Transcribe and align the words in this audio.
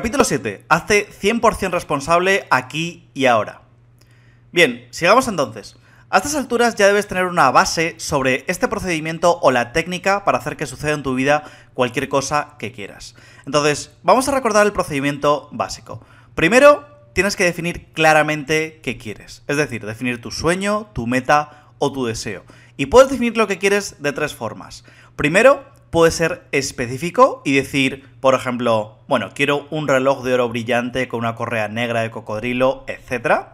Capítulo 0.00 0.24
7. 0.24 0.64
Hazte 0.70 1.10
100% 1.10 1.72
responsable 1.72 2.46
aquí 2.48 3.10
y 3.12 3.26
ahora. 3.26 3.60
Bien, 4.50 4.88
sigamos 4.88 5.28
entonces. 5.28 5.76
A 6.08 6.16
estas 6.16 6.36
alturas 6.36 6.74
ya 6.74 6.86
debes 6.86 7.06
tener 7.06 7.26
una 7.26 7.50
base 7.50 7.96
sobre 7.98 8.46
este 8.48 8.66
procedimiento 8.66 9.38
o 9.42 9.50
la 9.50 9.74
técnica 9.74 10.24
para 10.24 10.38
hacer 10.38 10.56
que 10.56 10.64
suceda 10.64 10.92
en 10.92 11.02
tu 11.02 11.14
vida 11.14 11.44
cualquier 11.74 12.08
cosa 12.08 12.56
que 12.58 12.72
quieras. 12.72 13.14
Entonces, 13.44 13.90
vamos 14.02 14.26
a 14.26 14.32
recordar 14.32 14.64
el 14.64 14.72
procedimiento 14.72 15.50
básico. 15.52 16.02
Primero, 16.34 16.86
tienes 17.12 17.36
que 17.36 17.44
definir 17.44 17.92
claramente 17.92 18.80
qué 18.82 18.96
quieres. 18.96 19.42
Es 19.48 19.58
decir, 19.58 19.84
definir 19.84 20.22
tu 20.22 20.30
sueño, 20.30 20.88
tu 20.94 21.06
meta 21.06 21.66
o 21.78 21.92
tu 21.92 22.06
deseo. 22.06 22.46
Y 22.78 22.86
puedes 22.86 23.10
definir 23.10 23.36
lo 23.36 23.46
que 23.46 23.58
quieres 23.58 24.02
de 24.02 24.14
tres 24.14 24.34
formas. 24.34 24.82
Primero, 25.14 25.62
puedes 25.90 26.14
ser 26.14 26.46
específico 26.52 27.42
y 27.44 27.54
decir, 27.54 28.08
por 28.20 28.34
ejemplo, 28.34 28.98
bueno, 29.08 29.30
quiero 29.34 29.66
un 29.70 29.88
reloj 29.88 30.22
de 30.22 30.34
oro 30.34 30.48
brillante 30.48 31.08
con 31.08 31.20
una 31.20 31.34
correa 31.34 31.68
negra 31.68 32.02
de 32.02 32.10
cocodrilo, 32.10 32.84
etc. 32.86 33.48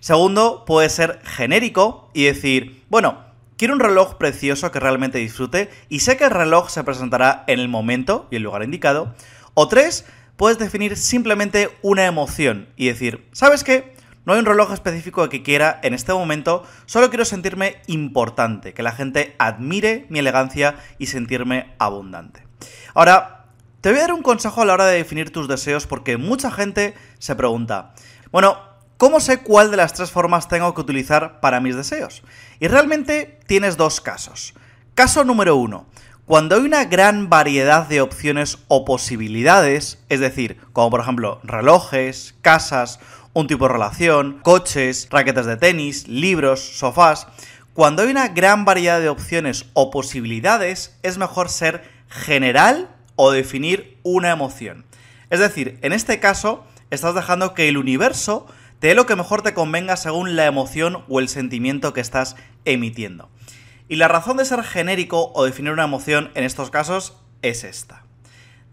Segundo, 0.00 0.64
puede 0.64 0.88
ser 0.88 1.20
genérico 1.24 2.10
y 2.14 2.24
decir, 2.24 2.84
bueno, 2.88 3.18
quiero 3.56 3.74
un 3.74 3.80
reloj 3.80 4.14
precioso 4.14 4.70
que 4.70 4.80
realmente 4.80 5.18
disfrute 5.18 5.68
y 5.88 6.00
sé 6.00 6.16
que 6.16 6.24
el 6.24 6.30
reloj 6.30 6.70
se 6.70 6.84
presentará 6.84 7.44
en 7.46 7.60
el 7.60 7.68
momento 7.68 8.28
y 8.30 8.36
el 8.36 8.42
lugar 8.42 8.62
indicado. 8.62 9.14
O 9.54 9.68
tres, 9.68 10.06
puedes 10.36 10.58
definir 10.58 10.96
simplemente 10.96 11.68
una 11.82 12.06
emoción 12.06 12.68
y 12.76 12.86
decir, 12.86 13.26
¿sabes 13.32 13.64
qué? 13.64 13.94
No 14.30 14.34
hay 14.34 14.40
un 14.42 14.46
reloj 14.46 14.72
específico 14.72 15.28
que 15.28 15.42
quiera 15.42 15.80
en 15.82 15.92
este 15.92 16.12
momento, 16.12 16.64
solo 16.86 17.08
quiero 17.08 17.24
sentirme 17.24 17.82
importante, 17.88 18.72
que 18.72 18.84
la 18.84 18.92
gente 18.92 19.34
admire 19.40 20.06
mi 20.08 20.20
elegancia 20.20 20.76
y 20.98 21.06
sentirme 21.06 21.74
abundante. 21.80 22.46
Ahora, 22.94 23.46
te 23.80 23.90
voy 23.90 23.98
a 23.98 24.02
dar 24.02 24.12
un 24.12 24.22
consejo 24.22 24.62
a 24.62 24.64
la 24.66 24.74
hora 24.74 24.86
de 24.86 24.98
definir 24.98 25.32
tus 25.32 25.48
deseos 25.48 25.88
porque 25.88 26.16
mucha 26.16 26.52
gente 26.52 26.94
se 27.18 27.34
pregunta, 27.34 27.92
bueno, 28.30 28.56
¿Cómo 28.98 29.18
sé 29.18 29.38
cuál 29.38 29.70
de 29.70 29.78
las 29.78 29.94
tres 29.94 30.10
formas 30.10 30.46
tengo 30.46 30.74
que 30.74 30.82
utilizar 30.82 31.40
para 31.40 31.58
mis 31.58 31.74
deseos? 31.74 32.22
Y 32.60 32.68
realmente 32.68 33.40
tienes 33.46 33.78
dos 33.78 34.00
casos. 34.02 34.52
Caso 34.94 35.24
número 35.24 35.56
uno. 35.56 35.86
Cuando 36.30 36.54
hay 36.54 36.62
una 36.62 36.84
gran 36.84 37.28
variedad 37.28 37.88
de 37.88 38.00
opciones 38.00 38.58
o 38.68 38.84
posibilidades, 38.84 40.04
es 40.08 40.20
decir, 40.20 40.60
como 40.72 40.88
por 40.88 41.00
ejemplo 41.00 41.40
relojes, 41.42 42.36
casas, 42.40 43.00
un 43.32 43.46
tipo 43.46 43.66
de 43.66 43.72
relación, 43.72 44.40
coches, 44.42 45.08
raquetas 45.10 45.46
de 45.46 45.56
tenis, 45.56 46.08
libros, 46.08 46.60
sofás, 46.60 47.26
cuando 47.72 48.02
hay 48.02 48.10
una 48.10 48.28
gran 48.28 48.64
variedad 48.64 49.00
de 49.00 49.08
opciones 49.08 49.66
o 49.74 49.90
posibilidades, 49.90 50.98
es 51.02 51.18
mejor 51.18 51.48
ser 51.48 51.82
general 52.08 52.94
o 53.14 53.30
definir 53.30 53.98
una 54.02 54.30
emoción. 54.30 54.84
Es 55.30 55.38
decir, 55.38 55.78
en 55.82 55.92
este 55.92 56.18
caso, 56.18 56.64
estás 56.90 57.14
dejando 57.14 57.54
que 57.54 57.68
el 57.68 57.78
universo 57.78 58.46
te 58.80 58.88
dé 58.88 58.94
lo 58.94 59.06
que 59.06 59.14
mejor 59.14 59.42
te 59.42 59.54
convenga 59.54 59.96
según 59.96 60.34
la 60.34 60.46
emoción 60.46 61.04
o 61.08 61.20
el 61.20 61.28
sentimiento 61.28 61.92
que 61.92 62.00
estás 62.00 62.34
emitiendo. 62.64 63.28
Y 63.88 63.96
la 63.96 64.08
razón 64.08 64.38
de 64.38 64.44
ser 64.44 64.64
genérico 64.64 65.32
o 65.34 65.44
definir 65.44 65.72
una 65.72 65.84
emoción 65.84 66.30
en 66.34 66.44
estos 66.44 66.70
casos 66.70 67.16
es 67.42 67.62
esta. 67.64 68.04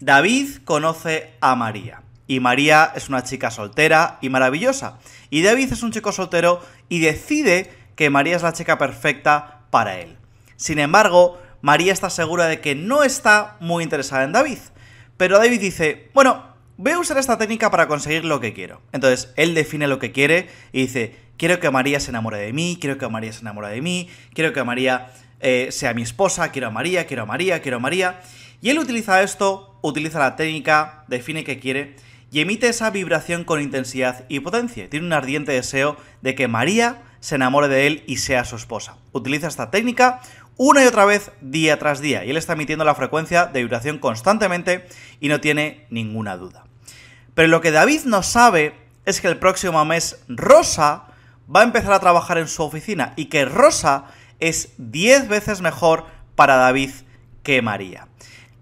David 0.00 0.58
conoce 0.64 1.34
a 1.40 1.54
María. 1.56 2.02
Y 2.28 2.40
María 2.40 2.92
es 2.94 3.08
una 3.08 3.24
chica 3.24 3.50
soltera 3.50 4.18
y 4.20 4.28
maravillosa. 4.28 4.98
Y 5.30 5.42
David 5.42 5.72
es 5.72 5.82
un 5.82 5.92
chico 5.92 6.12
soltero 6.12 6.62
y 6.90 7.00
decide 7.00 7.72
que 7.96 8.10
María 8.10 8.36
es 8.36 8.42
la 8.42 8.52
chica 8.52 8.76
perfecta 8.76 9.62
para 9.70 9.98
él. 9.98 10.18
Sin 10.56 10.78
embargo, 10.78 11.40
María 11.62 11.92
está 11.92 12.10
segura 12.10 12.46
de 12.46 12.60
que 12.60 12.74
no 12.74 13.02
está 13.02 13.56
muy 13.60 13.82
interesada 13.82 14.24
en 14.24 14.32
David. 14.32 14.58
Pero 15.16 15.38
David 15.38 15.58
dice, 15.58 16.10
bueno, 16.12 16.44
voy 16.76 16.92
a 16.92 16.98
usar 16.98 17.16
esta 17.16 17.38
técnica 17.38 17.70
para 17.70 17.88
conseguir 17.88 18.26
lo 18.26 18.40
que 18.40 18.52
quiero. 18.52 18.82
Entonces, 18.92 19.32
él 19.36 19.54
define 19.54 19.88
lo 19.88 19.98
que 19.98 20.12
quiere 20.12 20.50
y 20.70 20.82
dice, 20.82 21.16
quiero 21.38 21.60
que 21.60 21.70
María 21.70 21.98
se 21.98 22.10
enamore 22.10 22.36
de 22.36 22.52
mí, 22.52 22.76
quiero 22.78 22.98
que 22.98 23.08
María 23.08 23.32
se 23.32 23.40
enamore 23.40 23.68
de 23.68 23.80
mí, 23.80 24.10
quiero 24.34 24.52
que 24.52 24.62
María 24.64 25.12
eh, 25.40 25.68
sea 25.70 25.94
mi 25.94 26.02
esposa, 26.02 26.52
quiero 26.52 26.68
a 26.68 26.70
María, 26.70 27.06
quiero 27.06 27.22
a 27.22 27.26
María, 27.26 27.62
quiero 27.62 27.78
a 27.78 27.80
María. 27.80 28.20
Y 28.60 28.68
él 28.68 28.78
utiliza 28.78 29.22
esto, 29.22 29.78
utiliza 29.80 30.18
la 30.18 30.36
técnica, 30.36 31.04
define 31.08 31.42
qué 31.42 31.58
quiere 31.58 31.96
y 32.30 32.40
emite 32.40 32.68
esa 32.68 32.90
vibración 32.90 33.44
con 33.44 33.60
intensidad 33.60 34.24
y 34.28 34.40
potencia. 34.40 34.88
Tiene 34.90 35.06
un 35.06 35.12
ardiente 35.12 35.52
deseo 35.52 35.96
de 36.22 36.34
que 36.34 36.48
María 36.48 37.02
se 37.20 37.36
enamore 37.36 37.68
de 37.68 37.86
él 37.86 38.04
y 38.06 38.18
sea 38.18 38.44
su 38.44 38.56
esposa. 38.56 38.96
Utiliza 39.12 39.48
esta 39.48 39.70
técnica 39.70 40.20
una 40.56 40.82
y 40.82 40.86
otra 40.86 41.04
vez 41.04 41.30
día 41.40 41.78
tras 41.78 42.00
día 42.00 42.24
y 42.24 42.30
él 42.30 42.36
está 42.36 42.54
emitiendo 42.54 42.84
la 42.84 42.94
frecuencia 42.94 43.46
de 43.46 43.60
vibración 43.60 43.98
constantemente 43.98 44.86
y 45.20 45.28
no 45.28 45.40
tiene 45.40 45.86
ninguna 45.90 46.36
duda. 46.36 46.64
Pero 47.34 47.48
lo 47.48 47.60
que 47.60 47.70
David 47.70 48.00
no 48.04 48.22
sabe 48.22 48.74
es 49.06 49.20
que 49.20 49.28
el 49.28 49.38
próximo 49.38 49.84
mes 49.84 50.22
Rosa 50.28 51.04
va 51.54 51.60
a 51.60 51.64
empezar 51.64 51.92
a 51.92 52.00
trabajar 52.00 52.38
en 52.38 52.48
su 52.48 52.62
oficina 52.62 53.14
y 53.16 53.26
que 53.26 53.44
Rosa 53.44 54.06
es 54.40 54.72
10 54.78 55.28
veces 55.28 55.60
mejor 55.60 56.06
para 56.34 56.56
David 56.56 56.90
que 57.42 57.62
María. 57.62 58.08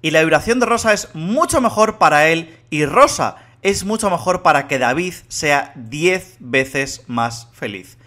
Y 0.03 0.10
la 0.10 0.21
vibración 0.21 0.60
de 0.60 0.66
Rosa 0.66 0.93
es 0.93 1.09
mucho 1.15 1.60
mejor 1.60 1.99
para 1.99 2.28
él 2.28 2.60
y 2.71 2.84
Rosa 2.84 3.37
es 3.66 3.84
mucho 3.84 4.10
mejor 4.10 4.43
para 4.43 4.69
que 4.69 4.78
David 4.78 5.12
sea 5.27 5.72
10 5.75 6.37
veces 6.38 7.03
más 7.09 7.49
feliz. 7.53 7.99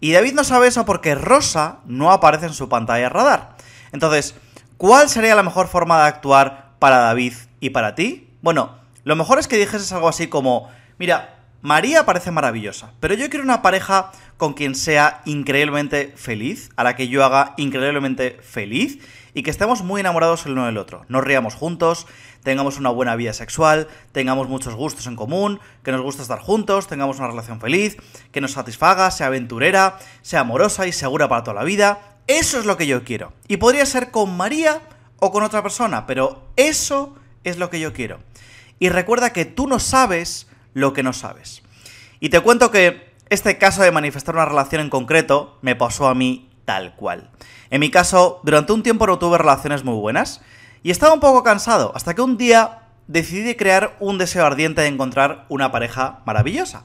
Y 0.00 0.10
David 0.10 0.32
no 0.32 0.42
sabe 0.42 0.66
eso 0.66 0.84
porque 0.84 1.14
Rosa 1.14 1.78
no 1.86 2.10
aparece 2.10 2.46
en 2.46 2.54
su 2.54 2.68
pantalla 2.68 3.08
radar. 3.08 3.56
Entonces, 3.92 4.34
¿cuál 4.76 5.08
sería 5.08 5.36
la 5.36 5.44
mejor 5.44 5.68
forma 5.68 6.02
de 6.02 6.08
actuar 6.08 6.72
para 6.80 6.98
David 6.98 7.34
y 7.60 7.70
para 7.70 7.94
ti? 7.94 8.30
Bueno, 8.42 8.78
lo 9.04 9.14
mejor 9.14 9.38
es 9.38 9.46
que 9.46 9.56
dijeses 9.56 9.92
algo 9.92 10.08
así 10.08 10.26
como, 10.26 10.68
mira, 10.98 11.36
María 11.62 12.04
parece 12.04 12.32
maravillosa, 12.32 12.90
pero 12.98 13.14
yo 13.14 13.30
quiero 13.30 13.44
una 13.44 13.62
pareja 13.62 14.10
con 14.36 14.54
quien 14.54 14.74
sea 14.74 15.22
increíblemente 15.24 16.14
feliz, 16.16 16.70
a 16.74 16.82
la 16.82 16.96
que 16.96 17.06
yo 17.06 17.24
haga 17.24 17.54
increíblemente 17.58 18.40
feliz 18.42 18.98
y 19.34 19.44
que 19.44 19.50
estemos 19.50 19.82
muy 19.82 20.00
enamorados 20.00 20.46
el 20.46 20.52
uno 20.52 20.66
del 20.66 20.78
otro. 20.78 21.04
Nos 21.08 21.22
riamos 21.22 21.54
juntos, 21.54 22.06
tengamos 22.42 22.78
una 22.78 22.90
buena 22.90 23.16
vida 23.16 23.32
sexual, 23.32 23.88
tengamos 24.12 24.48
muchos 24.48 24.74
gustos 24.74 25.06
en 25.06 25.16
común, 25.16 25.60
que 25.82 25.92
nos 25.92 26.02
gusta 26.02 26.22
estar 26.22 26.40
juntos, 26.40 26.86
tengamos 26.86 27.18
una 27.18 27.28
relación 27.28 27.60
feliz, 27.60 27.96
que 28.32 28.40
nos 28.40 28.52
satisfaga, 28.52 29.10
sea 29.10 29.28
aventurera, 29.28 29.98
sea 30.22 30.40
amorosa 30.40 30.86
y 30.86 30.92
segura 30.92 31.28
para 31.28 31.44
toda 31.44 31.54
la 31.54 31.64
vida. 31.64 32.18
Eso 32.26 32.58
es 32.58 32.66
lo 32.66 32.76
que 32.76 32.86
yo 32.86 33.04
quiero. 33.04 33.32
Y 33.48 33.58
podría 33.58 33.86
ser 33.86 34.10
con 34.10 34.36
María 34.36 34.80
o 35.18 35.30
con 35.30 35.42
otra 35.42 35.62
persona, 35.62 36.06
pero 36.06 36.48
eso 36.56 37.14
es 37.44 37.58
lo 37.58 37.70
que 37.70 37.80
yo 37.80 37.92
quiero 37.92 38.18
y 38.78 38.88
recuerda 38.88 39.32
que 39.32 39.44
tú 39.44 39.66
no 39.66 39.78
sabes 39.78 40.48
lo 40.74 40.92
que 40.92 41.02
no 41.02 41.12
sabes. 41.12 41.62
Y 42.20 42.28
te 42.28 42.40
cuento 42.40 42.70
que 42.70 43.14
este 43.30 43.58
caso 43.58 43.82
de 43.82 43.90
manifestar 43.90 44.34
una 44.34 44.44
relación 44.44 44.80
en 44.80 44.90
concreto 44.90 45.58
me 45.62 45.76
pasó 45.76 46.08
a 46.08 46.14
mí 46.14 46.50
tal 46.64 46.94
cual. 46.96 47.30
En 47.70 47.80
mi 47.80 47.90
caso, 47.90 48.40
durante 48.44 48.72
un 48.72 48.82
tiempo 48.82 49.06
no 49.06 49.18
tuve 49.18 49.38
relaciones 49.38 49.84
muy 49.84 49.94
buenas 49.94 50.42
y 50.86 50.92
estaba 50.92 51.12
un 51.12 51.18
poco 51.18 51.42
cansado, 51.42 51.90
hasta 51.96 52.14
que 52.14 52.22
un 52.22 52.36
día 52.36 52.82
decidí 53.08 53.56
crear 53.56 53.96
un 53.98 54.18
deseo 54.18 54.46
ardiente 54.46 54.82
de 54.82 54.86
encontrar 54.86 55.44
una 55.48 55.72
pareja 55.72 56.22
maravillosa. 56.26 56.84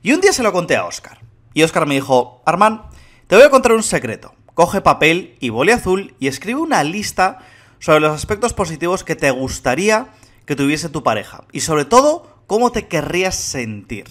Y 0.00 0.12
un 0.12 0.20
día 0.20 0.32
se 0.32 0.44
lo 0.44 0.52
conté 0.52 0.76
a 0.76 0.84
Oscar. 0.84 1.18
Y 1.52 1.64
Oscar 1.64 1.84
me 1.88 1.94
dijo, 1.94 2.40
Armand, 2.46 2.82
te 3.26 3.34
voy 3.34 3.44
a 3.44 3.50
contar 3.50 3.72
un 3.72 3.82
secreto. 3.82 4.32
Coge 4.54 4.80
papel 4.80 5.36
y 5.40 5.48
boli 5.48 5.72
azul 5.72 6.14
y 6.20 6.28
escribe 6.28 6.60
una 6.60 6.84
lista 6.84 7.40
sobre 7.80 7.98
los 7.98 8.14
aspectos 8.14 8.52
positivos 8.52 9.02
que 9.02 9.16
te 9.16 9.32
gustaría 9.32 10.06
que 10.46 10.54
tuviese 10.54 10.88
tu 10.88 11.02
pareja. 11.02 11.42
Y 11.50 11.62
sobre 11.62 11.84
todo, 11.84 12.44
cómo 12.46 12.70
te 12.70 12.86
querrías 12.86 13.34
sentir. 13.34 14.04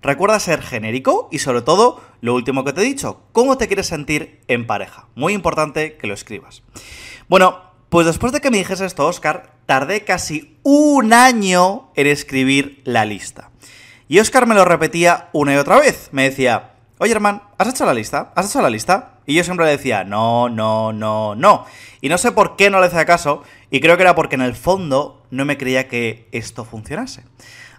Recuerda 0.00 0.40
ser 0.40 0.62
genérico 0.62 1.28
y 1.30 1.40
sobre 1.40 1.60
todo, 1.60 2.00
lo 2.22 2.34
último 2.34 2.64
que 2.64 2.72
te 2.72 2.80
he 2.80 2.84
dicho, 2.84 3.20
cómo 3.32 3.58
te 3.58 3.66
quieres 3.66 3.86
sentir 3.86 4.40
en 4.48 4.66
pareja. 4.66 5.08
Muy 5.14 5.34
importante 5.34 5.98
que 5.98 6.06
lo 6.06 6.14
escribas. 6.14 6.62
Bueno, 7.28 7.67
pues 7.88 8.06
después 8.06 8.32
de 8.32 8.40
que 8.40 8.50
me 8.50 8.58
dijese 8.58 8.84
esto, 8.84 9.06
Oscar, 9.06 9.52
tardé 9.66 10.04
casi 10.04 10.58
un 10.62 11.12
año 11.12 11.90
en 11.94 12.06
escribir 12.06 12.82
la 12.84 13.04
lista. 13.04 13.50
Y 14.08 14.18
Oscar 14.20 14.46
me 14.46 14.54
lo 14.54 14.64
repetía 14.64 15.28
una 15.32 15.54
y 15.54 15.56
otra 15.56 15.78
vez. 15.78 16.08
Me 16.12 16.24
decía, 16.24 16.72
oye 16.98 17.12
hermano, 17.12 17.42
¿has 17.58 17.68
hecho 17.68 17.86
la 17.86 17.94
lista? 17.94 18.32
¿Has 18.34 18.48
hecho 18.48 18.62
la 18.62 18.70
lista? 18.70 19.18
Y 19.26 19.34
yo 19.34 19.44
siempre 19.44 19.66
le 19.66 19.72
decía, 19.72 20.04
no, 20.04 20.48
no, 20.48 20.92
no, 20.92 21.34
no. 21.34 21.66
Y 22.00 22.08
no 22.08 22.16
sé 22.16 22.32
por 22.32 22.56
qué 22.56 22.70
no 22.70 22.80
le 22.80 22.86
hacía 22.86 23.04
caso, 23.04 23.42
y 23.70 23.80
creo 23.80 23.96
que 23.96 24.02
era 24.02 24.14
porque 24.14 24.36
en 24.36 24.40
el 24.40 24.54
fondo 24.54 25.26
no 25.30 25.44
me 25.44 25.58
creía 25.58 25.88
que 25.88 26.28
esto 26.32 26.64
funcionase. 26.64 27.24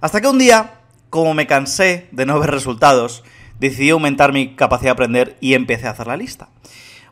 Hasta 0.01 0.21
que 0.21 0.27
un 0.27 0.37
día, 0.37 0.81
como 1.09 1.33
me 1.33 1.47
cansé 1.47 2.07
de 2.11 2.27
no 2.27 2.39
ver 2.39 2.51
resultados, 2.51 3.23
decidí 3.59 3.89
aumentar 3.89 4.31
mi 4.31 4.55
capacidad 4.55 4.89
de 4.89 4.93
aprender 4.93 5.37
y 5.41 5.55
empecé 5.55 5.87
a 5.87 5.91
hacer 5.91 6.05
la 6.05 6.17
lista. 6.17 6.49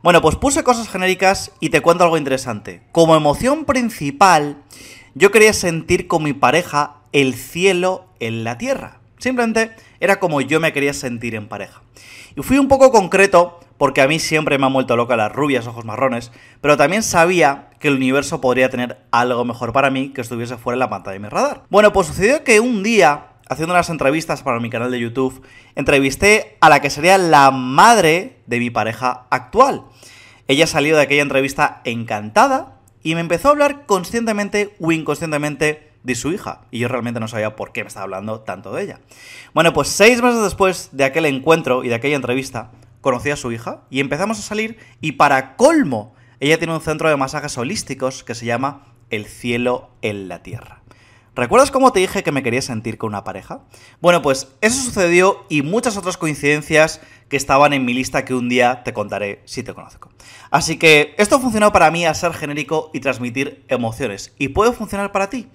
Bueno, 0.03 0.21
pues 0.21 0.35
puse 0.35 0.63
cosas 0.63 0.89
genéricas 0.89 1.51
y 1.59 1.69
te 1.69 1.81
cuento 1.81 2.03
algo 2.03 2.17
interesante. 2.17 2.83
Como 2.91 3.15
emoción 3.15 3.65
principal, 3.65 4.57
yo 5.15 5.31
quería 5.31 5.53
sentir 5.53 6.07
con 6.07 6.23
mi 6.23 6.33
pareja 6.33 6.97
el 7.11 7.33
cielo 7.33 8.05
en 8.19 8.43
la 8.43 8.57
tierra. 8.57 8.99
Simplemente 9.17 9.71
era 9.99 10.19
como 10.19 10.41
yo 10.41 10.59
me 10.59 10.73
quería 10.73 10.93
sentir 10.93 11.35
en 11.35 11.47
pareja. 11.47 11.81
Y 12.35 12.43
fui 12.43 12.59
un 12.59 12.67
poco 12.67 12.91
concreto 12.91 13.59
porque 13.77 14.01
a 14.01 14.07
mí 14.07 14.19
siempre 14.19 14.57
me 14.57 14.65
han 14.65 14.73
vuelto 14.73 14.95
loca 14.95 15.15
las 15.15 15.31
rubias 15.31 15.67
ojos 15.67 15.85
marrones, 15.85 16.31
pero 16.61 16.77
también 16.77 17.03
sabía 17.03 17.69
que 17.79 17.87
el 17.87 17.95
universo 17.95 18.41
podría 18.41 18.69
tener 18.69 18.99
algo 19.11 19.45
mejor 19.45 19.73
para 19.73 19.89
mí 19.89 20.09
que 20.09 20.21
estuviese 20.21 20.57
fuera 20.57 20.75
de 20.75 20.79
la 20.79 20.89
pantalla 20.89 21.13
de 21.13 21.19
mi 21.19 21.29
radar. 21.29 21.63
Bueno, 21.69 21.93
pues 21.93 22.07
sucedió 22.07 22.43
que 22.43 22.59
un 22.59 22.83
día, 22.83 23.27
haciendo 23.49 23.73
unas 23.73 23.89
entrevistas 23.89 24.43
para 24.43 24.59
mi 24.59 24.69
canal 24.69 24.91
de 24.91 24.99
YouTube, 24.99 25.43
entrevisté 25.75 26.57
a 26.61 26.69
la 26.69 26.81
que 26.81 26.89
sería 26.89 27.17
la 27.17 27.51
madre 27.51 28.37
de 28.45 28.59
mi 28.59 28.69
pareja 28.69 29.27
actual. 29.29 29.85
Ella 30.47 30.67
salió 30.67 30.95
de 30.95 31.03
aquella 31.03 31.21
entrevista 31.21 31.81
encantada 31.83 32.79
y 33.03 33.15
me 33.15 33.21
empezó 33.21 33.49
a 33.49 33.51
hablar 33.51 33.85
conscientemente 33.85 34.75
o 34.79 34.91
inconscientemente 34.91 35.91
de 36.03 36.15
su 36.15 36.31
hija. 36.31 36.61
Y 36.71 36.79
yo 36.79 36.87
realmente 36.87 37.19
no 37.19 37.27
sabía 37.27 37.55
por 37.55 37.71
qué 37.71 37.83
me 37.83 37.89
estaba 37.89 38.05
hablando 38.05 38.41
tanto 38.41 38.73
de 38.73 38.83
ella. 38.83 38.99
Bueno, 39.53 39.73
pues 39.73 39.89
seis 39.89 40.21
meses 40.21 40.41
después 40.41 40.89
de 40.93 41.03
aquel 41.03 41.25
encuentro 41.25 41.83
y 41.83 41.89
de 41.89 41.95
aquella 41.95 42.15
entrevista, 42.15 42.71
conocí 43.01 43.29
a 43.29 43.35
su 43.35 43.51
hija 43.51 43.81
y 43.89 43.99
empezamos 43.99 44.39
a 44.39 44.41
salir 44.41 44.77
y 45.01 45.13
para 45.13 45.55
colmo, 45.55 46.15
ella 46.39 46.57
tiene 46.57 46.73
un 46.73 46.81
centro 46.81 47.09
de 47.09 47.17
masajes 47.17 47.57
holísticos 47.57 48.23
que 48.23 48.35
se 48.35 48.45
llama 48.45 48.83
El 49.09 49.25
cielo 49.25 49.89
en 50.01 50.27
la 50.27 50.43
tierra. 50.43 50.81
¿Recuerdas 51.37 51.69
cómo 51.69 51.93
te 51.93 51.99
dije 51.99 52.23
que 52.23 52.31
me 52.31 52.41
quería 52.41 52.63
sentir 52.63 52.97
con 52.97 53.09
una 53.09 53.23
pareja? 53.23 53.59
Bueno, 54.01 54.23
pues 54.23 54.47
eso 54.61 54.81
sucedió 54.81 55.45
y 55.49 55.61
muchas 55.61 55.95
otras 55.95 56.17
coincidencias 56.17 56.99
que 57.29 57.37
estaban 57.37 57.73
en 57.73 57.85
mi 57.85 57.93
lista 57.93 58.25
que 58.25 58.33
un 58.33 58.49
día 58.49 58.81
te 58.83 58.91
contaré 58.91 59.43
si 59.45 59.61
te 59.61 59.75
conozco. 59.75 60.09
Así 60.49 60.77
que 60.77 61.13
esto 61.19 61.39
funcionó 61.39 61.71
para 61.71 61.91
mí 61.91 62.07
a 62.07 62.13
ser 62.15 62.33
genérico 62.33 62.89
y 62.91 63.01
transmitir 63.01 63.63
emociones. 63.67 64.33
¿Y 64.39 64.47
puede 64.47 64.71
funcionar 64.71 65.11
para 65.11 65.29
ti? 65.29 65.47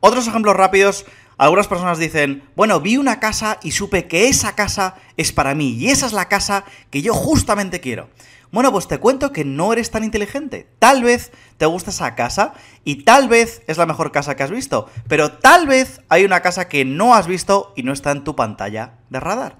Otros 0.00 0.28
ejemplos 0.28 0.54
rápidos, 0.54 1.06
algunas 1.38 1.66
personas 1.66 1.98
dicen, 1.98 2.42
bueno, 2.54 2.80
vi 2.80 2.98
una 2.98 3.18
casa 3.18 3.58
y 3.62 3.70
supe 3.70 4.06
que 4.08 4.28
esa 4.28 4.54
casa 4.54 4.96
es 5.16 5.32
para 5.32 5.54
mí 5.54 5.70
y 5.70 5.88
esa 5.88 6.04
es 6.04 6.12
la 6.12 6.28
casa 6.28 6.66
que 6.90 7.00
yo 7.00 7.14
justamente 7.14 7.80
quiero. 7.80 8.10
Bueno, 8.52 8.70
pues 8.70 8.86
te 8.86 8.98
cuento 8.98 9.32
que 9.32 9.46
no 9.46 9.72
eres 9.72 9.90
tan 9.90 10.04
inteligente. 10.04 10.68
Tal 10.78 11.02
vez 11.02 11.32
te 11.56 11.64
gusta 11.64 11.88
esa 11.88 12.14
casa 12.14 12.52
y 12.84 13.04
tal 13.04 13.26
vez 13.26 13.62
es 13.66 13.78
la 13.78 13.86
mejor 13.86 14.12
casa 14.12 14.36
que 14.36 14.42
has 14.42 14.50
visto, 14.50 14.90
pero 15.08 15.32
tal 15.32 15.66
vez 15.66 16.02
hay 16.10 16.26
una 16.26 16.40
casa 16.40 16.68
que 16.68 16.84
no 16.84 17.14
has 17.14 17.26
visto 17.26 17.72
y 17.76 17.82
no 17.82 17.94
está 17.94 18.10
en 18.10 18.24
tu 18.24 18.36
pantalla 18.36 18.98
de 19.08 19.20
radar. 19.20 19.56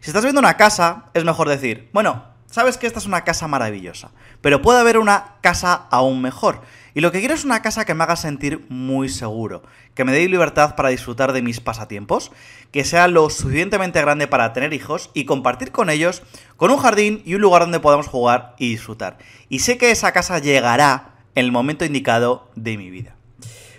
Si 0.00 0.10
estás 0.10 0.24
viendo 0.24 0.40
una 0.40 0.56
casa, 0.56 1.10
es 1.14 1.24
mejor 1.24 1.48
decir, 1.48 1.88
bueno, 1.92 2.24
sabes 2.50 2.76
que 2.76 2.88
esta 2.88 2.98
es 2.98 3.06
una 3.06 3.22
casa 3.22 3.46
maravillosa, 3.46 4.10
pero 4.40 4.60
puede 4.60 4.80
haber 4.80 4.98
una 4.98 5.36
casa 5.40 5.86
aún 5.92 6.20
mejor. 6.20 6.62
Y 6.94 7.00
lo 7.00 7.10
que 7.10 7.18
quiero 7.18 7.34
es 7.34 7.44
una 7.44 7.60
casa 7.60 7.84
que 7.84 7.92
me 7.92 8.04
haga 8.04 8.14
sentir 8.14 8.64
muy 8.68 9.08
seguro, 9.08 9.64
que 9.94 10.04
me 10.04 10.12
dé 10.12 10.28
libertad 10.28 10.76
para 10.76 10.90
disfrutar 10.90 11.32
de 11.32 11.42
mis 11.42 11.58
pasatiempos, 11.58 12.30
que 12.70 12.84
sea 12.84 13.08
lo 13.08 13.30
suficientemente 13.30 14.00
grande 14.00 14.28
para 14.28 14.52
tener 14.52 14.72
hijos 14.72 15.10
y 15.12 15.24
compartir 15.24 15.72
con 15.72 15.90
ellos, 15.90 16.22
con 16.56 16.70
un 16.70 16.78
jardín 16.78 17.20
y 17.24 17.34
un 17.34 17.40
lugar 17.40 17.62
donde 17.62 17.80
podamos 17.80 18.06
jugar 18.06 18.54
y 18.58 18.70
disfrutar. 18.70 19.18
Y 19.48 19.58
sé 19.58 19.76
que 19.76 19.90
esa 19.90 20.12
casa 20.12 20.38
llegará 20.38 21.16
en 21.34 21.46
el 21.46 21.52
momento 21.52 21.84
indicado 21.84 22.48
de 22.54 22.78
mi 22.78 22.90
vida. 22.90 23.16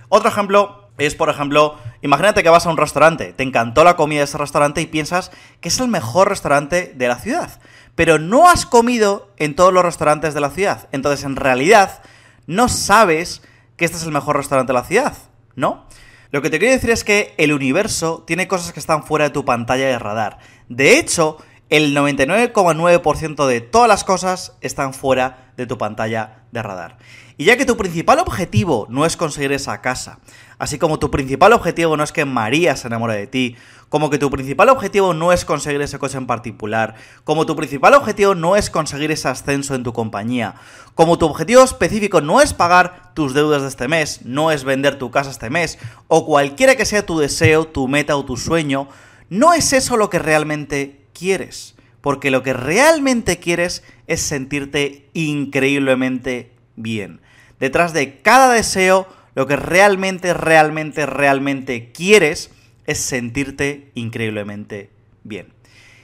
Otro 0.10 0.28
ejemplo 0.28 0.90
es, 0.98 1.16
por 1.16 1.30
ejemplo, 1.30 1.78
imagínate 2.02 2.44
que 2.44 2.50
vas 2.50 2.66
a 2.66 2.70
un 2.70 2.78
restaurante, 2.78 3.32
te 3.32 3.44
encantó 3.44 3.86
la 3.86 3.96
comida 3.96 4.20
de 4.20 4.26
ese 4.26 4.38
restaurante 4.38 4.82
y 4.82 4.88
piensas 4.88 5.32
que 5.62 5.70
es 5.70 5.80
el 5.80 5.88
mejor 5.88 6.28
restaurante 6.28 6.94
de 6.96 7.08
la 7.08 7.18
ciudad, 7.18 7.62
pero 7.96 8.20
no 8.20 8.50
has 8.50 8.66
comido 8.66 9.30
en 9.38 9.56
todos 9.56 9.74
los 9.74 9.86
restaurantes 9.86 10.34
de 10.34 10.42
la 10.42 10.50
ciudad. 10.50 10.90
Entonces, 10.92 11.26
en 11.26 11.38
realidad, 11.38 12.02
no 12.48 12.70
sabes 12.70 13.42
que 13.78 13.86
este 13.86 13.98
es 13.98 14.04
el 14.04 14.12
mejor 14.12 14.38
restaurante 14.38 14.72
de 14.72 14.80
la 14.80 14.86
ciudad, 14.86 15.18
¿no? 15.56 15.88
Lo 16.32 16.42
que 16.42 16.50
te 16.50 16.60
quiero 16.60 16.74
decir 16.74 16.90
es 16.90 17.04
que 17.04 17.34
el 17.38 17.54
universo 17.54 18.24
tiene 18.26 18.48
cosas 18.48 18.74
que 18.74 18.80
están 18.80 19.04
fuera 19.04 19.26
de 19.26 19.32
tu 19.32 19.46
pantalla 19.46 19.86
de 19.86 20.00
radar. 20.00 20.40
De 20.68 20.98
hecho, 20.98 21.38
el 21.70 21.96
99,9% 21.96 23.48
de 23.48 23.62
todas 23.62 23.88
las 23.88 24.04
cosas 24.04 24.54
están 24.62 24.94
fuera 24.94 25.54
de 25.58 25.66
tu 25.66 25.78
pantalla 25.78 26.45
de 26.56 26.64
radar. 26.64 26.98
Y 27.38 27.46
ya 27.46 27.58
que 27.58 27.66
tu 27.66 27.78
principal 27.78 28.18
objetivo 28.20 28.88
no 28.90 29.06
es 29.06 29.16
conseguir 29.18 29.52
esa 29.52 29.82
casa, 29.82 30.20
así 30.58 30.80
como 30.80 30.98
tu 30.98 31.12
principal 31.12 31.54
objetivo 31.54 31.96
no 31.96 32.04
es 32.04 32.12
que 32.12 32.26
María 32.26 32.76
se 32.76 32.88
enamore 32.88 33.16
de 33.16 33.28
ti, 33.28 33.56
como 33.90 34.10
que 34.10 34.18
tu 34.18 34.32
principal 34.32 34.70
objetivo 34.70 35.14
no 35.14 35.32
es 35.32 35.46
conseguir 35.46 35.82
ese 35.82 36.00
coche 36.00 36.18
en 36.18 36.28
particular, 36.28 36.96
como 37.24 37.46
tu 37.46 37.56
principal 37.56 37.94
objetivo 37.94 38.34
no 38.34 38.56
es 38.56 38.70
conseguir 38.70 39.12
ese 39.12 39.28
ascenso 39.28 39.76
en 39.76 39.84
tu 39.84 39.94
compañía, 39.94 40.56
como 40.96 41.18
tu 41.18 41.26
objetivo 41.26 41.62
específico 41.62 42.22
no 42.22 42.42
es 42.42 42.54
pagar 42.54 43.14
tus 43.14 43.34
deudas 43.34 43.62
de 43.62 43.68
este 43.68 43.88
mes, 43.88 44.22
no 44.24 44.52
es 44.52 44.64
vender 44.64 44.98
tu 44.98 45.12
casa 45.12 45.30
este 45.30 45.50
mes, 45.50 45.78
o 46.08 46.26
cualquiera 46.26 46.76
que 46.76 46.86
sea 46.86 47.06
tu 47.06 47.20
deseo, 47.20 47.68
tu 47.68 47.88
meta 47.88 48.16
o 48.16 48.26
tu 48.26 48.38
sueño, 48.38 48.88
no 49.30 49.54
es 49.54 49.74
eso 49.74 49.98
lo 49.98 50.10
que 50.10 50.20
realmente 50.20 51.06
quieres. 51.14 51.76
Porque 52.02 52.30
lo 52.30 52.44
que 52.44 52.54
realmente 52.54 53.40
quieres 53.40 53.82
es 53.82 53.84
sentirte 54.22 55.10
increíblemente 55.14 56.52
bien. 56.76 57.22
Detrás 57.60 57.94
de 57.94 58.22
cada 58.22 58.54
deseo, 58.54 59.08
lo 59.34 59.48
que 59.48 59.56
realmente, 59.56 60.34
realmente, 60.34 61.06
realmente 61.06 61.92
quieres 61.92 62.52
es 62.86 63.00
sentirte 63.00 63.92
increíblemente 63.96 64.90
bien. 65.24 65.54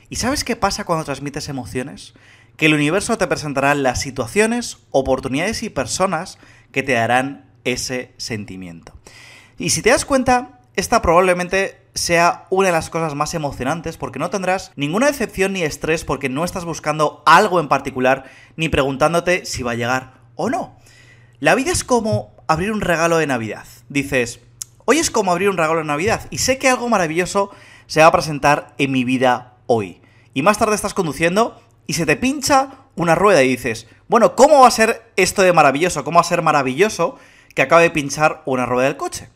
¿Y 0.10 0.18
sabes 0.18 0.44
qué 0.44 0.56
pasa 0.56 0.84
cuando 0.84 1.06
transmites 1.06 1.48
emociones? 1.48 2.14
Que 2.58 2.66
el 2.66 2.74
universo 2.74 3.18
te 3.18 3.28
presentará 3.28 3.74
las 3.76 4.02
situaciones, 4.02 4.80
oportunidades 4.92 5.64
y 5.64 5.70
personas 5.70 6.38
que 6.72 6.84
te 6.84 6.94
darán 6.94 7.46
ese 7.64 8.12
sentimiento. 8.18 8.94
Y 9.58 9.70
si 9.70 9.82
te 9.82 9.92
das 9.92 10.06
cuenta, 10.06 10.60
esta 10.76 11.02
probablemente 11.02 11.81
sea 11.94 12.46
una 12.50 12.68
de 12.68 12.74
las 12.74 12.90
cosas 12.90 13.16
más 13.16 13.34
emocionantes 13.34 13.98
porque 13.98 14.20
no 14.20 14.30
tendrás 14.30 14.72
ninguna 14.76 15.08
decepción 15.08 15.54
ni 15.54 15.64
estrés 15.64 16.06
porque 16.06 16.30
no 16.30 16.46
estás 16.46 16.66
buscando 16.66 17.22
algo 17.26 17.60
en 17.60 17.68
particular 17.68 18.26
ni 18.56 18.70
preguntándote 18.70 19.46
si 19.46 19.64
va 19.64 19.72
a 19.72 19.76
llegar 19.76 20.14
o 20.36 20.50
no. 20.50 20.78
La 21.40 21.56
vida 21.56 21.72
es 21.72 21.84
como 21.84 22.36
abrir 22.48 22.72
un 22.72 22.82
regalo 22.82 23.18
de 23.18 23.28
Navidad. 23.28 23.66
Dices, 23.90 24.40
hoy 24.86 25.00
es 25.00 25.12
como 25.12 25.32
abrir 25.32 25.50
un 25.50 25.58
regalo 25.58 25.80
de 25.80 25.86
Navidad 25.86 26.28
y 26.30 26.38
sé 26.38 26.58
que 26.58 26.70
algo 26.70 26.88
maravilloso 26.90 27.52
se 27.88 28.02
va 28.02 28.08
a 28.08 28.12
presentar 28.12 28.74
en 28.78 28.92
mi 28.92 29.04
vida 29.04 29.56
hoy. 29.68 30.02
Y 30.34 30.44
más 30.44 30.58
tarde 30.58 30.76
estás 30.76 30.94
conduciendo 30.94 31.62
y 31.88 31.94
se 31.94 32.06
te 32.06 32.16
pincha 32.16 32.70
una 32.96 33.16
rueda 33.16 33.44
y 33.44 33.50
dices, 33.50 33.88
bueno, 34.08 34.36
¿cómo 34.36 34.62
va 34.62 34.68
a 34.68 34.72
ser 34.72 35.12
esto 35.16 35.42
de 35.42 35.54
maravilloso? 35.54 36.04
¿Cómo 36.04 36.16
va 36.18 36.22
a 36.22 36.26
ser 36.26 36.42
maravilloso 36.42 37.18
que 37.56 37.62
acabe 37.62 37.84
de 37.84 37.90
pinchar 37.92 38.44
una 38.46 38.66
rueda 38.66 38.88
del 38.88 38.98
coche? 38.98 39.30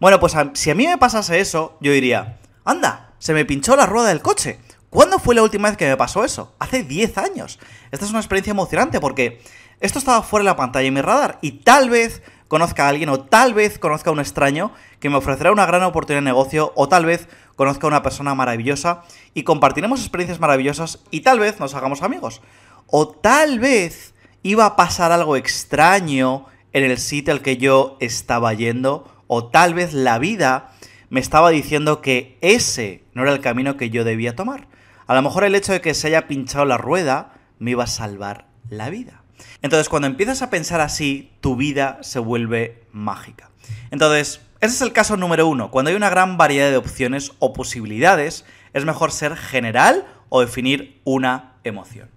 Bueno, 0.00 0.20
pues 0.20 0.34
si 0.54 0.70
a 0.70 0.74
mí 0.74 0.86
me 0.86 0.98
pasase 0.98 1.40
eso, 1.40 1.76
yo 1.80 1.92
diría, 1.92 2.38
anda, 2.64 3.14
se 3.18 3.32
me 3.32 3.44
pinchó 3.44 3.76
la 3.76 3.86
rueda 3.86 4.08
del 4.08 4.22
coche. 4.22 4.58
¿Cuándo 4.90 5.18
fue 5.18 5.34
la 5.34 5.42
última 5.42 5.68
vez 5.68 5.76
que 5.76 5.88
me 5.88 5.96
pasó 5.96 6.24
eso? 6.24 6.54
Hace 6.58 6.82
10 6.82 7.18
años. 7.18 7.58
Esta 7.90 8.04
es 8.04 8.10
una 8.10 8.20
experiencia 8.20 8.50
emocionante 8.50 9.00
porque 9.00 9.40
esto 9.80 9.98
estaba 9.98 10.22
fuera 10.22 10.42
de 10.42 10.50
la 10.50 10.56
pantalla 10.56 10.84
de 10.84 10.90
mi 10.90 11.00
radar 11.00 11.38
y 11.40 11.52
tal 11.62 11.90
vez 11.90 12.22
conozca 12.48 12.86
a 12.86 12.88
alguien 12.88 13.08
o 13.08 13.20
tal 13.20 13.54
vez 13.54 13.78
conozca 13.78 14.10
a 14.10 14.12
un 14.12 14.20
extraño 14.20 14.72
que 15.00 15.10
me 15.10 15.16
ofrecerá 15.16 15.52
una 15.52 15.66
gran 15.66 15.82
oportunidad 15.82 16.20
de 16.20 16.26
negocio 16.26 16.72
o 16.76 16.88
tal 16.88 17.06
vez 17.06 17.28
conozca 17.56 17.86
a 17.86 17.88
una 17.88 18.02
persona 18.02 18.34
maravillosa 18.34 19.02
y 19.32 19.42
compartiremos 19.42 20.00
experiencias 20.00 20.40
maravillosas 20.40 21.00
y 21.10 21.20
tal 21.20 21.38
vez 21.40 21.60
nos 21.60 21.74
hagamos 21.74 22.02
amigos. 22.02 22.42
O 22.86 23.08
tal 23.08 23.58
vez 23.58 24.14
iba 24.42 24.66
a 24.66 24.76
pasar 24.76 25.12
algo 25.12 25.36
extraño 25.36 26.46
en 26.72 26.84
el 26.84 26.98
sitio 26.98 27.32
al 27.32 27.42
que 27.42 27.56
yo 27.56 27.96
estaba 28.00 28.52
yendo 28.52 29.13
o 29.26 29.48
tal 29.48 29.74
vez 29.74 29.92
la 29.92 30.18
vida 30.18 30.72
me 31.10 31.20
estaba 31.20 31.50
diciendo 31.50 32.00
que 32.00 32.38
ese 32.40 33.04
no 33.12 33.22
era 33.22 33.32
el 33.32 33.40
camino 33.40 33.76
que 33.76 33.90
yo 33.90 34.04
debía 34.04 34.36
tomar. 34.36 34.68
A 35.06 35.14
lo 35.14 35.22
mejor 35.22 35.44
el 35.44 35.54
hecho 35.54 35.72
de 35.72 35.80
que 35.80 35.94
se 35.94 36.08
haya 36.08 36.26
pinchado 36.26 36.64
la 36.64 36.78
rueda 36.78 37.34
me 37.58 37.72
iba 37.72 37.84
a 37.84 37.88
salvar 37.88 38.46
la 38.68 38.90
vida. 38.90 39.22
Entonces, 39.62 39.88
cuando 39.88 40.08
empiezas 40.08 40.42
a 40.42 40.50
pensar 40.50 40.80
así, 40.80 41.32
tu 41.40 41.56
vida 41.56 41.98
se 42.02 42.18
vuelve 42.18 42.84
mágica. 42.92 43.50
Entonces, 43.90 44.40
ese 44.60 44.74
es 44.74 44.80
el 44.80 44.92
caso 44.92 45.16
número 45.16 45.46
uno. 45.46 45.70
Cuando 45.70 45.90
hay 45.90 45.96
una 45.96 46.10
gran 46.10 46.36
variedad 46.36 46.70
de 46.70 46.76
opciones 46.76 47.32
o 47.38 47.52
posibilidades, 47.52 48.44
es 48.72 48.84
mejor 48.84 49.12
ser 49.12 49.36
general 49.36 50.06
o 50.28 50.40
definir 50.40 51.00
una 51.04 51.54
emoción. 51.64 52.10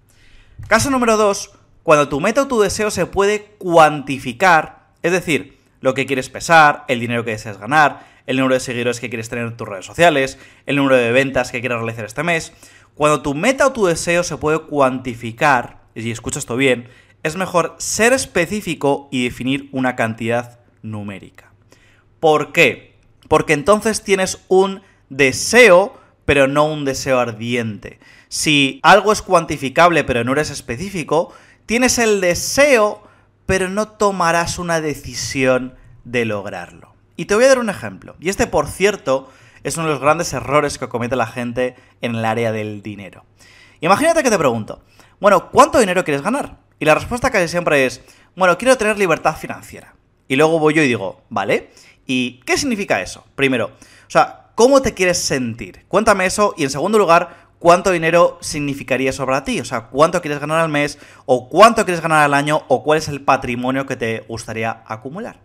Caso 0.66 0.90
número 0.90 1.16
dos, 1.16 1.52
cuando 1.82 2.08
tu 2.08 2.20
meta 2.20 2.42
o 2.42 2.48
tu 2.48 2.60
deseo 2.60 2.90
se 2.90 3.06
puede 3.06 3.54
cuantificar, 3.58 4.88
es 5.02 5.12
decir, 5.12 5.57
lo 5.80 5.94
que 5.94 6.06
quieres 6.06 6.28
pesar, 6.28 6.84
el 6.88 7.00
dinero 7.00 7.24
que 7.24 7.32
deseas 7.32 7.58
ganar, 7.58 8.06
el 8.26 8.36
número 8.36 8.54
de 8.54 8.60
seguidores 8.60 9.00
que 9.00 9.08
quieres 9.08 9.28
tener 9.28 9.46
en 9.46 9.56
tus 9.56 9.66
redes 9.66 9.86
sociales, 9.86 10.38
el 10.66 10.76
número 10.76 10.96
de 10.96 11.12
ventas 11.12 11.50
que 11.50 11.60
quieres 11.60 11.78
realizar 11.78 12.04
este 12.04 12.22
mes. 12.22 12.52
Cuando 12.94 13.22
tu 13.22 13.34
meta 13.34 13.66
o 13.66 13.72
tu 13.72 13.86
deseo 13.86 14.22
se 14.22 14.36
puede 14.36 14.58
cuantificar, 14.60 15.78
y 15.94 16.02
si 16.02 16.10
escuchas 16.10 16.42
esto 16.42 16.56
bien, 16.56 16.88
es 17.22 17.36
mejor 17.36 17.74
ser 17.78 18.12
específico 18.12 19.08
y 19.10 19.24
definir 19.24 19.68
una 19.72 19.96
cantidad 19.96 20.60
numérica. 20.82 21.52
¿Por 22.20 22.52
qué? 22.52 22.96
Porque 23.28 23.52
entonces 23.52 24.02
tienes 24.02 24.44
un 24.48 24.82
deseo, 25.08 25.98
pero 26.24 26.48
no 26.48 26.66
un 26.66 26.84
deseo 26.84 27.18
ardiente. 27.18 27.98
Si 28.28 28.80
algo 28.82 29.12
es 29.12 29.22
cuantificable, 29.22 30.04
pero 30.04 30.24
no 30.24 30.32
eres 30.32 30.50
específico, 30.50 31.32
tienes 31.66 31.98
el 31.98 32.20
deseo, 32.20 33.07
pero 33.48 33.70
no 33.70 33.88
tomarás 33.88 34.58
una 34.58 34.82
decisión 34.82 35.74
de 36.04 36.26
lograrlo. 36.26 36.94
Y 37.16 37.24
te 37.24 37.34
voy 37.34 37.44
a 37.44 37.48
dar 37.48 37.58
un 37.58 37.70
ejemplo. 37.70 38.14
Y 38.20 38.28
este, 38.28 38.46
por 38.46 38.66
cierto, 38.66 39.30
es 39.62 39.78
uno 39.78 39.86
de 39.86 39.94
los 39.94 40.02
grandes 40.02 40.34
errores 40.34 40.76
que 40.76 40.90
comete 40.90 41.16
la 41.16 41.26
gente 41.26 41.74
en 42.02 42.14
el 42.14 42.26
área 42.26 42.52
del 42.52 42.82
dinero. 42.82 43.24
Imagínate 43.80 44.22
que 44.22 44.28
te 44.28 44.36
pregunto, 44.36 44.82
bueno, 45.18 45.50
¿cuánto 45.50 45.80
dinero 45.80 46.04
quieres 46.04 46.20
ganar? 46.20 46.58
Y 46.78 46.84
la 46.84 46.94
respuesta 46.94 47.30
casi 47.30 47.48
siempre 47.48 47.86
es, 47.86 48.02
bueno, 48.36 48.58
quiero 48.58 48.76
tener 48.76 48.98
libertad 48.98 49.34
financiera. 49.34 49.94
Y 50.28 50.36
luego 50.36 50.58
voy 50.58 50.74
yo 50.74 50.82
y 50.82 50.88
digo, 50.88 51.22
¿vale? 51.30 51.70
¿Y 52.04 52.40
qué 52.40 52.58
significa 52.58 53.00
eso? 53.00 53.24
Primero, 53.34 53.68
o 53.68 54.10
sea, 54.10 54.50
¿cómo 54.56 54.82
te 54.82 54.92
quieres 54.92 55.16
sentir? 55.16 55.86
Cuéntame 55.88 56.26
eso 56.26 56.52
y 56.58 56.64
en 56.64 56.70
segundo 56.70 56.98
lugar, 56.98 57.47
¿cuánto 57.58 57.90
dinero 57.90 58.38
significaría 58.40 59.10
eso 59.10 59.26
para 59.26 59.44
ti? 59.44 59.60
O 59.60 59.64
sea, 59.64 59.82
¿cuánto 59.86 60.20
quieres 60.20 60.40
ganar 60.40 60.60
al 60.60 60.68
mes? 60.68 60.98
¿O 61.26 61.48
cuánto 61.48 61.84
quieres 61.84 62.00
ganar 62.00 62.24
al 62.24 62.34
año? 62.34 62.62
¿O 62.68 62.82
cuál 62.82 62.98
es 62.98 63.08
el 63.08 63.22
patrimonio 63.22 63.86
que 63.86 63.96
te 63.96 64.24
gustaría 64.28 64.82
acumular? 64.86 65.40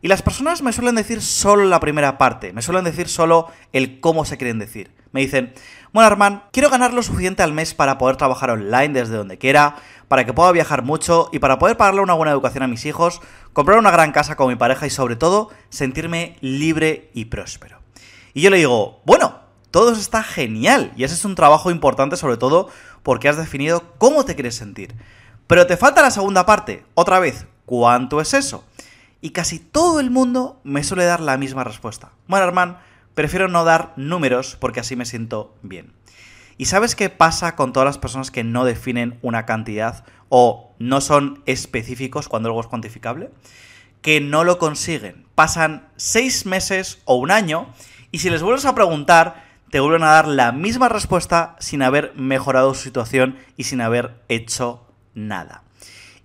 Y 0.00 0.06
las 0.06 0.22
personas 0.22 0.62
me 0.62 0.72
suelen 0.72 0.94
decir 0.94 1.20
solo 1.20 1.64
la 1.64 1.80
primera 1.80 2.18
parte, 2.18 2.52
me 2.52 2.62
suelen 2.62 2.84
decir 2.84 3.08
solo 3.08 3.48
el 3.72 3.98
cómo 3.98 4.24
se 4.24 4.36
quieren 4.36 4.60
decir. 4.60 4.92
Me 5.10 5.20
dicen, 5.22 5.52
bueno 5.92 6.06
Armand, 6.06 6.42
quiero 6.52 6.70
ganar 6.70 6.92
lo 6.92 7.02
suficiente 7.02 7.42
al 7.42 7.52
mes 7.52 7.74
para 7.74 7.98
poder 7.98 8.16
trabajar 8.16 8.50
online 8.50 8.90
desde 8.90 9.16
donde 9.16 9.38
quiera, 9.38 9.74
para 10.06 10.24
que 10.24 10.32
pueda 10.32 10.52
viajar 10.52 10.82
mucho 10.82 11.30
y 11.32 11.40
para 11.40 11.58
poder 11.58 11.76
pagarle 11.76 12.00
una 12.00 12.14
buena 12.14 12.30
educación 12.30 12.62
a 12.62 12.68
mis 12.68 12.86
hijos, 12.86 13.20
comprar 13.52 13.78
una 13.78 13.90
gran 13.90 14.12
casa 14.12 14.36
con 14.36 14.48
mi 14.48 14.54
pareja 14.54 14.86
y 14.86 14.90
sobre 14.90 15.16
todo 15.16 15.50
sentirme 15.68 16.36
libre 16.42 17.10
y 17.12 17.24
próspero. 17.24 17.80
Y 18.34 18.42
yo 18.42 18.50
le 18.50 18.58
digo, 18.58 19.00
bueno, 19.04 19.40
todo 19.78 19.92
está 19.92 20.24
genial 20.24 20.92
y 20.96 21.04
ese 21.04 21.14
es 21.14 21.24
un 21.24 21.36
trabajo 21.36 21.70
importante 21.70 22.16
sobre 22.16 22.36
todo 22.36 22.68
porque 23.04 23.28
has 23.28 23.36
definido 23.36 23.94
cómo 23.98 24.24
te 24.24 24.34
quieres 24.34 24.56
sentir. 24.56 24.96
Pero 25.46 25.68
te 25.68 25.76
falta 25.76 26.02
la 26.02 26.10
segunda 26.10 26.44
parte, 26.46 26.84
otra 26.94 27.20
vez, 27.20 27.46
¿cuánto 27.64 28.20
es 28.20 28.34
eso? 28.34 28.64
Y 29.20 29.30
casi 29.30 29.60
todo 29.60 30.00
el 30.00 30.10
mundo 30.10 30.60
me 30.64 30.82
suele 30.82 31.04
dar 31.04 31.20
la 31.20 31.36
misma 31.36 31.62
respuesta. 31.62 32.10
Bueno, 32.26 32.44
Armand, 32.44 32.78
prefiero 33.14 33.46
no 33.46 33.62
dar 33.62 33.92
números 33.94 34.56
porque 34.58 34.80
así 34.80 34.96
me 34.96 35.04
siento 35.04 35.54
bien. 35.62 35.92
¿Y 36.56 36.64
sabes 36.64 36.96
qué 36.96 37.08
pasa 37.08 37.54
con 37.54 37.72
todas 37.72 37.86
las 37.86 37.98
personas 37.98 38.32
que 38.32 38.42
no 38.42 38.64
definen 38.64 39.20
una 39.22 39.46
cantidad 39.46 40.04
o 40.28 40.74
no 40.80 41.00
son 41.00 41.40
específicos 41.46 42.28
cuando 42.28 42.48
algo 42.48 42.62
es 42.62 42.66
cuantificable? 42.66 43.30
Que 44.02 44.20
no 44.20 44.42
lo 44.42 44.58
consiguen. 44.58 45.24
Pasan 45.36 45.86
seis 45.94 46.46
meses 46.46 47.00
o 47.04 47.14
un 47.14 47.30
año 47.30 47.72
y 48.10 48.18
si 48.18 48.28
les 48.28 48.42
vuelves 48.42 48.64
a 48.64 48.74
preguntar, 48.74 49.46
te 49.70 49.80
vuelven 49.80 50.02
a 50.02 50.12
dar 50.12 50.28
la 50.28 50.52
misma 50.52 50.88
respuesta 50.88 51.56
sin 51.58 51.82
haber 51.82 52.12
mejorado 52.14 52.74
su 52.74 52.82
situación 52.82 53.36
y 53.56 53.64
sin 53.64 53.80
haber 53.80 54.22
hecho 54.28 54.86
nada. 55.14 55.62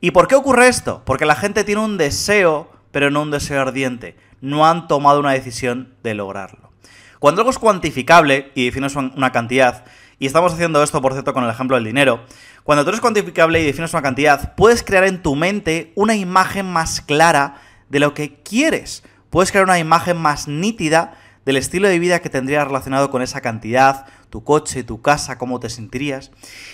¿Y 0.01 0.11
por 0.11 0.27
qué 0.27 0.35
ocurre 0.35 0.67
esto? 0.67 1.01
Porque 1.05 1.25
la 1.25 1.35
gente 1.35 1.63
tiene 1.63 1.81
un 1.81 1.97
deseo 1.97 2.73
pero 2.93 3.09
no 3.09 3.23
un 3.23 3.31
deseo 3.31 3.59
ardiente. 3.59 4.15
No 4.39 4.67
han 4.67 4.87
tomado 4.87 5.19
una 5.19 5.31
decisión 5.31 5.95
de 6.03 6.13
lograrlo. 6.13 6.71
Cuando 7.19 7.41
algo 7.41 7.49
es 7.51 7.57
cuantificable 7.57 8.51
y 8.53 8.65
defines 8.65 8.95
una 8.95 9.31
cantidad, 9.31 9.83
y 10.19 10.27
estamos 10.27 10.53
haciendo 10.53 10.83
esto, 10.83 11.01
por 11.01 11.13
cierto, 11.13 11.33
con 11.33 11.43
el 11.43 11.49
ejemplo 11.49 11.75
del 11.75 11.85
dinero, 11.85 12.21
cuando 12.63 12.83
tú 12.83 12.89
eres 12.89 13.01
cuantificable 13.01 13.61
y 13.61 13.65
defines 13.65 13.93
una 13.93 14.03
cantidad, 14.03 14.53
puedes 14.55 14.83
crear 14.83 15.05
en 15.05 15.23
tu 15.23 15.35
mente 15.35 15.91
una 15.95 16.15
imagen 16.15 16.71
más 16.71 17.01
clara 17.01 17.55
de 17.89 17.99
lo 17.99 18.13
que 18.13 18.41
quieres. 18.43 19.03
Puedes 19.31 19.51
crear 19.51 19.65
una 19.65 19.79
imagen 19.79 20.17
más 20.17 20.47
nítida 20.47 21.15
del 21.45 21.57
estilo 21.57 21.87
de 21.87 21.99
vida 21.99 22.19
que 22.19 22.29
tendrías 22.29 22.67
relacionado 22.67 23.09
con 23.09 23.21
esa 23.21 23.41
cantidad, 23.41 24.05
tu 24.29 24.43
coche, 24.43 24.83
tu 24.83 25.01
casa, 25.01 25.37
cómo 25.37 25.59
te 25.59 25.69
sentirías. 25.69 26.31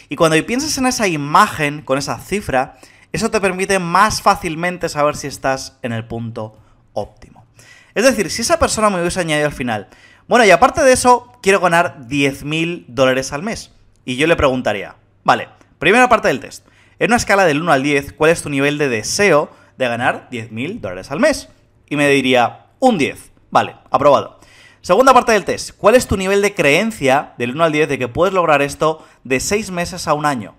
Y 0.09 0.15
cuando 0.15 0.43
piensas 0.45 0.77
en 0.77 0.85
esa 0.85 1.07
imagen, 1.07 1.81
con 1.81 1.97
esa 1.97 2.19
cifra, 2.19 2.77
eso 3.11 3.31
te 3.31 3.41
permite 3.41 3.79
más 3.79 4.21
fácilmente 4.21 4.89
saber 4.89 5.15
si 5.15 5.27
estás 5.27 5.77
en 5.81 5.91
el 5.91 6.05
punto 6.05 6.57
óptimo. 6.93 7.45
Es 7.95 8.03
decir, 8.03 8.29
si 8.29 8.43
esa 8.43 8.59
persona 8.59 8.89
me 8.89 8.99
hubiese 8.99 9.19
añadido 9.19 9.47
al 9.47 9.53
final, 9.53 9.87
bueno, 10.27 10.45
y 10.45 10.51
aparte 10.51 10.83
de 10.83 10.93
eso, 10.93 11.31
quiero 11.41 11.59
ganar 11.59 12.07
10.000 12.07 12.85
dólares 12.87 13.33
al 13.33 13.41
mes. 13.41 13.71
Y 14.05 14.15
yo 14.15 14.27
le 14.27 14.35
preguntaría, 14.35 14.95
vale, 15.23 15.49
primera 15.79 16.07
parte 16.07 16.27
del 16.27 16.39
test. 16.39 16.67
En 16.99 17.09
una 17.09 17.17
escala 17.17 17.45
del 17.45 17.61
1 17.61 17.71
al 17.71 17.81
10, 17.81 18.13
¿cuál 18.13 18.31
es 18.31 18.43
tu 18.43 18.49
nivel 18.49 18.77
de 18.77 18.89
deseo 18.89 19.49
de 19.77 19.87
ganar 19.87 20.29
10.000 20.31 20.81
dólares 20.81 21.09
al 21.11 21.19
mes? 21.19 21.49
Y 21.89 21.95
me 21.95 22.07
diría, 22.09 22.67
un 22.79 22.97
10. 22.97 23.31
Vale, 23.49 23.75
aprobado. 23.89 24.38
Segunda 24.81 25.13
parte 25.13 25.33
del 25.33 25.43
test, 25.43 25.71
¿cuál 25.77 25.95
es 25.95 26.07
tu 26.07 26.15
nivel 26.15 26.41
de 26.41 26.55
creencia 26.55 27.33
del 27.37 27.51
1 27.51 27.63
al 27.65 27.71
10 27.73 27.89
de 27.89 27.99
que 27.99 28.07
puedes 28.07 28.33
lograr 28.33 28.61
esto 28.61 29.05
de 29.25 29.41
6 29.41 29.71
meses 29.71 30.07
a 30.07 30.13
un 30.13 30.25
año? 30.25 30.55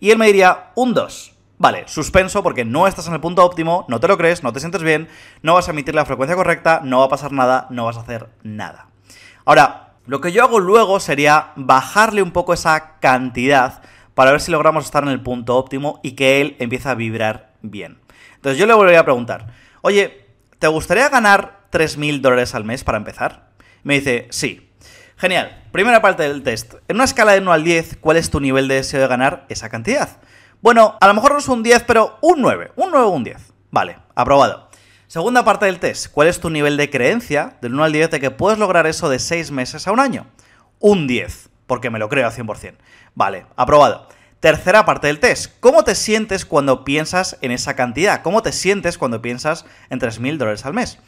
Y 0.00 0.10
él 0.10 0.18
me 0.18 0.26
diría, 0.26 0.70
un 0.76 0.94
2. 0.94 1.34
Vale, 1.58 1.84
suspenso 1.86 2.42
porque 2.42 2.64
no 2.64 2.86
estás 2.86 3.06
en 3.06 3.12
el 3.12 3.20
punto 3.20 3.44
óptimo, 3.44 3.84
no 3.86 4.00
te 4.00 4.08
lo 4.08 4.16
crees, 4.16 4.42
no 4.42 4.54
te 4.54 4.60
sientes 4.60 4.82
bien, 4.82 5.08
no 5.42 5.52
vas 5.52 5.68
a 5.68 5.72
emitir 5.72 5.94
la 5.94 6.06
frecuencia 6.06 6.36
correcta, 6.36 6.80
no 6.82 7.00
va 7.00 7.04
a 7.04 7.10
pasar 7.10 7.32
nada, 7.32 7.66
no 7.68 7.84
vas 7.84 7.98
a 7.98 8.00
hacer 8.00 8.30
nada. 8.42 8.86
Ahora, 9.44 9.92
lo 10.06 10.22
que 10.22 10.32
yo 10.32 10.42
hago 10.42 10.58
luego 10.58 10.98
sería 10.98 11.52
bajarle 11.56 12.22
un 12.22 12.30
poco 12.30 12.54
esa 12.54 12.98
cantidad 12.98 13.82
para 14.14 14.30
ver 14.30 14.40
si 14.40 14.50
logramos 14.50 14.86
estar 14.86 15.02
en 15.02 15.10
el 15.10 15.22
punto 15.22 15.58
óptimo 15.58 16.00
y 16.02 16.12
que 16.12 16.40
él 16.40 16.56
empiece 16.60 16.88
a 16.88 16.94
vibrar 16.94 17.52
bien. 17.60 18.00
Entonces 18.36 18.58
yo 18.58 18.64
le 18.64 18.72
volvería 18.72 19.00
a 19.00 19.04
preguntar, 19.04 19.48
oye, 19.82 20.26
¿te 20.58 20.66
gustaría 20.66 21.10
ganar 21.10 21.66
3.000 21.70 22.22
dólares 22.22 22.54
al 22.54 22.64
mes 22.64 22.84
para 22.84 22.96
empezar? 22.96 23.49
Me 23.82 23.94
dice, 23.94 24.28
sí. 24.30 24.70
Genial. 25.16 25.64
Primera 25.72 26.02
parte 26.02 26.24
del 26.24 26.42
test. 26.42 26.74
En 26.88 26.96
una 26.96 27.04
escala 27.04 27.32
de 27.32 27.40
1 27.40 27.52
al 27.52 27.62
10, 27.62 27.98
¿cuál 28.00 28.16
es 28.16 28.30
tu 28.30 28.40
nivel 28.40 28.68
de 28.68 28.76
deseo 28.76 29.00
de 29.00 29.06
ganar 29.06 29.46
esa 29.48 29.68
cantidad? 29.68 30.18
Bueno, 30.62 30.98
a 31.00 31.06
lo 31.06 31.14
mejor 31.14 31.32
no 31.32 31.38
es 31.38 31.48
un 31.48 31.62
10, 31.62 31.84
pero 31.84 32.18
un 32.22 32.40
9. 32.40 32.72
Un 32.76 32.90
9 32.90 33.06
o 33.06 33.10
un 33.10 33.24
10. 33.24 33.52
Vale, 33.70 33.98
aprobado. 34.14 34.68
Segunda 35.06 35.44
parte 35.44 35.66
del 35.66 35.78
test. 35.78 36.08
¿Cuál 36.10 36.28
es 36.28 36.40
tu 36.40 36.50
nivel 36.50 36.76
de 36.76 36.90
creencia 36.90 37.56
del 37.62 37.74
1 37.74 37.84
al 37.84 37.92
10 37.92 38.10
de 38.10 38.20
que 38.20 38.30
puedes 38.30 38.58
lograr 38.58 38.86
eso 38.86 39.08
de 39.08 39.18
6 39.18 39.50
meses 39.52 39.86
a 39.86 39.92
un 39.92 40.00
año? 40.00 40.26
Un 40.78 41.06
10, 41.06 41.50
porque 41.66 41.90
me 41.90 41.98
lo 41.98 42.08
creo 42.08 42.26
al 42.26 42.32
100%. 42.32 42.74
Vale, 43.14 43.46
aprobado. 43.56 44.08
Tercera 44.40 44.84
parte 44.84 45.06
del 45.06 45.20
test. 45.20 45.52
¿Cómo 45.60 45.84
te 45.84 45.94
sientes 45.94 46.44
cuando 46.46 46.84
piensas 46.84 47.36
en 47.42 47.52
esa 47.52 47.76
cantidad? 47.76 48.22
¿Cómo 48.22 48.42
te 48.42 48.52
sientes 48.52 48.98
cuando 48.98 49.20
piensas 49.20 49.66
en 49.90 50.00
3.000 50.00 50.38
dólares 50.38 50.64
al 50.64 50.74
mes? 50.74 50.98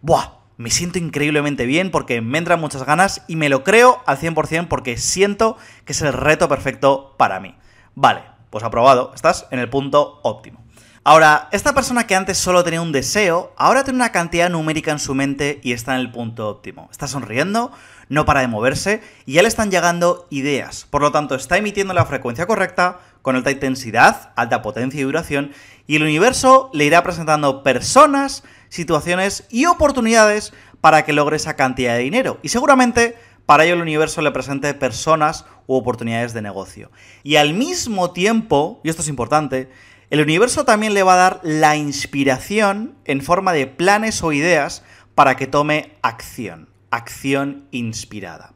Buah, 0.00 0.39
me 0.60 0.70
siento 0.70 0.98
increíblemente 0.98 1.64
bien 1.64 1.90
porque 1.90 2.20
me 2.20 2.36
entran 2.36 2.60
muchas 2.60 2.84
ganas 2.84 3.22
y 3.26 3.36
me 3.36 3.48
lo 3.48 3.64
creo 3.64 4.02
al 4.04 4.18
100% 4.18 4.68
porque 4.68 4.98
siento 4.98 5.56
que 5.86 5.92
es 5.92 6.02
el 6.02 6.12
reto 6.12 6.50
perfecto 6.50 7.14
para 7.16 7.40
mí. 7.40 7.54
Vale, 7.94 8.20
pues 8.50 8.62
aprobado, 8.62 9.10
estás 9.14 9.46
en 9.50 9.58
el 9.58 9.70
punto 9.70 10.20
óptimo. 10.22 10.62
Ahora, 11.02 11.48
esta 11.52 11.72
persona 11.72 12.06
que 12.06 12.14
antes 12.14 12.36
solo 12.36 12.62
tenía 12.62 12.82
un 12.82 12.92
deseo, 12.92 13.54
ahora 13.56 13.84
tiene 13.84 13.96
una 13.96 14.12
cantidad 14.12 14.50
numérica 14.50 14.90
en 14.90 14.98
su 14.98 15.14
mente 15.14 15.60
y 15.62 15.72
está 15.72 15.94
en 15.94 16.00
el 16.00 16.12
punto 16.12 16.46
óptimo. 16.50 16.88
Está 16.90 17.08
sonriendo, 17.08 17.72
no 18.10 18.26
para 18.26 18.40
de 18.40 18.48
moverse 18.48 19.00
y 19.24 19.32
ya 19.32 19.42
le 19.42 19.48
están 19.48 19.70
llegando 19.70 20.26
ideas. 20.28 20.86
Por 20.90 21.00
lo 21.00 21.10
tanto, 21.10 21.36
está 21.36 21.56
emitiendo 21.56 21.94
la 21.94 22.04
frecuencia 22.04 22.46
correcta, 22.46 23.00
con 23.22 23.34
alta 23.34 23.50
intensidad, 23.50 24.32
alta 24.36 24.60
potencia 24.60 25.00
y 25.00 25.04
duración, 25.04 25.52
y 25.86 25.96
el 25.96 26.02
universo 26.02 26.70
le 26.74 26.84
irá 26.84 27.02
presentando 27.02 27.62
personas, 27.62 28.44
situaciones 28.70 29.44
y 29.50 29.66
oportunidades 29.66 30.54
para 30.80 31.04
que 31.04 31.12
logre 31.12 31.36
esa 31.36 31.56
cantidad 31.56 31.94
de 31.94 32.00
dinero. 32.04 32.38
Y 32.42 32.48
seguramente 32.48 33.16
para 33.50 33.64
ello 33.64 33.74
el 33.74 33.82
universo 33.82 34.22
le 34.22 34.30
presente 34.30 34.72
personas 34.74 35.44
u 35.66 35.74
oportunidades 35.74 36.32
de 36.32 36.40
negocio. 36.40 36.92
Y 37.24 37.34
al 37.34 37.52
mismo 37.52 38.12
tiempo, 38.12 38.80
y 38.84 38.90
esto 38.90 39.02
es 39.02 39.08
importante, 39.08 39.68
el 40.10 40.20
universo 40.20 40.64
también 40.64 40.94
le 40.94 41.02
va 41.02 41.14
a 41.14 41.16
dar 41.16 41.40
la 41.42 41.76
inspiración 41.76 42.94
en 43.04 43.20
forma 43.20 43.52
de 43.52 43.66
planes 43.66 44.22
o 44.22 44.32
ideas 44.32 44.84
para 45.16 45.34
que 45.36 45.48
tome 45.48 45.96
acción, 46.00 46.68
acción 46.92 47.66
inspirada. 47.72 48.54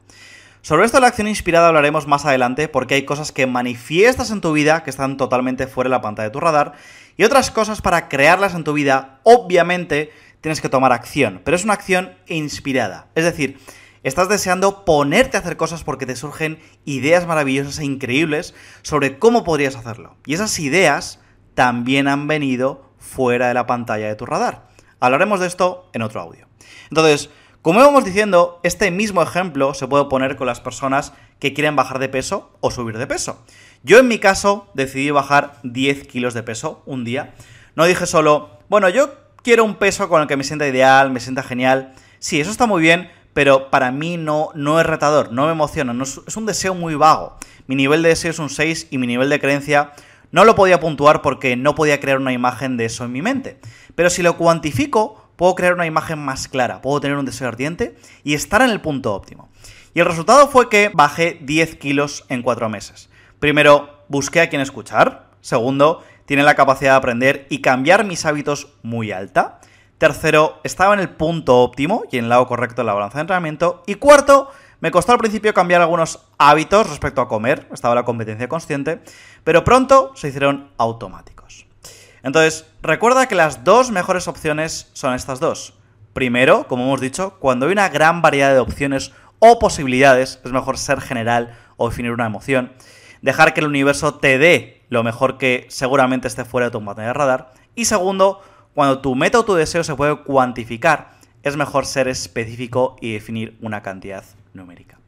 Sobre 0.61 0.85
esto 0.85 0.97
de 0.97 1.01
la 1.01 1.07
acción 1.07 1.27
inspirada 1.27 1.67
hablaremos 1.67 2.07
más 2.07 2.25
adelante 2.25 2.67
porque 2.67 2.95
hay 2.95 3.03
cosas 3.03 3.31
que 3.31 3.45
manifiestas 3.47 4.31
en 4.31 4.41
tu 4.41 4.51
vida 4.53 4.83
que 4.83 4.89
están 4.89 5.17
totalmente 5.17 5.67
fuera 5.67 5.89
de 5.89 5.95
la 5.95 6.01
pantalla 6.01 6.29
de 6.29 6.33
tu 6.33 6.39
radar 6.39 6.73
y 7.17 7.23
otras 7.23 7.51
cosas 7.51 7.81
para 7.81 8.09
crearlas 8.09 8.55
en 8.55 8.63
tu 8.63 8.73
vida, 8.73 9.19
obviamente 9.23 10.11
tienes 10.41 10.61
que 10.61 10.69
tomar 10.69 10.91
acción, 10.91 11.41
pero 11.43 11.55
es 11.55 11.63
una 11.63 11.73
acción 11.73 12.15
inspirada. 12.27 13.07
Es 13.15 13.23
decir, 13.23 13.59
Estás 14.05 14.29
deseando 14.29 14.85
ponerte 14.85 15.35
a 15.35 15.39
hacer 15.39 15.57
cosas 15.57 15.83
porque 15.83 16.05
te 16.05 16.15
surgen 16.15 16.59
ideas 16.85 17.25
maravillosas 17.25 17.79
e 17.79 17.85
increíbles 17.85 18.53
sobre 18.83 19.17
cómo 19.17 19.43
podrías 19.43 19.75
hacerlo. 19.75 20.15
Y 20.27 20.35
esas 20.35 20.59
ideas 20.59 21.19
también 21.55 22.07
han 22.07 22.27
venido 22.27 22.91
fuera 22.99 23.47
de 23.47 23.55
la 23.55 23.65
pantalla 23.65 24.07
de 24.07 24.13
tu 24.13 24.27
radar. 24.27 24.67
Hablaremos 24.99 25.39
de 25.39 25.47
esto 25.47 25.89
en 25.93 26.03
otro 26.03 26.21
audio. 26.21 26.47
Entonces, 26.91 27.31
como 27.63 27.79
íbamos 27.79 28.05
diciendo, 28.05 28.59
este 28.61 28.91
mismo 28.91 29.23
ejemplo 29.23 29.73
se 29.73 29.87
puede 29.87 30.05
poner 30.05 30.35
con 30.35 30.45
las 30.45 30.61
personas 30.61 31.13
que 31.39 31.55
quieren 31.55 31.75
bajar 31.75 31.97
de 31.97 32.07
peso 32.07 32.55
o 32.61 32.69
subir 32.69 32.99
de 32.99 33.07
peso. 33.07 33.43
Yo 33.85 33.99
en 33.99 34.07
mi 34.07 34.17
caso 34.17 34.67
decidí 34.73 35.11
bajar 35.11 35.59
10 35.61 36.07
kilos 36.07 36.33
de 36.33 36.41
peso 36.41 36.81
un 36.87 37.03
día. 37.03 37.35
No 37.75 37.85
dije 37.85 38.07
solo, 38.07 38.57
bueno, 38.67 38.89
yo 38.89 39.13
quiero 39.43 39.63
un 39.63 39.75
peso 39.75 40.09
con 40.09 40.23
el 40.23 40.27
que 40.27 40.37
me 40.37 40.43
sienta 40.43 40.67
ideal, 40.67 41.11
me 41.11 41.19
sienta 41.19 41.43
genial. 41.43 41.93
Sí, 42.17 42.39
eso 42.41 42.49
está 42.49 42.65
muy 42.65 42.81
bien, 42.81 43.11
pero 43.35 43.69
para 43.69 43.91
mí 43.91 44.17
no, 44.17 44.49
no 44.55 44.79
es 44.79 44.87
retador, 44.87 45.31
no 45.31 45.45
me 45.45 45.51
emociona, 45.51 45.93
es, 46.01 46.19
es 46.25 46.35
un 46.35 46.47
deseo 46.47 46.73
muy 46.73 46.95
vago. 46.95 47.37
Mi 47.67 47.75
nivel 47.75 48.01
de 48.01 48.09
deseo 48.09 48.31
es 48.31 48.39
un 48.39 48.49
6 48.49 48.87
y 48.89 48.97
mi 48.97 49.05
nivel 49.05 49.29
de 49.29 49.39
creencia 49.39 49.91
no 50.31 50.45
lo 50.45 50.55
podía 50.55 50.79
puntuar 50.79 51.21
porque 51.21 51.55
no 51.55 51.75
podía 51.75 51.99
crear 51.99 52.17
una 52.17 52.33
imagen 52.33 52.77
de 52.77 52.85
eso 52.85 53.05
en 53.05 53.11
mi 53.11 53.21
mente. 53.21 53.59
Pero 53.93 54.09
si 54.09 54.23
lo 54.23 54.35
cuantifico, 54.35 55.29
puedo 55.35 55.53
crear 55.53 55.75
una 55.75 55.85
imagen 55.85 56.17
más 56.17 56.47
clara, 56.47 56.81
puedo 56.81 57.01
tener 57.01 57.17
un 57.17 57.25
deseo 57.25 57.47
ardiente 57.47 57.95
y 58.23 58.33
estar 58.33 58.63
en 58.63 58.71
el 58.71 58.81
punto 58.81 59.13
óptimo. 59.13 59.47
Y 59.93 59.99
el 59.99 60.07
resultado 60.07 60.47
fue 60.47 60.69
que 60.69 60.89
bajé 60.91 61.37
10 61.43 61.75
kilos 61.75 62.25
en 62.29 62.41
4 62.41 62.67
meses. 62.67 63.09
Primero, 63.39 64.03
busqué 64.07 64.41
a 64.41 64.49
quien 64.49 64.61
escuchar. 64.61 65.29
Segundo, 65.41 66.03
tiene 66.25 66.43
la 66.43 66.55
capacidad 66.55 66.91
de 66.91 66.97
aprender 66.97 67.47
y 67.49 67.61
cambiar 67.61 68.03
mis 68.03 68.25
hábitos 68.25 68.69
muy 68.83 69.11
alta. 69.11 69.59
Tercero, 69.97 70.59
estaba 70.63 70.93
en 70.93 70.99
el 70.99 71.09
punto 71.09 71.61
óptimo 71.61 72.03
y 72.11 72.17
en 72.17 72.25
el 72.25 72.29
lado 72.29 72.47
correcto 72.47 72.81
de 72.81 72.87
la 72.87 72.93
balanza 72.93 73.17
de 73.17 73.21
entrenamiento. 73.21 73.83
Y 73.85 73.95
cuarto, 73.95 74.49
me 74.81 74.91
costó 74.91 75.13
al 75.13 75.17
principio 75.17 75.53
cambiar 75.53 75.81
algunos 75.81 76.19
hábitos 76.37 76.89
respecto 76.89 77.21
a 77.21 77.27
comer, 77.27 77.67
estaba 77.71 77.95
la 77.95 78.03
competencia 78.03 78.49
consciente, 78.49 79.01
pero 79.43 79.63
pronto 79.63 80.11
se 80.15 80.27
hicieron 80.27 80.69
automáticos. 80.77 81.65
Entonces, 82.23 82.65
recuerda 82.81 83.27
que 83.27 83.35
las 83.35 83.63
dos 83.63 83.91
mejores 83.91 84.27
opciones 84.27 84.89
son 84.93 85.13
estas 85.13 85.39
dos. 85.39 85.75
Primero, 86.13 86.67
como 86.67 86.83
hemos 86.85 86.99
dicho, 86.99 87.37
cuando 87.39 87.67
hay 87.67 87.71
una 87.71 87.89
gran 87.89 88.21
variedad 88.21 88.53
de 88.53 88.59
opciones 88.59 89.11
o 89.39 89.59
posibilidades, 89.59 90.39
es 90.43 90.51
mejor 90.51 90.77
ser 90.77 91.01
general 91.01 91.57
o 91.77 91.89
definir 91.89 92.11
una 92.11 92.25
emoción. 92.25 92.73
Dejar 93.25 93.55
que 93.55 93.61
el 93.61 93.65
universo 93.65 94.13
te 94.13 94.37
dé 94.37 94.83
lo 94.89 95.01
mejor 95.01 95.39
que 95.39 95.65
seguramente 95.67 96.27
esté 96.27 96.45
fuera 96.45 96.67
de 96.67 96.71
tu 96.71 96.85
pantalla 96.85 97.07
de 97.07 97.13
radar. 97.13 97.53
Y 97.73 97.85
segundo, 97.85 98.39
cuando 98.75 98.99
tu 98.99 99.15
meta 99.15 99.39
o 99.39 99.45
tu 99.45 99.55
deseo 99.55 99.83
se 99.83 99.95
puede 99.95 100.17
cuantificar, 100.17 101.09
es 101.41 101.57
mejor 101.57 101.87
ser 101.87 102.07
específico 102.07 102.97
y 103.01 103.13
definir 103.13 103.57
una 103.61 103.81
cantidad 103.81 104.23
numérica. 104.53 104.99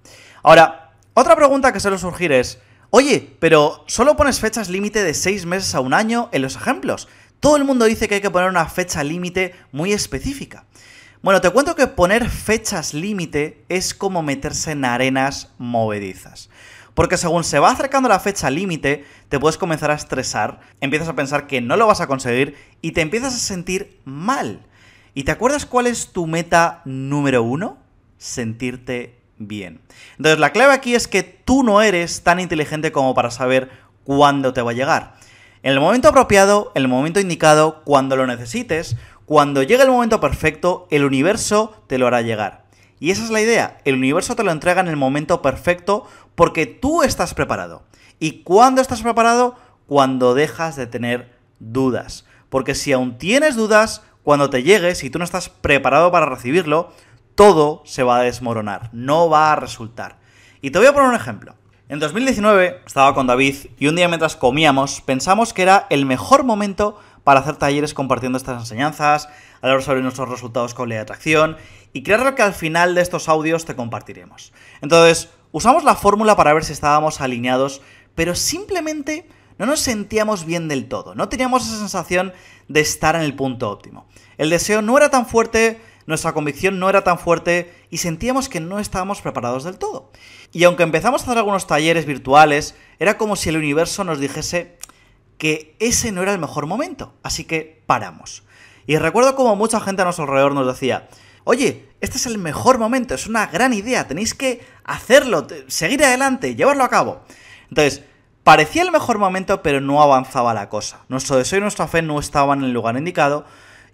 Ahora, 0.42 0.94
otra 1.14 1.36
pregunta 1.36 1.72
que 1.72 1.80
suele 1.80 2.00
surgir 2.00 2.32
es, 2.32 2.60
oye, 2.90 3.36
pero 3.38 3.84
solo 3.86 4.18
pones 4.18 4.40
fechas 4.40 4.68
límite 4.68 5.04
de 5.04 5.14
6 5.14 5.46
meses 5.46 5.76
a 5.76 5.80
un 5.80 5.94
año 5.94 6.30
en 6.32 6.42
los 6.42 6.56
ejemplos. 6.56 7.08
Todo 7.40 7.56
el 7.56 7.66
mundo 7.66 7.86
dice 7.86 8.08
que 8.08 8.16
hay 8.16 8.22
que 8.22 8.32
poner 8.32 8.50
una 8.50 8.66
fecha 8.66 9.04
límite 9.04 9.54
muy 9.72 9.94
específica. 9.94 10.66
Bueno, 11.22 11.40
te 11.40 11.52
cuento 11.52 11.76
que 11.76 11.86
poner 11.86 12.28
fechas 12.32 12.96
límite 12.96 13.64
es 13.70 13.94
como 13.94 14.24
meterse 14.24 14.72
en 14.72 14.86
arenas 14.86 15.54
movedizas. 15.60 16.50
Porque 16.98 17.18
según 17.18 17.44
se 17.44 17.60
va 17.60 17.70
acercando 17.70 18.10
la 18.10 18.20
fecha 18.20 18.50
límite, 18.50 19.06
te 19.30 19.40
puedes 19.40 19.60
comenzar 19.60 19.92
a 19.92 19.94
estresar, 19.94 20.62
empiezas 20.82 21.08
a 21.08 21.16
pensar 21.16 21.46
que 21.46 21.62
no 21.62 21.78
lo 21.78 21.86
vas 21.86 22.02
a 22.02 22.08
conseguir 22.08 22.56
y 22.82 22.94
te 22.94 23.02
empiezas 23.02 23.36
a 23.36 23.38
sentir 23.38 24.00
mal. 24.04 24.66
¿Y 25.14 25.22
te 25.22 25.32
acuerdas 25.32 25.68
cuál 25.68 25.86
es 25.86 26.12
tu 26.12 26.26
meta 26.26 26.82
número 26.86 27.44
uno? 27.44 27.78
Sentirte 28.18 29.20
bien. 29.38 29.80
Entonces 30.18 30.40
la 30.40 30.52
clave 30.52 30.74
aquí 30.74 30.96
es 30.96 31.08
que 31.08 31.22
tú 31.22 31.62
no 31.62 31.84
eres 31.84 32.24
tan 32.24 32.40
inteligente 32.40 32.92
como 32.92 33.14
para 33.14 33.30
saber 33.30 33.70
cuándo 34.04 34.52
te 34.54 34.64
va 34.64 34.72
a 34.72 34.74
llegar. 34.74 35.18
En 35.62 35.74
el 35.74 35.80
momento 35.80 36.08
apropiado, 36.08 36.72
en 36.74 36.82
el 36.82 36.88
momento 36.88 37.20
indicado, 37.20 37.84
cuando 37.84 38.16
lo 38.16 38.26
necesites, 38.26 38.96
cuando 39.26 39.62
llegue 39.62 39.84
el 39.84 39.92
momento 39.92 40.20
perfecto, 40.20 40.88
el 40.90 41.06
universo 41.06 41.84
te 41.86 42.00
lo 42.00 42.08
hará 42.08 42.24
llegar. 42.24 42.67
Y 43.00 43.12
esa 43.12 43.24
es 43.24 43.30
la 43.30 43.42
idea, 43.42 43.78
el 43.86 43.96
universo 43.96 44.36
te 44.36 44.44
lo 44.44 44.52
entrega 44.52 44.82
en 44.82 44.88
el 44.88 44.96
momento 44.96 45.42
perfecto 45.42 46.08
porque 46.36 46.66
tú 46.66 47.04
estás 47.04 47.34
preparado. 47.34 47.84
¿Y 48.20 48.44
cuándo 48.44 48.82
estás 48.82 49.02
preparado? 49.02 49.56
Cuando 49.86 50.34
dejas 50.34 50.76
de 50.76 50.88
tener 50.88 51.32
dudas. 51.60 52.26
Porque 52.50 52.76
si 52.76 52.94
aún 52.94 53.18
tienes 53.18 53.56
dudas, 53.56 54.02
cuando 54.24 54.50
te 54.50 54.64
llegue, 54.64 54.96
si 54.96 55.10
tú 55.10 55.20
no 55.20 55.26
estás 55.26 55.50
preparado 55.50 56.12
para 56.12 56.26
recibirlo, 56.26 56.92
todo 57.36 57.84
se 57.86 58.04
va 58.04 58.18
a 58.18 58.24
desmoronar, 58.24 58.90
no 58.94 59.30
va 59.30 59.52
a 59.52 59.56
resultar. 59.56 60.18
Y 60.62 60.72
te 60.72 60.80
voy 60.80 60.88
a 60.88 60.94
poner 60.94 61.10
un 61.10 61.16
ejemplo. 61.16 61.56
En 61.90 62.00
2019 62.00 62.82
estaba 62.86 63.14
con 63.14 63.28
David 63.28 63.56
y 63.78 63.88
un 63.88 63.96
día 63.96 64.10
mientras 64.10 64.36
comíamos 64.36 65.00
pensamos 65.00 65.54
que 65.54 65.62
era 65.62 65.88
el 65.90 66.06
mejor 66.06 66.44
momento 66.44 67.00
para 67.24 67.40
hacer 67.40 67.56
talleres 67.56 67.94
compartiendo 67.94 68.38
estas 68.38 68.60
enseñanzas, 68.60 69.30
hablar 69.62 69.82
sobre 69.84 70.02
nuestros 70.02 70.30
resultados 70.30 70.74
con 70.74 70.90
ley 70.90 70.98
de 70.98 71.02
atracción 71.02 71.58
y 71.94 72.04
crear 72.04 72.22
lo 72.22 72.36
que 72.36 72.42
al 72.42 72.54
final 72.54 72.96
de 72.96 73.02
estos 73.02 73.30
audios 73.30 73.66
te 73.66 73.76
compartiremos. 73.76 74.54
Entonces, 74.82 75.30
usamos 75.52 75.84
la 75.84 75.96
fórmula 75.96 76.36
para 76.36 76.54
ver 76.54 76.64
si 76.64 76.74
estábamos 76.74 77.22
alineados, 77.22 77.82
pero 78.16 78.36
simplemente 78.36 79.28
no 79.58 79.66
nos 79.66 79.80
sentíamos 79.80 80.46
bien 80.46 80.68
del 80.68 80.88
todo, 80.88 81.16
no 81.16 81.30
teníamos 81.30 81.68
esa 81.68 81.80
sensación 81.80 82.34
de 82.68 82.82
estar 82.82 83.16
en 83.16 83.22
el 83.22 83.36
punto 83.36 83.72
óptimo. 83.72 84.08
El 84.38 84.50
deseo 84.50 84.82
no 84.82 84.98
era 84.98 85.10
tan 85.10 85.26
fuerte, 85.26 85.82
nuestra 86.06 86.34
convicción 86.34 86.80
no 86.80 86.90
era 86.90 87.04
tan 87.04 87.18
fuerte 87.18 87.74
y 87.90 87.98
sentíamos 87.98 88.50
que 88.50 88.60
no 88.60 88.80
estábamos 88.80 89.22
preparados 89.22 89.64
del 89.64 89.78
todo. 89.78 90.12
Y 90.52 90.64
aunque 90.64 90.84
empezamos 90.84 91.22
a 91.22 91.26
hacer 91.26 91.38
algunos 91.40 91.68
talleres 91.68 92.06
virtuales, 92.06 92.76
era 93.00 93.18
como 93.18 93.36
si 93.36 93.50
el 93.50 93.58
universo 93.58 94.04
nos 94.04 94.20
dijese, 94.20 94.78
que 95.38 95.76
ese 95.80 96.12
no 96.12 96.24
era 96.24 96.34
el 96.34 96.40
mejor 96.40 96.66
momento, 96.66 97.14
así 97.24 97.44
que 97.44 97.84
paramos. 97.86 98.44
Y 98.88 98.98
recuerdo 98.98 99.36
como 99.36 99.56
mucha 99.56 99.82
gente 99.82 100.02
a 100.02 100.06
nuestro 100.06 100.24
alrededor 100.24 100.54
nos 100.54 100.66
decía, 100.66 101.10
oye, 101.44 101.90
este 102.00 102.18
es 102.18 102.26
el 102.26 102.38
mejor 102.38 102.80
momento, 102.80 103.14
es 103.14 103.28
una 103.28 103.48
gran 103.48 103.74
idea, 103.74 104.08
tenéis 104.08 104.34
que 104.34 104.66
hacerlo, 104.86 105.46
seguir 105.68 106.04
adelante, 106.04 106.56
llevarlo 106.56 106.86
a 106.86 106.90
cabo. 106.90 107.22
Entonces, 107.70 108.02
parecía 108.44 108.84
el 108.84 108.92
mejor 108.92 109.18
momento, 109.18 109.62
pero 109.62 109.82
no 109.82 110.02
avanzaba 110.02 110.54
la 110.54 110.70
cosa. 110.70 111.02
Nuestro 111.10 111.36
deseo 111.36 111.60
y 111.60 111.62
nuestra 111.62 111.88
fe 111.88 112.02
no 112.02 112.18
estaban 112.18 112.60
en 112.60 112.66
el 112.66 112.72
lugar 112.72 112.96
indicado. 112.96 113.46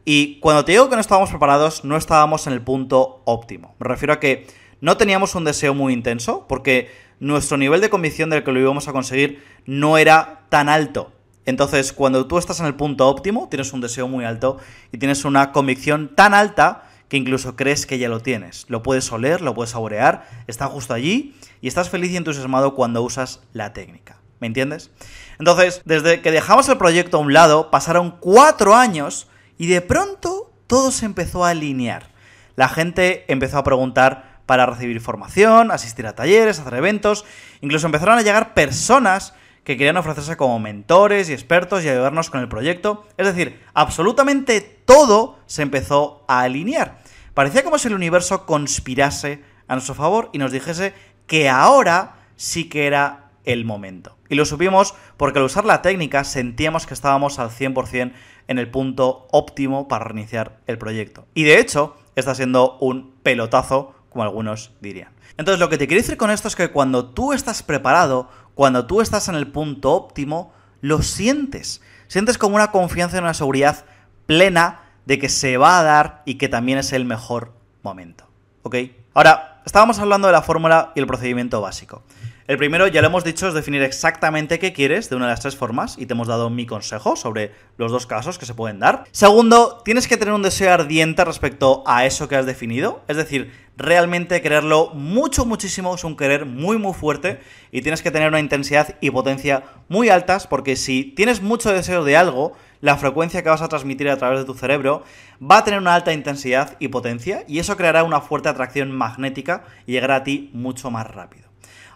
Y 0.05 0.39
cuando 0.41 0.63
te 0.63 0.73
digo 0.73 0.89
que 0.89 0.95
no 0.95 1.01
estábamos 1.01 1.31
preparados, 1.31 1.83
no 1.83 1.97
estábamos 1.97 2.45
en 2.45 2.53
el 2.53 2.61
punto 2.61 3.23
óptimo. 3.25 3.73
Me 3.79 3.87
refiero 3.87 4.13
a 4.13 4.19
que 4.19 4.45
no 4.79 4.97
teníamos 4.97 5.33
un 5.33 5.43
deseo 5.43 5.73
muy 5.73 5.93
intenso, 5.93 6.45
porque 6.47 6.91
nuestro 7.19 7.57
nivel 7.57 7.81
de 7.81 7.89
convicción 7.89 8.29
del 8.29 8.43
que 8.43 8.51
lo 8.51 8.59
íbamos 8.59 8.87
a 8.87 8.91
conseguir 8.91 9.43
no 9.65 9.97
era 9.97 10.41
tan 10.49 10.69
alto. 10.69 11.12
Entonces, 11.45 11.93
cuando 11.93 12.25
tú 12.27 12.37
estás 12.37 12.59
en 12.59 12.65
el 12.65 12.75
punto 12.75 13.07
óptimo, 13.07 13.47
tienes 13.49 13.73
un 13.73 13.81
deseo 13.81 14.07
muy 14.07 14.25
alto 14.25 14.57
y 14.91 14.97
tienes 14.97 15.25
una 15.25 15.51
convicción 15.51 16.15
tan 16.15 16.33
alta 16.33 16.83
que 17.09 17.17
incluso 17.17 17.55
crees 17.55 17.85
que 17.85 17.99
ya 17.99 18.09
lo 18.09 18.21
tienes. 18.21 18.65
Lo 18.69 18.81
puedes 18.81 19.11
oler, 19.11 19.41
lo 19.41 19.53
puedes 19.53 19.71
saborear, 19.71 20.27
está 20.47 20.67
justo 20.67 20.93
allí 20.93 21.35
y 21.61 21.67
estás 21.67 21.89
feliz 21.89 22.11
y 22.11 22.17
entusiasmado 22.17 22.75
cuando 22.75 23.03
usas 23.03 23.41
la 23.51 23.73
técnica. 23.73 24.17
¿Me 24.39 24.47
entiendes? 24.47 24.89
Entonces, 25.37 25.81
desde 25.85 26.21
que 26.21 26.31
dejamos 26.31 26.67
el 26.69 26.77
proyecto 26.77 27.17
a 27.17 27.19
un 27.21 27.33
lado, 27.33 27.71
pasaron 27.71 28.17
cuatro 28.19 28.75
años 28.75 29.27
y 29.57 29.67
de 29.67 29.81
pronto 29.81 30.51
todo 30.67 30.91
se 30.91 31.05
empezó 31.05 31.45
a 31.45 31.49
alinear. 31.49 32.07
La 32.55 32.69
gente 32.69 33.25
empezó 33.27 33.57
a 33.57 33.63
preguntar 33.63 34.41
para 34.45 34.65
recibir 34.65 34.99
formación, 34.99 35.71
asistir 35.71 36.05
a 36.07 36.15
talleres, 36.15 36.59
hacer 36.59 36.73
eventos, 36.73 37.25
incluso 37.61 37.85
empezaron 37.85 38.17
a 38.17 38.21
llegar 38.21 38.53
personas 38.53 39.33
que 39.63 39.77
querían 39.77 39.97
ofrecerse 39.97 40.37
como 40.37 40.59
mentores 40.59 41.29
y 41.29 41.33
expertos 41.33 41.83
y 41.83 41.89
ayudarnos 41.89 42.29
con 42.29 42.41
el 42.41 42.49
proyecto. 42.49 43.05
Es 43.17 43.27
decir, 43.27 43.61
absolutamente 43.73 44.61
todo 44.61 45.39
se 45.45 45.61
empezó 45.61 46.25
a 46.27 46.41
alinear. 46.41 46.99
Parecía 47.33 47.63
como 47.63 47.77
si 47.77 47.87
el 47.87 47.95
universo 47.95 48.45
conspirase 48.45 49.41
a 49.67 49.73
nuestro 49.73 49.95
favor 49.95 50.29
y 50.33 50.37
nos 50.37 50.51
dijese 50.51 50.93
que 51.27 51.49
ahora 51.49 52.15
sí 52.35 52.69
que 52.69 52.87
era 52.87 53.31
el 53.45 53.65
momento. 53.65 54.17
Y 54.29 54.35
lo 54.35 54.45
supimos 54.45 54.93
porque 55.17 55.39
al 55.39 55.45
usar 55.45 55.65
la 55.65 55.81
técnica 55.81 56.23
sentíamos 56.23 56.85
que 56.85 56.93
estábamos 56.93 57.39
al 57.39 57.49
100% 57.49 58.13
en 58.47 58.59
el 58.59 58.69
punto 58.69 59.27
óptimo 59.31 59.87
para 59.87 60.05
reiniciar 60.05 60.59
el 60.67 60.77
proyecto. 60.77 61.27
Y 61.33 61.43
de 61.43 61.59
hecho, 61.59 61.95
está 62.15 62.35
siendo 62.35 62.77
un 62.79 63.13
pelotazo, 63.23 63.95
como 64.09 64.23
algunos 64.23 64.73
dirían. 64.81 65.13
Entonces, 65.37 65.59
lo 65.59 65.69
que 65.69 65.77
te 65.77 65.87
quiero 65.87 66.01
decir 66.01 66.17
con 66.17 66.29
esto 66.29 66.47
es 66.47 66.55
que 66.55 66.69
cuando 66.69 67.09
tú 67.09 67.33
estás 67.33 67.63
preparado, 67.63 68.29
cuando 68.55 68.85
tú 68.85 69.01
estás 69.01 69.27
en 69.27 69.35
el 69.35 69.47
punto 69.47 69.91
óptimo, 69.91 70.53
lo 70.81 71.01
sientes. 71.01 71.81
Sientes 72.07 72.37
como 72.37 72.55
una 72.55 72.71
confianza 72.71 73.17
y 73.17 73.19
una 73.19 73.33
seguridad 73.33 73.85
plena 74.25 74.81
de 75.05 75.19
que 75.19 75.29
se 75.29 75.57
va 75.57 75.79
a 75.79 75.83
dar 75.83 76.21
y 76.25 76.35
que 76.35 76.49
también 76.49 76.77
es 76.77 76.93
el 76.93 77.05
mejor 77.05 77.53
momento. 77.81 78.25
¿Ok? 78.63 78.75
Ahora, 79.13 79.61
estábamos 79.65 79.99
hablando 79.99 80.27
de 80.27 80.33
la 80.33 80.41
fórmula 80.41 80.91
y 80.95 80.99
el 80.99 81.07
procedimiento 81.07 81.61
básico. 81.61 82.03
El 82.45 82.57
primero, 82.57 82.87
ya 82.87 83.01
lo 83.01 83.07
hemos 83.07 83.23
dicho, 83.23 83.47
es 83.47 83.53
definir 83.53 83.81
exactamente 83.83 84.59
qué 84.59 84.73
quieres 84.73 85.09
de 85.09 85.15
una 85.15 85.27
de 85.27 85.31
las 85.31 85.39
tres 85.39 85.55
formas 85.55 85.95
y 85.97 86.07
te 86.07 86.13
hemos 86.13 86.27
dado 86.27 86.49
mi 86.49 86.65
consejo 86.65 87.15
sobre 87.15 87.53
los 87.77 87.89
dos 87.89 88.05
casos 88.05 88.37
que 88.37 88.45
se 88.45 88.53
pueden 88.53 88.79
dar. 88.79 89.05
Segundo, 89.11 89.81
tienes 89.85 90.09
que 90.09 90.17
tener 90.17 90.33
un 90.33 90.41
deseo 90.41 90.73
ardiente 90.73 91.23
respecto 91.23 91.83
a 91.87 92.05
eso 92.05 92.27
que 92.27 92.35
has 92.35 92.45
definido, 92.45 93.01
es 93.07 93.15
decir, 93.15 93.53
realmente 93.77 94.41
quererlo 94.41 94.91
mucho, 94.93 95.45
muchísimo, 95.45 95.95
es 95.95 96.03
un 96.03 96.17
querer 96.17 96.45
muy, 96.45 96.77
muy 96.77 96.93
fuerte 96.93 97.39
y 97.71 97.81
tienes 97.81 98.01
que 98.01 98.11
tener 98.11 98.27
una 98.27 98.41
intensidad 98.41 98.97
y 98.99 99.09
potencia 99.11 99.63
muy 99.87 100.09
altas 100.09 100.45
porque 100.45 100.75
si 100.75 101.05
tienes 101.15 101.41
mucho 101.41 101.71
deseo 101.71 102.03
de 102.03 102.17
algo, 102.17 102.57
la 102.81 102.97
frecuencia 102.97 103.41
que 103.41 103.49
vas 103.49 103.61
a 103.61 103.69
transmitir 103.69 104.09
a 104.09 104.17
través 104.17 104.39
de 104.39 104.45
tu 104.45 104.53
cerebro 104.53 105.03
va 105.41 105.59
a 105.59 105.63
tener 105.63 105.79
una 105.79 105.95
alta 105.95 106.11
intensidad 106.11 106.75
y 106.79 106.89
potencia 106.89 107.45
y 107.47 107.59
eso 107.59 107.77
creará 107.77 108.03
una 108.03 108.19
fuerte 108.19 108.49
atracción 108.49 108.91
magnética 108.91 109.63
y 109.85 109.93
llegará 109.93 110.17
a 110.17 110.23
ti 110.25 110.49
mucho 110.53 110.91
más 110.91 111.09
rápido. 111.09 111.42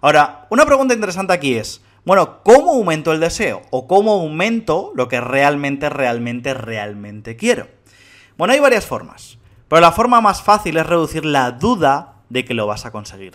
Ahora, 0.07 0.47
una 0.49 0.65
pregunta 0.65 0.93
interesante 0.93 1.33
aquí 1.33 1.55
es, 1.55 1.81
bueno, 2.05 2.41
¿cómo 2.41 2.71
aumento 2.71 3.11
el 3.11 3.19
deseo? 3.19 3.63
¿O 3.71 3.89
cómo 3.89 4.13
aumento 4.13 4.93
lo 4.95 5.09
que 5.09 5.19
realmente, 5.19 5.89
realmente, 5.89 6.53
realmente 6.53 7.35
quiero? 7.35 7.67
Bueno, 8.37 8.53
hay 8.53 8.61
varias 8.61 8.85
formas, 8.85 9.37
pero 9.67 9.81
la 9.81 9.91
forma 9.91 10.21
más 10.21 10.41
fácil 10.41 10.77
es 10.77 10.85
reducir 10.85 11.25
la 11.25 11.51
duda 11.51 12.21
de 12.29 12.45
que 12.45 12.53
lo 12.53 12.65
vas 12.65 12.85
a 12.85 12.91
conseguir. 12.91 13.33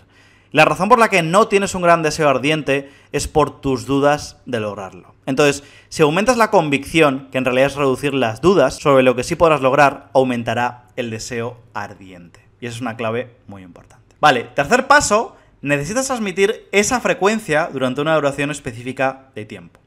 La 0.51 0.65
razón 0.65 0.89
por 0.89 0.97
la 0.97 1.09
que 1.09 1.21
no 1.21 1.47
tienes 1.47 1.75
un 1.75 1.83
gran 1.83 2.01
deseo 2.01 2.27
ardiente 2.27 2.91
es 3.11 3.27
por 3.27 3.61
tus 3.61 3.85
dudas 3.85 4.37
de 4.47 4.59
lograrlo. 4.59 5.13
Entonces, 5.27 5.63
si 5.89 6.01
aumentas 6.01 6.37
la 6.37 6.49
convicción, 6.49 7.29
que 7.31 7.37
en 7.37 7.45
realidad 7.45 7.67
es 7.67 7.75
reducir 7.75 8.15
las 8.15 8.41
dudas 8.41 8.77
sobre 8.77 9.03
lo 9.03 9.15
que 9.15 9.23
sí 9.23 9.35
podrás 9.35 9.61
lograr, 9.61 10.09
aumentará 10.15 10.85
el 10.95 11.11
deseo 11.11 11.55
ardiente. 11.75 12.39
Y 12.59 12.65
esa 12.65 12.77
es 12.77 12.81
una 12.81 12.97
clave 12.97 13.35
muy 13.45 13.61
importante. 13.61 14.15
Vale, 14.19 14.45
tercer 14.55 14.87
paso, 14.87 15.35
necesitas 15.63 16.07
transmitir 16.07 16.67
esa 16.71 16.99
frecuencia 16.99 17.69
durante 17.71 18.01
una 18.01 18.13
duración 18.15 18.51
específica 18.51 19.29
de 19.33 19.45
tiempo. 19.45 19.79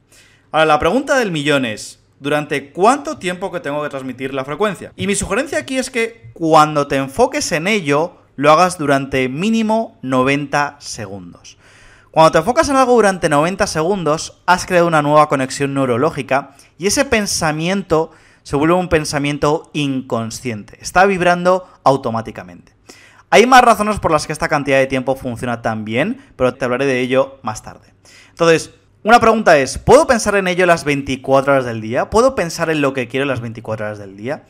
Ahora, 0.50 0.64
la 0.64 0.78
pregunta 0.78 1.18
del 1.18 1.30
millón 1.30 1.66
es, 1.66 2.00
¿durante 2.18 2.72
cuánto 2.72 3.18
tiempo 3.18 3.52
que 3.52 3.60
tengo 3.60 3.82
que 3.82 3.90
transmitir 3.90 4.32
la 4.32 4.44
frecuencia? 4.44 4.92
Y 4.96 5.06
mi 5.06 5.14
sugerencia 5.14 5.58
aquí 5.58 5.76
es 5.76 5.90
que 5.90 6.30
cuando 6.32 6.88
te 6.88 6.96
enfoques 6.96 7.52
en 7.52 7.68
ello, 7.68 8.16
lo 8.36 8.50
hagas 8.50 8.78
durante 8.78 9.28
mínimo 9.28 9.98
90 10.02 10.76
segundos. 10.80 11.58
Cuando 12.10 12.32
te 12.32 12.38
enfocas 12.38 12.70
en 12.70 12.76
algo 12.76 12.94
durante 12.94 13.28
90 13.28 13.66
segundos, 13.66 14.40
has 14.46 14.64
creado 14.64 14.86
una 14.86 15.02
nueva 15.02 15.28
conexión 15.28 15.74
neurológica 15.74 16.56
y 16.78 16.86
ese 16.86 17.04
pensamiento 17.04 18.12
se 18.42 18.56
vuelve 18.56 18.74
un 18.74 18.88
pensamiento 18.88 19.70
inconsciente. 19.74 20.78
Está 20.80 21.04
vibrando 21.04 21.68
automáticamente. 21.84 22.75
Hay 23.30 23.46
más 23.46 23.62
razones 23.62 23.98
por 24.00 24.12
las 24.12 24.26
que 24.26 24.32
esta 24.32 24.48
cantidad 24.48 24.78
de 24.78 24.86
tiempo 24.86 25.16
funciona 25.16 25.62
tan 25.62 25.84
bien, 25.84 26.20
pero 26.36 26.54
te 26.54 26.64
hablaré 26.64 26.86
de 26.86 27.00
ello 27.00 27.38
más 27.42 27.62
tarde. 27.62 27.92
Entonces, 28.30 28.72
una 29.02 29.20
pregunta 29.20 29.58
es, 29.58 29.78
¿puedo 29.78 30.06
pensar 30.06 30.36
en 30.36 30.48
ello 30.48 30.66
las 30.66 30.84
24 30.84 31.52
horas 31.52 31.64
del 31.64 31.80
día? 31.80 32.10
¿Puedo 32.10 32.34
pensar 32.34 32.70
en 32.70 32.80
lo 32.80 32.92
que 32.92 33.08
quiero 33.08 33.26
las 33.26 33.40
24 33.40 33.86
horas 33.86 33.98
del 33.98 34.16
día? 34.16 34.44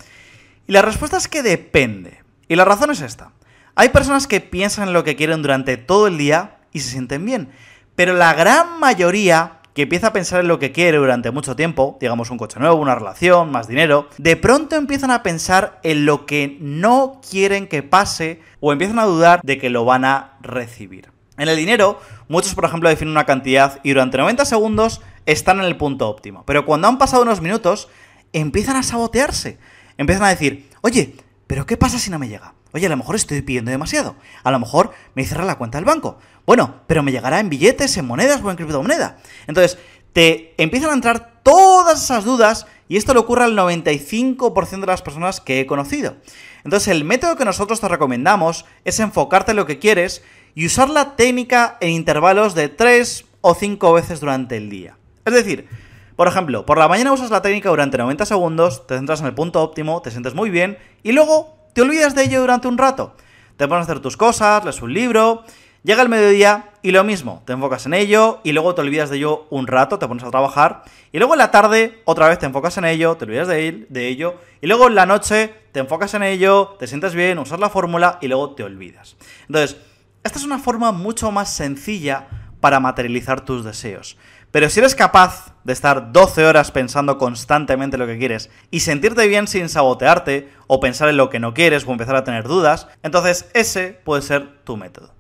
Y 0.66 0.72
la 0.72 0.82
respuesta 0.82 1.16
es 1.16 1.28
que 1.28 1.42
depende. 1.42 2.22
Y 2.48 2.56
la 2.56 2.64
razón 2.64 2.90
es 2.90 3.00
esta. 3.00 3.32
Hay 3.74 3.90
personas 3.90 4.26
que 4.26 4.40
piensan 4.40 4.88
en 4.88 4.94
lo 4.94 5.04
que 5.04 5.16
quieren 5.16 5.42
durante 5.42 5.76
todo 5.76 6.06
el 6.06 6.16
día 6.16 6.56
y 6.72 6.80
se 6.80 6.90
sienten 6.90 7.24
bien, 7.24 7.50
pero 7.94 8.14
la 8.14 8.34
gran 8.34 8.80
mayoría 8.80 9.55
que 9.76 9.82
empieza 9.82 10.06
a 10.06 10.12
pensar 10.14 10.40
en 10.40 10.48
lo 10.48 10.58
que 10.58 10.72
quiere 10.72 10.96
durante 10.96 11.30
mucho 11.30 11.54
tiempo, 11.54 11.98
digamos 12.00 12.30
un 12.30 12.38
coche 12.38 12.58
nuevo, 12.58 12.76
una 12.76 12.94
relación, 12.94 13.52
más 13.52 13.68
dinero, 13.68 14.08
de 14.16 14.34
pronto 14.34 14.74
empiezan 14.74 15.10
a 15.10 15.22
pensar 15.22 15.80
en 15.82 16.06
lo 16.06 16.24
que 16.24 16.56
no 16.62 17.20
quieren 17.28 17.68
que 17.68 17.82
pase 17.82 18.40
o 18.60 18.72
empiezan 18.72 18.98
a 18.98 19.04
dudar 19.04 19.42
de 19.44 19.58
que 19.58 19.68
lo 19.68 19.84
van 19.84 20.06
a 20.06 20.38
recibir. 20.40 21.10
En 21.36 21.48
el 21.48 21.58
dinero, 21.58 22.00
muchos 22.26 22.54
por 22.54 22.64
ejemplo 22.64 22.88
definen 22.88 23.12
una 23.12 23.26
cantidad 23.26 23.78
y 23.82 23.90
durante 23.90 24.16
90 24.16 24.46
segundos 24.46 25.02
están 25.26 25.58
en 25.58 25.66
el 25.66 25.76
punto 25.76 26.08
óptimo, 26.08 26.42
pero 26.46 26.64
cuando 26.64 26.88
han 26.88 26.96
pasado 26.96 27.22
unos 27.22 27.42
minutos 27.42 27.90
empiezan 28.32 28.76
a 28.76 28.82
sabotearse, 28.82 29.58
empiezan 29.98 30.24
a 30.24 30.30
decir, 30.30 30.70
oye, 30.80 31.16
pero 31.46 31.66
¿qué 31.66 31.76
pasa 31.76 31.98
si 31.98 32.10
no 32.10 32.18
me 32.18 32.30
llega? 32.30 32.54
Oye, 32.76 32.84
a 32.84 32.90
lo 32.90 32.98
mejor 32.98 33.16
estoy 33.16 33.40
pidiendo 33.40 33.70
demasiado. 33.70 34.16
A 34.44 34.50
lo 34.50 34.58
mejor 34.58 34.92
me 35.14 35.24
cierra 35.24 35.46
la 35.46 35.56
cuenta 35.56 35.78
del 35.78 35.86
banco. 35.86 36.18
Bueno, 36.44 36.82
pero 36.86 37.02
me 37.02 37.10
llegará 37.10 37.40
en 37.40 37.48
billetes, 37.48 37.96
en 37.96 38.06
monedas 38.06 38.42
o 38.44 38.50
en 38.50 38.56
criptomoneda. 38.56 39.16
Entonces, 39.46 39.78
te 40.12 40.54
empiezan 40.58 40.90
a 40.90 40.92
entrar 40.92 41.40
todas 41.42 42.04
esas 42.04 42.24
dudas 42.24 42.66
y 42.86 42.98
esto 42.98 43.14
le 43.14 43.20
ocurre 43.20 43.44
al 43.44 43.56
95% 43.56 44.80
de 44.80 44.86
las 44.86 45.00
personas 45.00 45.40
que 45.40 45.60
he 45.60 45.66
conocido. 45.66 46.16
Entonces, 46.64 46.88
el 46.88 47.04
método 47.04 47.36
que 47.36 47.46
nosotros 47.46 47.80
te 47.80 47.88
recomendamos 47.88 48.66
es 48.84 49.00
enfocarte 49.00 49.52
en 49.52 49.56
lo 49.56 49.64
que 49.64 49.78
quieres 49.78 50.22
y 50.54 50.66
usar 50.66 50.90
la 50.90 51.16
técnica 51.16 51.78
en 51.80 51.92
intervalos 51.92 52.54
de 52.54 52.68
3 52.68 53.24
o 53.40 53.54
5 53.54 53.92
veces 53.94 54.20
durante 54.20 54.58
el 54.58 54.68
día. 54.68 54.98
Es 55.24 55.32
decir, 55.32 55.66
por 56.14 56.28
ejemplo, 56.28 56.66
por 56.66 56.76
la 56.76 56.88
mañana 56.88 57.14
usas 57.14 57.30
la 57.30 57.40
técnica 57.40 57.70
durante 57.70 57.96
90 57.96 58.26
segundos, 58.26 58.86
te 58.86 58.96
centras 58.96 59.20
en 59.20 59.28
el 59.28 59.34
punto 59.34 59.62
óptimo, 59.62 60.02
te 60.02 60.10
sientes 60.10 60.34
muy 60.34 60.50
bien 60.50 60.76
y 61.02 61.12
luego 61.12 61.56
te 61.76 61.82
olvidas 61.82 62.14
de 62.14 62.24
ello 62.24 62.40
durante 62.40 62.68
un 62.68 62.78
rato. 62.78 63.14
Te 63.58 63.68
pones 63.68 63.82
a 63.82 63.92
hacer 63.92 64.00
tus 64.00 64.16
cosas, 64.16 64.64
lees 64.64 64.80
un 64.80 64.94
libro, 64.94 65.44
llega 65.82 66.00
el 66.00 66.08
mediodía 66.08 66.70
y 66.80 66.90
lo 66.90 67.04
mismo, 67.04 67.42
te 67.44 67.52
enfocas 67.52 67.84
en 67.84 67.92
ello 67.92 68.40
y 68.44 68.52
luego 68.52 68.74
te 68.74 68.80
olvidas 68.80 69.10
de 69.10 69.18
ello 69.18 69.46
un 69.50 69.66
rato, 69.66 69.98
te 69.98 70.08
pones 70.08 70.24
a 70.24 70.30
trabajar 70.30 70.84
y 71.12 71.18
luego 71.18 71.34
en 71.34 71.38
la 71.38 71.50
tarde 71.50 72.00
otra 72.06 72.30
vez 72.30 72.38
te 72.38 72.46
enfocas 72.46 72.78
en 72.78 72.86
ello, 72.86 73.18
te 73.18 73.26
olvidas 73.26 73.48
de, 73.48 73.84
de 73.90 74.08
ello 74.08 74.36
y 74.62 74.68
luego 74.68 74.88
en 74.88 74.94
la 74.94 75.04
noche 75.04 75.52
te 75.72 75.80
enfocas 75.80 76.14
en 76.14 76.22
ello, 76.22 76.76
te 76.78 76.86
sientes 76.86 77.14
bien, 77.14 77.38
usas 77.38 77.60
la 77.60 77.68
fórmula 77.68 78.16
y 78.22 78.28
luego 78.28 78.54
te 78.54 78.62
olvidas. 78.62 79.16
Entonces, 79.46 79.76
esta 80.24 80.38
es 80.38 80.46
una 80.46 80.58
forma 80.58 80.92
mucho 80.92 81.30
más 81.30 81.52
sencilla 81.52 82.26
para 82.60 82.80
materializar 82.80 83.44
tus 83.44 83.66
deseos. 83.66 84.16
Pero 84.50 84.70
si 84.70 84.80
eres 84.80 84.94
capaz 84.94 85.54
de 85.64 85.72
estar 85.72 86.12
12 86.12 86.46
horas 86.46 86.70
pensando 86.70 87.18
constantemente 87.18 87.98
lo 87.98 88.06
que 88.06 88.18
quieres 88.18 88.50
y 88.70 88.80
sentirte 88.80 89.26
bien 89.26 89.48
sin 89.48 89.68
sabotearte 89.68 90.48
o 90.66 90.80
pensar 90.80 91.08
en 91.08 91.16
lo 91.16 91.28
que 91.28 91.40
no 91.40 91.54
quieres 91.54 91.84
o 91.86 91.92
empezar 91.92 92.16
a 92.16 92.24
tener 92.24 92.44
dudas, 92.44 92.88
entonces 93.02 93.50
ese 93.52 94.00
puede 94.04 94.22
ser 94.22 94.62
tu 94.64 94.76
método. 94.76 95.12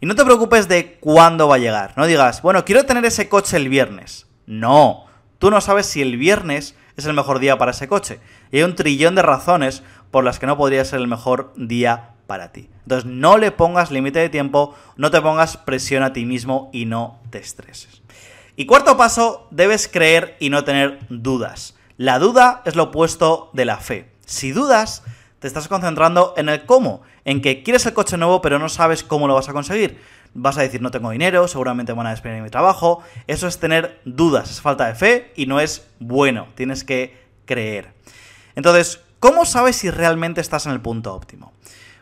Y 0.00 0.06
no 0.06 0.14
te 0.14 0.24
preocupes 0.24 0.66
de 0.66 0.98
cuándo 0.98 1.46
va 1.48 1.56
a 1.56 1.58
llegar. 1.58 1.92
No 1.96 2.06
digas, 2.06 2.40
bueno, 2.40 2.64
quiero 2.64 2.84
tener 2.84 3.04
ese 3.04 3.28
coche 3.28 3.58
el 3.58 3.68
viernes. 3.68 4.26
No, 4.46 5.04
tú 5.38 5.50
no 5.50 5.60
sabes 5.60 5.86
si 5.86 6.00
el 6.00 6.16
viernes 6.16 6.74
es 6.96 7.04
el 7.04 7.12
mejor 7.12 7.38
día 7.38 7.58
para 7.58 7.72
ese 7.72 7.86
coche. 7.86 8.18
Y 8.50 8.58
hay 8.58 8.62
un 8.62 8.76
trillón 8.76 9.14
de 9.14 9.22
razones 9.22 9.82
por 10.10 10.24
las 10.24 10.38
que 10.38 10.46
no 10.46 10.56
podría 10.56 10.84
ser 10.84 11.00
el 11.00 11.06
mejor 11.06 11.52
día 11.56 12.10
para 12.26 12.52
ti. 12.52 12.70
Entonces 12.84 13.10
no 13.10 13.38
le 13.38 13.50
pongas 13.50 13.90
límite 13.90 14.20
de 14.20 14.28
tiempo, 14.28 14.74
no 14.96 15.10
te 15.10 15.20
pongas 15.20 15.56
presión 15.56 16.02
a 16.02 16.12
ti 16.12 16.24
mismo 16.24 16.70
y 16.72 16.86
no 16.86 17.20
te 17.30 17.38
estreses. 17.38 18.02
Y 18.60 18.66
cuarto 18.66 18.98
paso, 18.98 19.48
debes 19.50 19.88
creer 19.88 20.36
y 20.38 20.50
no 20.50 20.64
tener 20.64 20.98
dudas. 21.08 21.76
La 21.96 22.18
duda 22.18 22.60
es 22.66 22.76
lo 22.76 22.82
opuesto 22.82 23.48
de 23.54 23.64
la 23.64 23.78
fe. 23.78 24.10
Si 24.26 24.52
dudas, 24.52 25.02
te 25.38 25.46
estás 25.46 25.66
concentrando 25.66 26.34
en 26.36 26.50
el 26.50 26.66
cómo, 26.66 27.00
en 27.24 27.40
que 27.40 27.62
quieres 27.62 27.86
el 27.86 27.94
coche 27.94 28.18
nuevo 28.18 28.42
pero 28.42 28.58
no 28.58 28.68
sabes 28.68 29.02
cómo 29.02 29.26
lo 29.26 29.34
vas 29.34 29.48
a 29.48 29.54
conseguir. 29.54 29.98
Vas 30.34 30.58
a 30.58 30.60
decir 30.60 30.82
no 30.82 30.90
tengo 30.90 31.08
dinero, 31.08 31.48
seguramente 31.48 31.94
van 31.94 32.06
a 32.06 32.10
despedir 32.10 32.36
en 32.36 32.44
mi 32.44 32.50
trabajo. 32.50 33.02
Eso 33.26 33.48
es 33.48 33.58
tener 33.58 33.98
dudas, 34.04 34.50
es 34.50 34.60
falta 34.60 34.88
de 34.88 34.94
fe 34.94 35.32
y 35.36 35.46
no 35.46 35.58
es 35.58 35.88
bueno, 35.98 36.48
tienes 36.54 36.84
que 36.84 37.18
creer. 37.46 37.94
Entonces, 38.56 39.00
¿cómo 39.20 39.46
sabes 39.46 39.76
si 39.76 39.88
realmente 39.88 40.42
estás 40.42 40.66
en 40.66 40.72
el 40.72 40.82
punto 40.82 41.14
óptimo? 41.14 41.54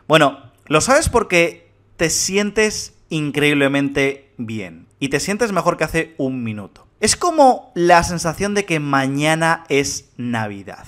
Bueno, 0.09 0.51
lo 0.65 0.81
sabes 0.81 1.07
porque 1.07 1.71
te 1.95 2.09
sientes 2.09 2.95
increíblemente 3.07 4.33
bien 4.35 4.88
y 4.99 5.09
te 5.09 5.19
sientes 5.19 5.51
mejor 5.51 5.77
que 5.77 5.85
hace 5.85 6.15
un 6.17 6.43
minuto. 6.43 6.87
Es 6.99 7.15
como 7.15 7.71
la 7.75 8.03
sensación 8.03 8.53
de 8.53 8.65
que 8.65 8.79
mañana 8.79 9.63
es 9.69 10.11
Navidad. 10.17 10.85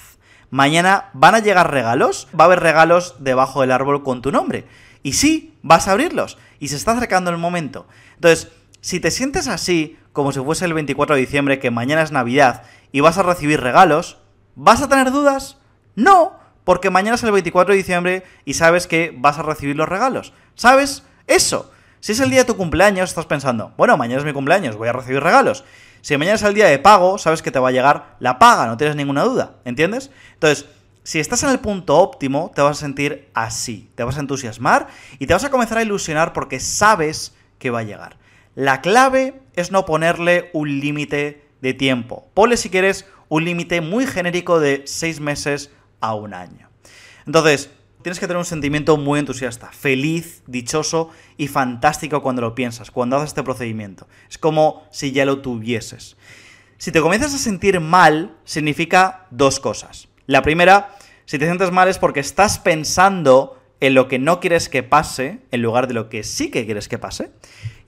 Mañana 0.49 1.09
van 1.13 1.35
a 1.35 1.39
llegar 1.39 1.71
regalos, 1.71 2.27
va 2.37 2.43
a 2.43 2.47
haber 2.47 2.59
regalos 2.59 3.15
debajo 3.19 3.61
del 3.61 3.71
árbol 3.71 4.03
con 4.03 4.21
tu 4.21 4.31
nombre. 4.31 4.65
Y 5.01 5.13
sí, 5.13 5.57
vas 5.61 5.87
a 5.87 5.93
abrirlos. 5.93 6.37
Y 6.59 6.67
se 6.67 6.75
está 6.75 6.91
acercando 6.91 7.31
el 7.31 7.37
momento. 7.37 7.87
Entonces, 8.15 8.49
si 8.81 8.99
te 8.99 9.11
sientes 9.11 9.47
así, 9.47 9.97
como 10.11 10.33
si 10.33 10.41
fuese 10.41 10.65
el 10.65 10.73
24 10.73 11.15
de 11.15 11.21
diciembre, 11.21 11.59
que 11.59 11.71
mañana 11.71 12.01
es 12.01 12.11
Navidad, 12.11 12.63
y 12.91 12.99
vas 12.99 13.17
a 13.17 13.23
recibir 13.23 13.61
regalos, 13.61 14.17
¿vas 14.55 14.81
a 14.81 14.89
tener 14.89 15.11
dudas? 15.11 15.57
No, 15.95 16.37
porque 16.63 16.89
mañana 16.89 17.15
es 17.15 17.23
el 17.23 17.31
24 17.31 17.73
de 17.73 17.77
diciembre 17.77 18.23
y 18.45 18.55
sabes 18.55 18.87
que 18.87 19.15
vas 19.17 19.39
a 19.39 19.43
recibir 19.43 19.75
los 19.75 19.87
regalos. 19.87 20.33
¿Sabes? 20.55 21.03
Eso. 21.27 21.71
Si 22.01 22.13
es 22.13 22.19
el 22.19 22.31
día 22.31 22.39
de 22.39 22.45
tu 22.45 22.57
cumpleaños, 22.57 23.09
estás 23.09 23.27
pensando, 23.27 23.73
bueno, 23.77 23.95
mañana 23.95 24.19
es 24.19 24.25
mi 24.25 24.33
cumpleaños, 24.33 24.75
voy 24.75 24.87
a 24.87 24.91
recibir 24.93 25.21
regalos. 25.21 25.63
Si 26.01 26.17
mañana 26.17 26.33
es 26.35 26.41
el 26.41 26.55
día 26.55 26.65
de 26.65 26.79
pago, 26.79 27.19
sabes 27.19 27.43
que 27.43 27.51
te 27.51 27.59
va 27.59 27.69
a 27.69 27.71
llegar 27.71 28.15
la 28.19 28.39
paga, 28.39 28.65
no 28.65 28.75
tienes 28.75 28.95
ninguna 28.95 29.23
duda, 29.23 29.57
¿entiendes? 29.65 30.09
Entonces, 30.33 30.65
si 31.03 31.19
estás 31.19 31.43
en 31.43 31.51
el 31.51 31.59
punto 31.59 31.99
óptimo, 31.99 32.51
te 32.55 32.63
vas 32.63 32.77
a 32.77 32.81
sentir 32.81 33.29
así, 33.35 33.91
te 33.93 34.03
vas 34.03 34.17
a 34.17 34.21
entusiasmar 34.21 34.87
y 35.19 35.27
te 35.27 35.33
vas 35.35 35.43
a 35.43 35.51
comenzar 35.51 35.77
a 35.77 35.83
ilusionar 35.83 36.33
porque 36.33 36.59
sabes 36.59 37.35
que 37.59 37.69
va 37.69 37.81
a 37.81 37.83
llegar. 37.83 38.17
La 38.55 38.81
clave 38.81 39.39
es 39.55 39.71
no 39.71 39.85
ponerle 39.85 40.49
un 40.53 40.79
límite 40.79 41.45
de 41.61 41.75
tiempo. 41.75 42.27
Ponle 42.33 42.57
si 42.57 42.71
quieres 42.71 43.05
un 43.29 43.45
límite 43.45 43.79
muy 43.79 44.07
genérico 44.07 44.59
de 44.59 44.81
seis 44.87 45.19
meses 45.19 45.69
a 45.99 46.15
un 46.15 46.33
año. 46.33 46.67
Entonces, 47.27 47.69
tienes 48.01 48.19
que 48.19 48.27
tener 48.27 48.37
un 48.37 48.45
sentimiento 48.45 48.97
muy 48.97 49.19
entusiasta, 49.19 49.71
feliz, 49.71 50.43
dichoso 50.47 51.09
y 51.37 51.47
fantástico 51.47 52.21
cuando 52.21 52.41
lo 52.41 52.55
piensas, 52.55 52.91
cuando 52.91 53.17
haces 53.17 53.29
este 53.29 53.43
procedimiento. 53.43 54.07
Es 54.29 54.37
como 54.37 54.83
si 54.91 55.11
ya 55.11 55.25
lo 55.25 55.39
tuvieses. 55.39 56.17
Si 56.77 56.91
te 56.91 57.01
comienzas 57.01 57.33
a 57.33 57.37
sentir 57.37 57.79
mal, 57.79 58.35
significa 58.43 59.27
dos 59.29 59.59
cosas. 59.59 60.07
La 60.25 60.41
primera, 60.41 60.95
si 61.25 61.37
te 61.37 61.45
sientes 61.45 61.71
mal 61.71 61.87
es 61.87 61.99
porque 61.99 62.19
estás 62.19 62.57
pensando 62.57 63.61
en 63.79 63.95
lo 63.95 64.07
que 64.07 64.19
no 64.19 64.39
quieres 64.39 64.69
que 64.69 64.83
pase 64.83 65.39
en 65.51 65.61
lugar 65.61 65.87
de 65.87 65.93
lo 65.93 66.09
que 66.09 66.23
sí 66.23 66.51
que 66.51 66.65
quieres 66.65 66.87
que 66.87 66.97
pase. 66.97 67.31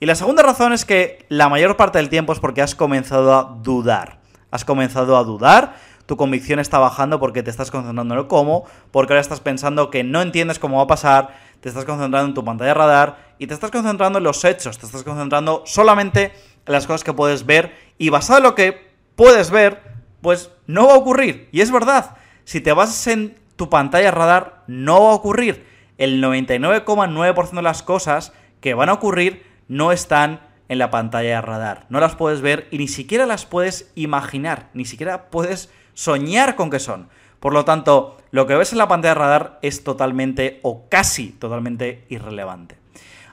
Y 0.00 0.06
la 0.06 0.14
segunda 0.14 0.42
razón 0.42 0.72
es 0.72 0.84
que 0.84 1.24
la 1.28 1.48
mayor 1.48 1.76
parte 1.76 1.98
del 1.98 2.08
tiempo 2.08 2.32
es 2.32 2.40
porque 2.40 2.62
has 2.62 2.74
comenzado 2.74 3.34
a 3.34 3.58
dudar. 3.62 4.20
Has 4.50 4.64
comenzado 4.64 5.16
a 5.16 5.24
dudar 5.24 5.76
tu 6.06 6.16
convicción 6.16 6.58
está 6.58 6.78
bajando 6.78 7.18
porque 7.18 7.42
te 7.42 7.50
estás 7.50 7.70
concentrando 7.70 8.14
en 8.14 8.20
el 8.20 8.26
cómo, 8.26 8.64
porque 8.90 9.12
ahora 9.12 9.20
estás 9.20 9.40
pensando 9.40 9.90
que 9.90 10.04
no 10.04 10.22
entiendes 10.22 10.58
cómo 10.58 10.78
va 10.78 10.84
a 10.84 10.86
pasar, 10.86 11.36
te 11.60 11.68
estás 11.68 11.84
concentrando 11.84 12.28
en 12.28 12.34
tu 12.34 12.44
pantalla 12.44 12.74
radar 12.74 13.34
y 13.38 13.46
te 13.46 13.54
estás 13.54 13.70
concentrando 13.70 14.18
en 14.18 14.24
los 14.24 14.44
hechos, 14.44 14.78
te 14.78 14.86
estás 14.86 15.02
concentrando 15.02 15.62
solamente 15.66 16.32
en 16.66 16.72
las 16.72 16.86
cosas 16.86 17.04
que 17.04 17.12
puedes 17.12 17.46
ver 17.46 17.74
y 17.98 18.10
basado 18.10 18.38
en 18.38 18.44
lo 18.44 18.54
que 18.54 18.92
puedes 19.16 19.50
ver, 19.50 19.80
pues 20.20 20.50
no 20.66 20.86
va 20.86 20.94
a 20.94 20.98
ocurrir. 20.98 21.48
Y 21.52 21.60
es 21.60 21.70
verdad, 21.70 22.16
si 22.44 22.60
te 22.60 22.72
basas 22.72 23.06
en 23.06 23.38
tu 23.56 23.70
pantalla 23.70 24.10
radar, 24.10 24.64
no 24.66 25.04
va 25.04 25.10
a 25.10 25.14
ocurrir. 25.14 25.66
El 25.96 26.22
99,9% 26.22 27.50
de 27.52 27.62
las 27.62 27.82
cosas 27.82 28.32
que 28.60 28.74
van 28.74 28.88
a 28.88 28.94
ocurrir 28.94 29.46
no 29.68 29.92
están 29.92 30.40
en 30.68 30.78
la 30.78 30.90
pantalla 30.90 31.36
de 31.36 31.40
radar. 31.40 31.86
No 31.88 32.00
las 32.00 32.16
puedes 32.16 32.40
ver 32.40 32.68
y 32.70 32.78
ni 32.78 32.88
siquiera 32.88 33.26
las 33.26 33.46
puedes 33.46 33.92
imaginar, 33.94 34.70
ni 34.74 34.84
siquiera 34.84 35.30
puedes 35.30 35.70
soñar 35.94 36.56
con 36.56 36.70
que 36.70 36.78
son. 36.78 37.08
Por 37.40 37.52
lo 37.52 37.64
tanto, 37.64 38.16
lo 38.30 38.46
que 38.46 38.54
ves 38.54 38.72
en 38.72 38.78
la 38.78 38.88
pantalla 38.88 39.14
de 39.14 39.20
radar 39.20 39.58
es 39.62 39.84
totalmente 39.84 40.60
o 40.62 40.88
casi 40.88 41.30
totalmente 41.30 42.04
irrelevante. 42.08 42.78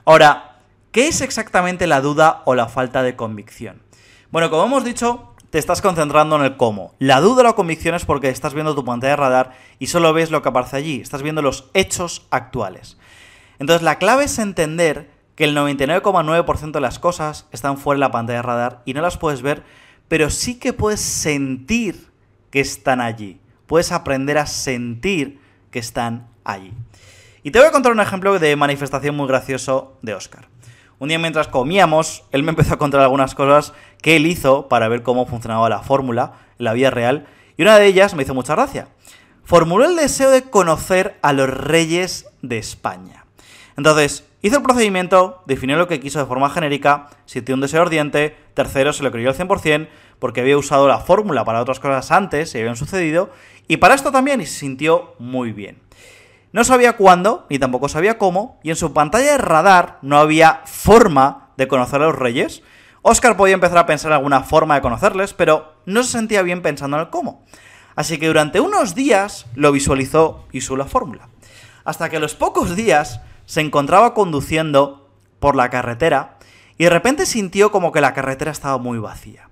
Ahora, 0.04 0.60
¿qué 0.90 1.08
es 1.08 1.20
exactamente 1.20 1.86
la 1.86 2.00
duda 2.00 2.42
o 2.44 2.54
la 2.54 2.68
falta 2.68 3.02
de 3.02 3.16
convicción? 3.16 3.82
Bueno, 4.30 4.50
como 4.50 4.64
hemos 4.64 4.84
dicho, 4.84 5.34
te 5.50 5.58
estás 5.58 5.82
concentrando 5.82 6.36
en 6.36 6.44
el 6.44 6.56
cómo. 6.56 6.94
La 6.98 7.20
duda 7.20 7.40
o 7.40 7.44
la 7.44 7.52
convicción 7.54 7.94
es 7.94 8.04
porque 8.04 8.28
estás 8.28 8.54
viendo 8.54 8.74
tu 8.74 8.84
pantalla 8.84 9.10
de 9.10 9.16
radar 9.16 9.52
y 9.78 9.88
solo 9.88 10.12
ves 10.12 10.30
lo 10.30 10.42
que 10.42 10.48
aparece 10.48 10.76
allí, 10.76 11.00
estás 11.00 11.22
viendo 11.22 11.42
los 11.42 11.70
hechos 11.74 12.26
actuales. 12.30 12.96
Entonces, 13.58 13.82
la 13.82 13.98
clave 13.98 14.24
es 14.24 14.38
entender 14.38 15.10
que 15.34 15.44
el 15.44 15.56
99,9% 15.56 16.72
de 16.72 16.80
las 16.80 16.98
cosas 16.98 17.48
están 17.50 17.78
fuera 17.78 17.96
de 17.96 18.00
la 18.00 18.10
pantalla 18.10 18.38
de 18.38 18.42
radar 18.42 18.82
y 18.84 18.94
no 18.94 19.00
las 19.00 19.18
puedes 19.18 19.42
ver, 19.42 19.62
pero 20.08 20.30
sí 20.30 20.58
que 20.58 20.72
puedes 20.72 21.00
sentir 21.00 22.11
que 22.52 22.60
están 22.60 23.00
allí. 23.00 23.40
Puedes 23.66 23.90
aprender 23.90 24.38
a 24.38 24.46
sentir 24.46 25.40
que 25.72 25.80
están 25.80 26.28
allí. 26.44 26.72
Y 27.42 27.50
te 27.50 27.58
voy 27.58 27.66
a 27.66 27.72
contar 27.72 27.90
un 27.90 28.00
ejemplo 28.00 28.38
de 28.38 28.54
manifestación 28.54 29.16
muy 29.16 29.26
gracioso 29.26 29.98
de 30.02 30.14
Oscar. 30.14 30.46
Un 31.00 31.08
día 31.08 31.18
mientras 31.18 31.48
comíamos, 31.48 32.22
él 32.30 32.44
me 32.44 32.50
empezó 32.50 32.74
a 32.74 32.78
contar 32.78 33.00
algunas 33.00 33.34
cosas 33.34 33.72
que 34.00 34.14
él 34.14 34.26
hizo 34.26 34.68
para 34.68 34.86
ver 34.86 35.02
cómo 35.02 35.26
funcionaba 35.26 35.68
la 35.68 35.80
fórmula 35.80 36.34
en 36.60 36.66
la 36.66 36.74
vida 36.74 36.90
real, 36.90 37.26
y 37.56 37.62
una 37.62 37.78
de 37.78 37.86
ellas 37.86 38.14
me 38.14 38.22
hizo 38.22 38.34
mucha 38.34 38.54
gracia. 38.54 38.86
Formuló 39.42 39.84
el 39.84 39.96
deseo 39.96 40.30
de 40.30 40.42
conocer 40.42 41.18
a 41.22 41.32
los 41.32 41.50
reyes 41.50 42.26
de 42.42 42.58
España. 42.58 43.24
Entonces, 43.76 44.24
hizo 44.42 44.58
el 44.58 44.62
procedimiento, 44.62 45.42
definió 45.46 45.76
lo 45.76 45.88
que 45.88 45.98
quiso 45.98 46.20
de 46.20 46.26
forma 46.26 46.50
genérica, 46.50 47.08
sintió 47.24 47.54
un 47.56 47.62
deseo 47.62 47.82
ardiente, 47.82 48.36
tercero 48.54 48.92
se 48.92 49.02
lo 49.02 49.10
creyó 49.10 49.30
al 49.30 49.36
100% 49.36 49.88
porque 50.22 50.40
había 50.40 50.56
usado 50.56 50.86
la 50.86 51.00
fórmula 51.00 51.44
para 51.44 51.60
otras 51.60 51.80
cosas 51.80 52.12
antes 52.12 52.54
y 52.54 52.58
habían 52.58 52.76
sucedido, 52.76 53.30
y 53.66 53.78
para 53.78 53.96
esto 53.96 54.12
también 54.12 54.40
y 54.40 54.46
se 54.46 54.60
sintió 54.60 55.16
muy 55.18 55.50
bien. 55.50 55.82
No 56.52 56.62
sabía 56.62 56.96
cuándo, 56.96 57.44
ni 57.50 57.58
tampoco 57.58 57.88
sabía 57.88 58.18
cómo, 58.18 58.60
y 58.62 58.70
en 58.70 58.76
su 58.76 58.92
pantalla 58.92 59.32
de 59.32 59.38
radar 59.38 59.98
no 60.00 60.18
había 60.18 60.60
forma 60.64 61.48
de 61.56 61.66
conocer 61.66 62.00
a 62.02 62.06
los 62.06 62.14
reyes. 62.14 62.62
Oscar 63.02 63.36
podía 63.36 63.54
empezar 63.54 63.78
a 63.78 63.86
pensar 63.86 64.12
en 64.12 64.18
alguna 64.18 64.44
forma 64.44 64.76
de 64.76 64.80
conocerles, 64.82 65.34
pero 65.34 65.74
no 65.86 66.04
se 66.04 66.12
sentía 66.12 66.42
bien 66.42 66.62
pensando 66.62 66.98
en 66.98 67.00
el 67.00 67.10
cómo. 67.10 67.44
Así 67.96 68.18
que 68.18 68.28
durante 68.28 68.60
unos 68.60 68.94
días 68.94 69.46
lo 69.56 69.72
visualizó 69.72 70.46
y 70.52 70.58
usó 70.58 70.76
la 70.76 70.86
fórmula. 70.86 71.30
Hasta 71.84 72.08
que 72.08 72.18
a 72.18 72.20
los 72.20 72.36
pocos 72.36 72.76
días 72.76 73.22
se 73.46 73.60
encontraba 73.60 74.14
conduciendo 74.14 75.10
por 75.40 75.56
la 75.56 75.68
carretera 75.68 76.38
y 76.78 76.84
de 76.84 76.90
repente 76.90 77.26
sintió 77.26 77.72
como 77.72 77.90
que 77.90 78.00
la 78.00 78.14
carretera 78.14 78.52
estaba 78.52 78.78
muy 78.78 79.00
vacía. 79.00 79.48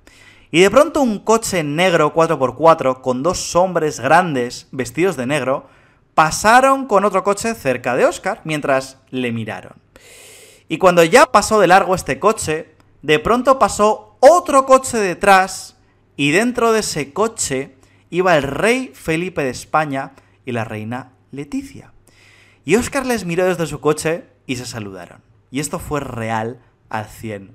Y 0.50 0.60
de 0.60 0.70
pronto 0.70 1.00
un 1.00 1.20
coche 1.20 1.62
negro 1.62 2.12
4x4 2.12 3.00
con 3.00 3.22
dos 3.22 3.54
hombres 3.54 4.00
grandes 4.00 4.66
vestidos 4.72 5.16
de 5.16 5.26
negro 5.26 5.68
pasaron 6.14 6.86
con 6.86 7.04
otro 7.04 7.22
coche 7.22 7.54
cerca 7.54 7.94
de 7.94 8.04
Oscar 8.04 8.40
mientras 8.44 8.98
le 9.10 9.32
miraron. 9.32 9.74
Y 10.68 10.78
cuando 10.78 11.04
ya 11.04 11.26
pasó 11.26 11.60
de 11.60 11.66
largo 11.66 11.94
este 11.94 12.18
coche, 12.18 12.74
de 13.02 13.18
pronto 13.18 13.58
pasó 13.58 14.16
otro 14.20 14.66
coche 14.66 14.98
detrás 14.98 15.76
y 16.16 16.32
dentro 16.32 16.72
de 16.72 16.80
ese 16.80 17.12
coche 17.12 17.76
iba 18.10 18.36
el 18.36 18.42
rey 18.42 18.92
Felipe 18.94 19.42
de 19.42 19.50
España 19.50 20.12
y 20.44 20.52
la 20.52 20.64
reina 20.64 21.12
Leticia. 21.30 21.92
Y 22.64 22.76
Oscar 22.76 23.06
les 23.06 23.24
miró 23.24 23.46
desde 23.46 23.66
su 23.66 23.80
coche 23.80 24.24
y 24.46 24.56
se 24.56 24.66
saludaron. 24.66 25.22
Y 25.50 25.60
esto 25.60 25.78
fue 25.78 26.00
real 26.00 26.60
al 26.88 27.06
100%. 27.06 27.50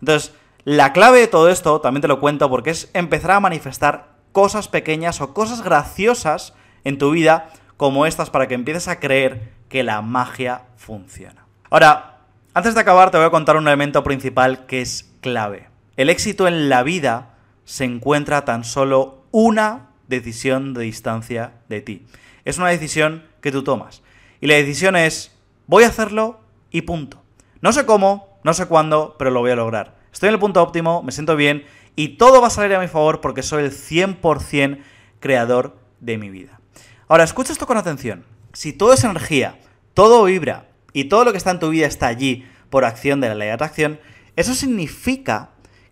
Entonces, 0.00 0.32
la 0.66 0.92
clave 0.92 1.20
de 1.20 1.28
todo 1.28 1.48
esto, 1.48 1.80
también 1.80 2.02
te 2.02 2.08
lo 2.08 2.18
cuento, 2.18 2.50
porque 2.50 2.70
es 2.70 2.90
empezar 2.92 3.30
a 3.30 3.38
manifestar 3.38 4.16
cosas 4.32 4.66
pequeñas 4.66 5.20
o 5.20 5.32
cosas 5.32 5.62
graciosas 5.62 6.54
en 6.82 6.98
tu 6.98 7.12
vida 7.12 7.50
como 7.76 8.04
estas 8.04 8.30
para 8.30 8.48
que 8.48 8.54
empieces 8.54 8.88
a 8.88 8.98
creer 8.98 9.52
que 9.68 9.84
la 9.84 10.02
magia 10.02 10.62
funciona. 10.76 11.46
Ahora, 11.70 12.18
antes 12.52 12.74
de 12.74 12.80
acabar 12.80 13.12
te 13.12 13.16
voy 13.16 13.28
a 13.28 13.30
contar 13.30 13.56
un 13.56 13.68
elemento 13.68 14.02
principal 14.02 14.66
que 14.66 14.80
es 14.80 15.14
clave. 15.20 15.68
El 15.96 16.10
éxito 16.10 16.48
en 16.48 16.68
la 16.68 16.82
vida 16.82 17.36
se 17.64 17.84
encuentra 17.84 18.44
tan 18.44 18.64
solo 18.64 19.22
una 19.30 19.90
decisión 20.08 20.74
de 20.74 20.82
distancia 20.82 21.52
de 21.68 21.80
ti. 21.80 22.08
Es 22.44 22.58
una 22.58 22.70
decisión 22.70 23.22
que 23.40 23.52
tú 23.52 23.62
tomas. 23.62 24.02
Y 24.40 24.48
la 24.48 24.54
decisión 24.54 24.96
es, 24.96 25.30
voy 25.68 25.84
a 25.84 25.88
hacerlo 25.88 26.40
y 26.72 26.82
punto. 26.82 27.22
No 27.60 27.72
sé 27.72 27.86
cómo, 27.86 28.40
no 28.42 28.52
sé 28.52 28.66
cuándo, 28.66 29.14
pero 29.16 29.30
lo 29.30 29.38
voy 29.38 29.52
a 29.52 29.56
lograr. 29.56 29.95
Estoy 30.16 30.28
en 30.28 30.36
el 30.36 30.40
punto 30.40 30.62
óptimo, 30.62 31.02
me 31.02 31.12
siento 31.12 31.36
bien 31.36 31.66
y 31.94 32.16
todo 32.16 32.40
va 32.40 32.46
a 32.46 32.50
salir 32.50 32.74
a 32.74 32.80
mi 32.80 32.88
favor 32.88 33.20
porque 33.20 33.42
soy 33.42 33.64
el 33.64 33.70
100% 33.70 34.78
creador 35.20 35.76
de 36.00 36.16
mi 36.16 36.30
vida. 36.30 36.58
Ahora, 37.06 37.22
escucha 37.22 37.52
esto 37.52 37.66
con 37.66 37.76
atención. 37.76 38.24
Si 38.54 38.72
todo 38.72 38.94
es 38.94 39.04
energía, 39.04 39.60
todo 39.92 40.24
vibra 40.24 40.70
y 40.94 41.04
todo 41.04 41.26
lo 41.26 41.32
que 41.32 41.36
está 41.36 41.50
en 41.50 41.58
tu 41.58 41.68
vida 41.68 41.86
está 41.86 42.06
allí 42.06 42.46
por 42.70 42.86
acción 42.86 43.20
de 43.20 43.28
la 43.28 43.34
ley 43.34 43.48
de 43.48 43.52
atracción, 43.52 44.00
eso 44.36 44.54
significa 44.54 45.50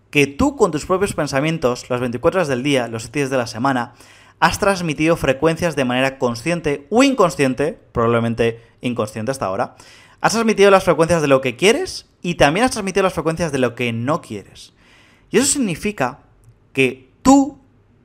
que 0.08 0.26
tú 0.26 0.56
con 0.56 0.70
tus 0.70 0.86
propios 0.86 1.12
pensamientos, 1.12 1.90
las 1.90 2.00
24 2.00 2.38
horas 2.38 2.48
del 2.48 2.62
día, 2.62 2.88
los 2.88 3.02
7 3.02 3.18
días 3.18 3.30
de 3.30 3.36
la 3.36 3.46
semana, 3.46 3.92
has 4.40 4.58
transmitido 4.58 5.16
frecuencias 5.16 5.76
de 5.76 5.84
manera 5.84 6.16
consciente 6.16 6.86
o 6.88 7.02
inconsciente, 7.02 7.78
probablemente 7.92 8.62
inconsciente 8.80 9.32
hasta 9.32 9.44
ahora, 9.44 9.76
has 10.24 10.32
transmitido 10.32 10.70
las 10.70 10.84
frecuencias 10.84 11.20
de 11.20 11.28
lo 11.28 11.42
que 11.42 11.54
quieres 11.54 12.06
y 12.22 12.36
también 12.36 12.64
has 12.64 12.70
transmitido 12.70 13.02
las 13.02 13.12
frecuencias 13.12 13.52
de 13.52 13.58
lo 13.58 13.74
que 13.74 13.92
no 13.92 14.22
quieres. 14.22 14.72
Y 15.30 15.36
eso 15.36 15.44
significa 15.44 16.20
que 16.72 17.10
tú, 17.20 17.58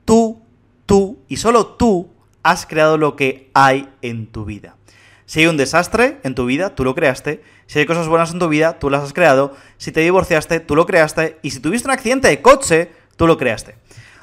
tú, 0.04 0.42
tú 0.84 1.18
y 1.28 1.38
solo 1.38 1.66
tú 1.66 2.10
has 2.42 2.66
creado 2.66 2.98
lo 2.98 3.16
que 3.16 3.48
hay 3.54 3.88
en 4.02 4.26
tu 4.26 4.44
vida. 4.44 4.76
Si 5.24 5.40
hay 5.40 5.46
un 5.46 5.56
desastre 5.56 6.18
en 6.22 6.34
tu 6.34 6.44
vida, 6.44 6.74
tú 6.74 6.84
lo 6.84 6.94
creaste. 6.94 7.42
Si 7.66 7.78
hay 7.78 7.86
cosas 7.86 8.06
buenas 8.06 8.30
en 8.34 8.38
tu 8.38 8.48
vida, 8.48 8.78
tú 8.78 8.90
las 8.90 9.02
has 9.02 9.14
creado. 9.14 9.56
Si 9.78 9.90
te 9.90 10.00
divorciaste, 10.00 10.60
tú 10.60 10.76
lo 10.76 10.84
creaste. 10.84 11.38
Y 11.40 11.52
si 11.52 11.60
tuviste 11.60 11.88
un 11.88 11.94
accidente 11.94 12.28
de 12.28 12.42
coche, 12.42 12.90
tú 13.16 13.26
lo 13.26 13.38
creaste. 13.38 13.76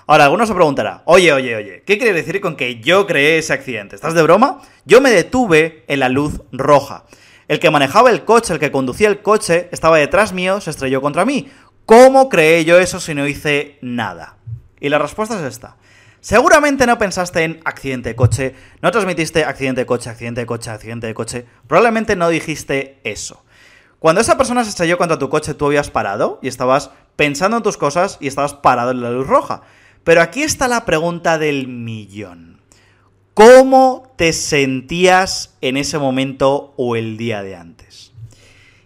Ahora, 0.05 0.25
alguno 0.25 0.45
se 0.45 0.53
preguntará, 0.53 1.01
oye, 1.05 1.33
oye, 1.33 1.55
oye, 1.55 1.83
¿qué 1.83 1.97
quiere 1.97 2.13
decir 2.13 2.41
con 2.41 2.57
que 2.57 2.79
yo 2.79 3.07
creé 3.07 3.39
ese 3.39 3.53
accidente? 3.53 3.95
¿Estás 3.95 4.13
de 4.13 4.21
broma? 4.21 4.62
Yo 4.86 5.01
me 5.01 5.10
detuve 5.10 5.83
en 5.88 5.99
la 5.99 6.10
luz 6.10 6.43
roja. 6.51 7.05
El 7.47 7.60
que 7.60 7.71
manejaba 7.71 8.10
el 8.10 8.25
coche, 8.25 8.53
el 8.53 8.60
que 8.60 8.71
conducía 8.71 9.07
el 9.07 9.21
coche, 9.21 9.69
estaba 9.71 9.97
detrás 9.97 10.33
mío, 10.33 10.60
se 10.60 10.69
estrelló 10.69 11.01
contra 11.01 11.25
mí. 11.25 11.49
¿Cómo 11.86 12.27
creé 12.27 12.65
yo 12.65 12.77
eso 12.77 12.99
si 12.99 13.13
no 13.13 13.25
hice 13.25 13.77
nada? 13.81 14.38
Y 14.81 14.89
la 14.89 14.97
respuesta 14.97 15.38
es 15.39 15.43
esta. 15.43 15.77
Seguramente 16.19 16.86
no 16.86 16.97
pensaste 16.97 17.43
en 17.43 17.62
accidente 17.63 18.10
de 18.10 18.15
coche, 18.15 18.55
no 18.81 18.91
transmitiste 18.91 19.45
accidente 19.45 19.81
de 19.81 19.86
coche, 19.86 20.10
accidente 20.10 20.41
de 20.41 20.45
coche, 20.45 20.69
accidente 20.69 21.07
de 21.07 21.13
coche. 21.13 21.45
Probablemente 21.67 22.17
no 22.17 22.27
dijiste 22.27 22.99
eso. 23.05 23.45
Cuando 23.99 24.19
esa 24.19 24.38
persona 24.38 24.63
se 24.63 24.71
estrelló 24.71 24.97
contra 24.97 25.17
tu 25.17 25.29
coche, 25.29 25.53
tú 25.53 25.67
habías 25.67 25.89
parado 25.89 26.39
y 26.41 26.49
estabas 26.49 26.91
pensando 27.15 27.57
en 27.57 27.63
tus 27.63 27.77
cosas 27.77 28.17
y 28.19 28.27
estabas 28.27 28.55
parado 28.55 28.91
en 28.91 29.01
la 29.01 29.12
luz 29.12 29.25
roja. 29.25 29.62
Pero 30.03 30.21
aquí 30.21 30.43
está 30.43 30.67
la 30.67 30.86
pregunta 30.86 31.38
del 31.38 31.67
millón. 31.67 32.56
¿Cómo 33.38 34.15
te 34.15 34.34
sentías 34.34 35.54
en 35.62 35.78
ese 35.78 36.00
momento 36.00 36.73
o 36.76 36.95
el 36.95 37.17
día 37.17 37.43
de 37.43 37.56
antes? 37.56 38.12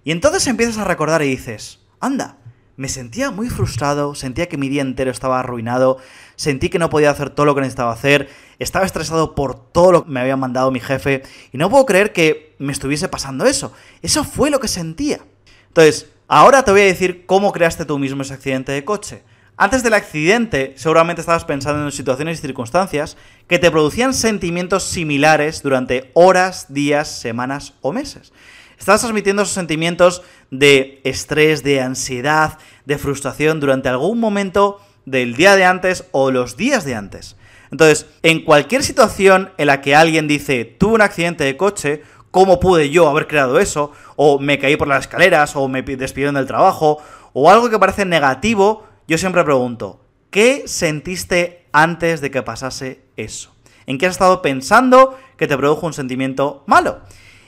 Y 0.04 0.12
entonces 0.12 0.46
empiezas 0.46 0.78
a 0.78 0.84
recordar 0.84 1.22
y 1.22 1.30
dices, 1.30 1.80
anda, 2.02 2.36
me 2.76 2.90
sentía 2.90 3.32
muy 3.32 3.50
frustrado, 3.50 4.14
sentía 4.14 4.50
que 4.50 4.58
mi 4.58 4.68
día 4.68 4.82
entero 4.82 5.10
estaba 5.10 5.40
arruinado, 5.40 6.00
sentí 6.36 6.68
que 6.68 6.80
no 6.80 6.90
podía 6.90 7.12
hacer 7.12 7.30
todo 7.30 7.46
lo 7.46 7.56
que 7.56 7.62
necesitaba 7.62 7.94
hacer, 7.94 8.28
estaba 8.60 8.86
estresado 8.86 9.36
por 9.36 9.56
todo 9.72 9.94
lo 9.94 10.04
que 10.04 10.12
me 10.12 10.20
había 10.20 10.36
mandado 10.36 10.70
mi 10.70 10.82
jefe 10.82 11.24
y 11.54 11.58
no 11.58 11.70
puedo 11.70 11.86
creer 11.86 12.12
que 12.12 12.54
me 12.60 12.74
estuviese 12.74 13.08
pasando 13.08 13.46
eso. 13.46 13.72
Eso 14.02 14.26
fue 14.26 14.50
lo 14.50 14.60
que 14.60 14.68
sentía. 14.68 15.22
Entonces, 15.70 16.10
ahora 16.28 16.66
te 16.66 16.72
voy 16.72 16.82
a 16.82 16.86
decir 16.88 17.26
cómo 17.26 17.54
creaste 17.54 17.86
tú 17.86 17.98
mismo 17.98 18.24
ese 18.24 18.34
accidente 18.34 18.74
de 18.74 18.84
coche. 18.84 19.24
Antes 19.64 19.84
del 19.84 19.94
accidente, 19.94 20.74
seguramente 20.76 21.22
estabas 21.22 21.46
pensando 21.46 21.86
en 21.86 21.92
situaciones 21.92 22.40
y 22.40 22.42
circunstancias 22.42 23.16
que 23.48 23.60
te 23.60 23.70
producían 23.70 24.16
sentimientos 24.16 24.82
similares 24.86 25.62
durante 25.62 26.10
horas, 26.16 26.74
días, 26.74 27.08
semanas 27.08 27.76
o 27.82 27.94
meses. 27.94 28.34
Estabas 28.80 29.02
transmitiendo 29.02 29.44
esos 29.44 29.54
sentimientos 29.54 30.24
de 30.50 31.00
estrés, 31.04 31.62
de 31.62 31.80
ansiedad, 31.80 32.58
de 32.88 32.98
frustración 32.98 33.60
durante 33.60 33.88
algún 33.88 34.20
momento 34.20 34.82
del 35.06 35.36
día 35.36 35.56
de 35.56 35.66
antes 35.66 36.06
o 36.10 36.32
los 36.32 36.58
días 36.58 36.84
de 36.84 36.96
antes. 36.96 37.36
Entonces, 37.70 38.08
en 38.24 38.44
cualquier 38.44 38.82
situación 38.82 39.52
en 39.60 39.68
la 39.68 39.82
que 39.82 39.94
alguien 39.94 40.28
dice, 40.28 40.66
tuve 40.66 40.96
un 40.96 41.02
accidente 41.02 41.44
de 41.44 41.56
coche, 41.56 42.02
¿cómo 42.32 42.60
pude 42.60 42.90
yo 42.90 43.08
haber 43.08 43.28
creado 43.28 43.60
eso? 43.60 43.92
O 44.16 44.40
me 44.40 44.58
caí 44.58 44.76
por 44.76 44.88
las 44.88 45.02
escaleras, 45.02 45.56
o 45.56 45.68
me 45.68 45.84
despidieron 45.84 46.34
del 46.34 46.48
trabajo, 46.48 46.98
o 47.34 47.52
algo 47.52 47.70
que 47.70 47.78
parece 47.78 48.06
negativo, 48.06 48.88
yo 49.12 49.18
siempre 49.18 49.44
pregunto, 49.44 50.00
¿qué 50.30 50.70
sentiste 50.70 51.68
antes 51.74 52.22
de 52.22 52.32
que 52.32 52.44
pasase 52.44 53.02
eso? 53.18 53.54
¿En 53.86 53.98
qué 53.98 54.06
has 54.06 54.14
estado 54.14 54.42
pensando 54.42 55.20
que 55.36 55.48
te 55.48 55.58
produjo 55.58 55.86
un 55.86 55.92
sentimiento 55.92 56.64
malo? 56.66 57.02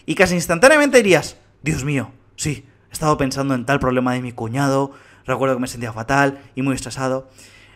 Y 0.06 0.16
casi 0.16 0.36
instantáneamente 0.36 0.98
dirías, 0.98 1.38
Dios 1.62 1.86
mío, 1.86 2.12
sí, 2.36 2.66
estado 2.92 3.16
pensando 3.16 3.56
en 3.56 3.66
tal 3.66 3.80
problema 3.80 4.12
de 4.12 4.20
mi 4.20 4.34
cuñado, 4.34 4.92
recuerdo 5.26 5.56
que 5.56 5.62
me 5.62 5.70
sentía 5.70 5.94
fatal 5.94 6.42
y 6.54 6.64
muy 6.64 6.76
estresado. 6.76 7.30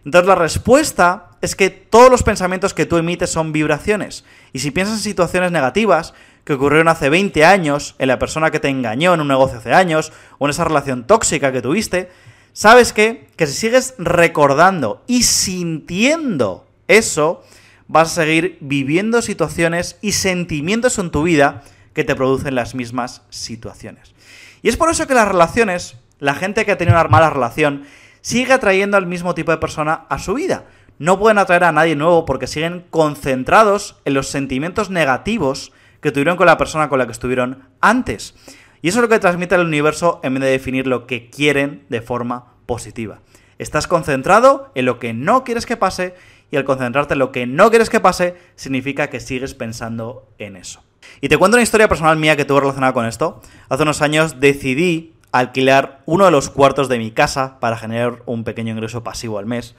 Entonces 0.03 0.27
la 0.27 0.35
respuesta 0.35 1.29
es 1.39 1.55
que 1.55 1.69
todos 1.69 2.11
los 2.11 2.23
pensamientos 2.23 2.73
que 2.73 2.85
tú 2.85 2.97
emites 2.97 3.29
son 3.29 3.53
vibraciones. 3.53 4.25
Y 4.51 4.59
si 4.59 4.71
piensas 4.71 4.97
en 4.97 5.01
situaciones 5.01 5.53
negativas 5.53 6.13
que 6.43 6.51
ocurrieron 6.51 6.89
hace 6.89 7.09
20 7.09 7.45
años, 7.45 7.95
en 7.99 8.09
la 8.09 8.19
persona 8.19 8.51
que 8.51 8.59
te 8.59 8.67
engañó 8.67 9.13
en 9.13 9.21
un 9.21 9.29
negocio 9.29 9.59
hace 9.59 9.73
años, 9.73 10.11
o 10.39 10.45
en 10.45 10.49
esa 10.49 10.65
relación 10.65 11.07
tóxica 11.07 11.53
que 11.53 11.61
tuviste, 11.61 12.09
sabes 12.57 12.91
que, 12.91 13.27
que 13.35 13.45
si 13.45 13.53
sigues 13.53 13.93
recordando 13.99 15.03
y 15.05 15.21
sintiendo 15.21 16.65
eso, 16.87 17.43
vas 17.87 18.11
a 18.11 18.23
seguir 18.23 18.57
viviendo 18.61 19.21
situaciones 19.21 19.99
y 20.01 20.13
sentimientos 20.13 20.97
en 20.97 21.11
tu 21.11 21.21
vida 21.21 21.61
que 21.93 22.03
te 22.03 22.15
producen 22.15 22.55
las 22.55 22.73
mismas 22.73 23.21
situaciones. 23.29 24.15
Y 24.63 24.69
es 24.69 24.75
por 24.75 24.89
eso 24.89 25.05
que 25.05 25.13
las 25.13 25.27
relaciones, 25.27 25.97
la 26.17 26.33
gente 26.33 26.65
que 26.65 26.71
ha 26.71 26.79
tenido 26.79 26.99
una 26.99 27.07
mala 27.09 27.29
relación, 27.29 27.83
sigue 28.21 28.53
atrayendo 28.53 28.97
al 28.97 29.05
mismo 29.05 29.35
tipo 29.35 29.51
de 29.51 29.59
persona 29.59 30.07
a 30.09 30.17
su 30.17 30.33
vida. 30.33 30.65
No 30.97 31.19
pueden 31.19 31.37
atraer 31.37 31.63
a 31.63 31.71
nadie 31.71 31.95
nuevo 31.95 32.25
porque 32.25 32.47
siguen 32.47 32.87
concentrados 32.89 33.97
en 34.03 34.15
los 34.15 34.29
sentimientos 34.29 34.89
negativos 34.89 35.73
que 36.01 36.11
tuvieron 36.11 36.37
con 36.37 36.47
la 36.47 36.57
persona 36.57 36.89
con 36.89 36.97
la 36.97 37.05
que 37.05 37.11
estuvieron 37.11 37.69
antes. 37.81 38.33
Y 38.81 38.89
eso 38.89 38.99
es 38.99 39.01
lo 39.01 39.09
que 39.09 39.19
transmite 39.19 39.55
el 39.55 39.65
universo 39.65 40.19
en 40.23 40.35
vez 40.35 40.43
de 40.43 40.49
definir 40.49 40.87
lo 40.87 41.07
que 41.07 41.29
quieren 41.29 41.85
de 41.89 42.01
forma 42.01 42.53
positiva. 42.65 43.19
Estás 43.57 43.87
concentrado 43.87 44.71
en 44.75 44.85
lo 44.85 44.99
que 44.99 45.13
no 45.13 45.43
quieres 45.43 45.65
que 45.65 45.77
pase 45.77 46.15
y 46.51 46.57
al 46.57 46.63
concentrarte 46.63 47.13
en 47.13 47.19
lo 47.19 47.31
que 47.31 47.47
no 47.47 47.69
quieres 47.69 47.89
que 47.89 47.99
pase 47.99 48.35
significa 48.55 49.09
que 49.09 49.19
sigues 49.19 49.53
pensando 49.53 50.27
en 50.37 50.55
eso. 50.55 50.83
Y 51.21 51.29
te 51.29 51.37
cuento 51.37 51.57
una 51.57 51.63
historia 51.63 51.87
personal 51.87 52.17
mía 52.17 52.35
que 52.35 52.45
tuvo 52.45 52.59
relacionada 52.59 52.93
con 52.93 53.05
esto. 53.05 53.41
Hace 53.69 53.83
unos 53.83 54.01
años 54.01 54.39
decidí 54.39 55.13
alquilar 55.31 56.01
uno 56.05 56.25
de 56.25 56.31
los 56.31 56.49
cuartos 56.49 56.89
de 56.89 56.99
mi 56.99 57.11
casa 57.11 57.59
para 57.59 57.77
generar 57.77 58.21
un 58.25 58.43
pequeño 58.43 58.73
ingreso 58.73 59.03
pasivo 59.03 59.39
al 59.39 59.45
mes. 59.45 59.75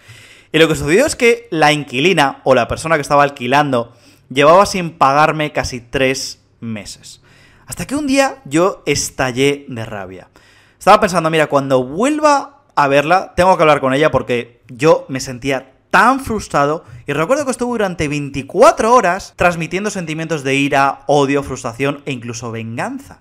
Y 0.52 0.58
lo 0.58 0.68
que 0.68 0.74
sucedió 0.74 1.06
es 1.06 1.16
que 1.16 1.46
la 1.50 1.72
inquilina 1.72 2.40
o 2.44 2.54
la 2.54 2.68
persona 2.68 2.96
que 2.96 3.02
estaba 3.02 3.22
alquilando 3.22 3.92
llevaba 4.30 4.66
sin 4.66 4.90
pagarme 4.90 5.52
casi 5.52 5.80
tres 5.80 6.42
meses. 6.60 7.22
Hasta 7.68 7.86
que 7.86 7.94
un 7.94 8.06
día 8.06 8.38
yo 8.46 8.82
estallé 8.86 9.66
de 9.68 9.84
rabia. 9.84 10.30
Estaba 10.78 11.00
pensando, 11.00 11.28
mira, 11.28 11.48
cuando 11.48 11.84
vuelva 11.84 12.62
a 12.74 12.88
verla, 12.88 13.34
tengo 13.36 13.54
que 13.56 13.62
hablar 13.62 13.80
con 13.80 13.92
ella 13.92 14.10
porque 14.10 14.62
yo 14.68 15.04
me 15.08 15.20
sentía 15.20 15.74
tan 15.90 16.20
frustrado 16.20 16.84
y 17.06 17.12
recuerdo 17.12 17.44
que 17.44 17.50
estuve 17.50 17.72
durante 17.72 18.08
24 18.08 18.94
horas 18.94 19.34
transmitiendo 19.36 19.90
sentimientos 19.90 20.44
de 20.44 20.54
ira, 20.54 21.00
odio, 21.08 21.42
frustración 21.42 22.02
e 22.06 22.12
incluso 22.12 22.50
venganza. 22.50 23.20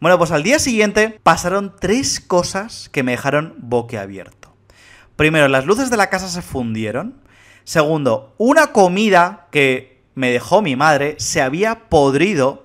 Bueno, 0.00 0.16
pues 0.16 0.30
al 0.30 0.42
día 0.42 0.58
siguiente 0.58 1.20
pasaron 1.22 1.74
tres 1.78 2.18
cosas 2.18 2.88
que 2.88 3.02
me 3.02 3.12
dejaron 3.12 3.54
boquiabierto. 3.58 4.54
Primero, 5.16 5.48
las 5.48 5.66
luces 5.66 5.90
de 5.90 5.98
la 5.98 6.08
casa 6.08 6.28
se 6.28 6.40
fundieron. 6.40 7.20
Segundo, 7.64 8.34
una 8.38 8.68
comida 8.68 9.48
que 9.52 10.02
me 10.14 10.30
dejó 10.30 10.62
mi 10.62 10.76
madre 10.76 11.16
se 11.18 11.42
había 11.42 11.90
podrido. 11.90 12.61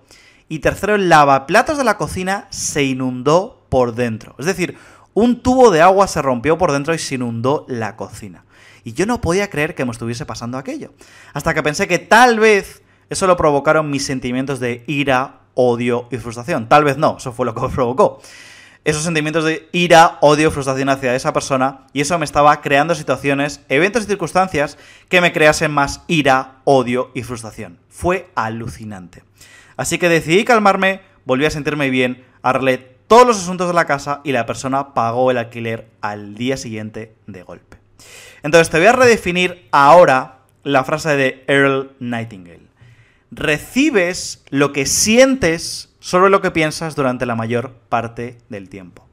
Y 0.49 0.59
tercero, 0.59 0.95
el 0.95 1.09
lavaplatos 1.09 1.77
de 1.77 1.83
la 1.83 1.97
cocina 1.97 2.47
se 2.49 2.83
inundó 2.83 3.65
por 3.69 3.95
dentro. 3.95 4.35
Es 4.37 4.45
decir, 4.45 4.77
un 5.13 5.41
tubo 5.41 5.71
de 5.71 5.81
agua 5.81 6.07
se 6.07 6.21
rompió 6.21 6.57
por 6.57 6.71
dentro 6.71 6.93
y 6.93 6.99
se 6.99 7.15
inundó 7.15 7.65
la 7.67 7.95
cocina. 7.95 8.45
Y 8.83 8.93
yo 8.93 9.05
no 9.05 9.19
podía 9.19 9.49
creer 9.49 9.75
que 9.75 9.83
me 9.83 9.91
estuviese 9.91 10.25
pasando 10.25 10.57
aquello. 10.57 10.93
Hasta 11.33 11.53
que 11.53 11.63
pensé 11.63 11.87
que 11.87 11.99
tal 11.99 12.39
vez 12.39 12.81
eso 13.09 13.27
lo 13.27 13.35
provocaron 13.35 13.89
mis 13.89 14.05
sentimientos 14.05 14.59
de 14.59 14.83
ira, 14.87 15.41
odio 15.55 16.07
y 16.11 16.17
frustración. 16.17 16.69
Tal 16.69 16.83
vez 16.83 16.97
no, 16.97 17.17
eso 17.17 17.33
fue 17.33 17.45
lo 17.45 17.53
que 17.53 17.61
me 17.61 17.69
provocó. 17.69 18.21
Esos 18.85 19.03
sentimientos 19.03 19.43
de 19.43 19.67
ira, 19.73 20.17
odio, 20.21 20.51
frustración 20.51 20.87
hacia 20.87 21.13
esa 21.13 21.33
persona 21.33 21.87
y 21.91 21.99
eso 21.99 22.17
me 22.17 22.23
estaba 22.23 22.61
creando 22.61 22.95
situaciones, 22.95 23.59
eventos 23.67 24.03
y 24.03 24.07
circunstancias 24.07 24.77
que 25.09 25.19
me 25.19 25.33
creasen 25.33 25.71
más 25.71 26.03
ira, 26.07 26.61
odio 26.63 27.11
y 27.13 27.23
frustración. 27.23 27.79
Fue 27.89 28.29
alucinante. 28.35 29.23
Así 29.77 29.97
que 29.97 30.09
decidí 30.09 30.43
calmarme, 30.43 31.01
volví 31.25 31.45
a 31.45 31.51
sentirme 31.51 31.89
bien, 31.89 32.25
arreglé 32.41 32.97
todos 33.07 33.25
los 33.25 33.37
asuntos 33.37 33.67
de 33.67 33.73
la 33.73 33.85
casa 33.85 34.21
y 34.23 34.31
la 34.31 34.45
persona 34.45 34.93
pagó 34.93 35.31
el 35.31 35.37
alquiler 35.37 35.87
al 36.01 36.35
día 36.35 36.57
siguiente 36.57 37.15
de 37.25 37.43
golpe. 37.43 37.77
Entonces 38.43 38.69
te 38.69 38.77
voy 38.79 38.87
a 38.87 38.93
redefinir 38.93 39.67
ahora 39.71 40.39
la 40.63 40.83
frase 40.83 41.15
de 41.15 41.43
Earl 41.47 41.91
Nightingale. 41.99 42.67
Recibes 43.31 44.43
lo 44.49 44.73
que 44.73 44.85
sientes 44.85 45.95
sobre 45.99 46.29
lo 46.29 46.41
que 46.41 46.51
piensas 46.51 46.95
durante 46.95 47.25
la 47.25 47.35
mayor 47.35 47.73
parte 47.89 48.37
del 48.49 48.69
tiempo. 48.69 49.05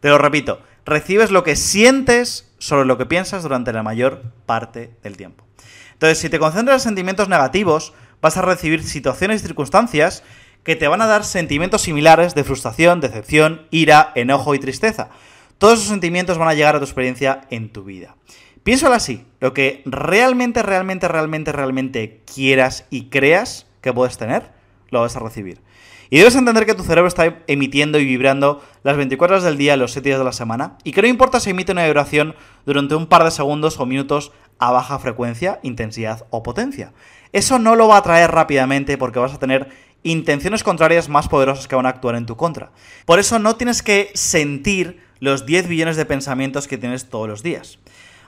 Te 0.00 0.08
lo 0.08 0.18
repito, 0.18 0.60
recibes 0.84 1.30
lo 1.30 1.44
que 1.44 1.56
sientes 1.56 2.52
sobre 2.58 2.86
lo 2.86 2.98
que 2.98 3.06
piensas 3.06 3.42
durante 3.42 3.72
la 3.72 3.82
mayor 3.82 4.22
parte 4.46 4.90
del 5.02 5.16
tiempo. 5.16 5.44
Entonces, 5.92 6.18
si 6.18 6.28
te 6.28 6.38
concentras 6.38 6.82
en 6.82 6.88
sentimientos 6.90 7.28
negativos, 7.28 7.94
vas 8.24 8.38
a 8.38 8.42
recibir 8.42 8.82
situaciones 8.82 9.42
y 9.42 9.46
circunstancias 9.46 10.22
que 10.62 10.76
te 10.76 10.88
van 10.88 11.02
a 11.02 11.06
dar 11.06 11.24
sentimientos 11.24 11.82
similares 11.82 12.34
de 12.34 12.42
frustración, 12.42 13.02
decepción, 13.02 13.66
ira, 13.70 14.12
enojo 14.14 14.54
y 14.54 14.58
tristeza. 14.58 15.10
Todos 15.58 15.80
esos 15.80 15.90
sentimientos 15.90 16.38
van 16.38 16.48
a 16.48 16.54
llegar 16.54 16.74
a 16.74 16.78
tu 16.78 16.86
experiencia 16.86 17.42
en 17.50 17.68
tu 17.68 17.84
vida. 17.84 18.16
Piénsalo 18.62 18.94
así, 18.94 19.26
lo 19.40 19.52
que 19.52 19.82
realmente, 19.84 20.62
realmente, 20.62 21.06
realmente, 21.06 21.52
realmente 21.52 22.22
quieras 22.24 22.86
y 22.88 23.10
creas 23.10 23.66
que 23.82 23.92
puedes 23.92 24.16
tener, 24.16 24.52
lo 24.88 25.02
vas 25.02 25.14
a 25.16 25.20
recibir. 25.20 25.60
Y 26.08 26.16
debes 26.16 26.34
entender 26.34 26.64
que 26.64 26.74
tu 26.74 26.82
cerebro 26.82 27.08
está 27.08 27.42
emitiendo 27.46 27.98
y 27.98 28.06
vibrando 28.06 28.62
las 28.84 28.96
24 28.96 29.36
horas 29.36 29.44
del 29.44 29.58
día, 29.58 29.76
los 29.76 29.92
7 29.92 30.08
días 30.08 30.18
de 30.18 30.24
la 30.24 30.32
semana, 30.32 30.78
y 30.82 30.92
que 30.92 31.02
no 31.02 31.08
importa 31.08 31.40
si 31.40 31.50
emite 31.50 31.72
una 31.72 31.84
vibración 31.84 32.36
durante 32.64 32.94
un 32.94 33.06
par 33.06 33.22
de 33.22 33.30
segundos 33.30 33.78
o 33.78 33.84
minutos 33.84 34.32
a 34.58 34.70
baja 34.70 34.98
frecuencia, 34.98 35.60
intensidad 35.62 36.26
o 36.30 36.42
potencia. 36.42 36.94
Eso 37.34 37.58
no 37.58 37.74
lo 37.74 37.88
va 37.88 37.96
a 37.96 38.02
traer 38.02 38.30
rápidamente 38.30 38.96
porque 38.96 39.18
vas 39.18 39.34
a 39.34 39.40
tener 39.40 39.68
intenciones 40.04 40.62
contrarias 40.62 41.08
más 41.08 41.26
poderosas 41.26 41.66
que 41.66 41.74
van 41.74 41.84
a 41.84 41.88
actuar 41.88 42.14
en 42.14 42.26
tu 42.26 42.36
contra. 42.36 42.70
Por 43.06 43.18
eso 43.18 43.40
no 43.40 43.56
tienes 43.56 43.82
que 43.82 44.12
sentir 44.14 45.02
los 45.18 45.44
10 45.44 45.66
billones 45.66 45.96
de 45.96 46.06
pensamientos 46.06 46.68
que 46.68 46.78
tienes 46.78 47.10
todos 47.10 47.28
los 47.28 47.42
días. 47.42 47.80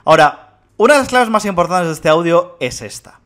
Ahora, 0.03 0.57
una 0.75 0.95
de 0.95 0.99
las 0.99 1.07
claves 1.07 1.29
más 1.29 1.45
importantes 1.45 1.87
de 1.87 1.93
este 1.93 2.09
audio 2.09 2.57
es 2.59 2.81
esta. 2.81 3.21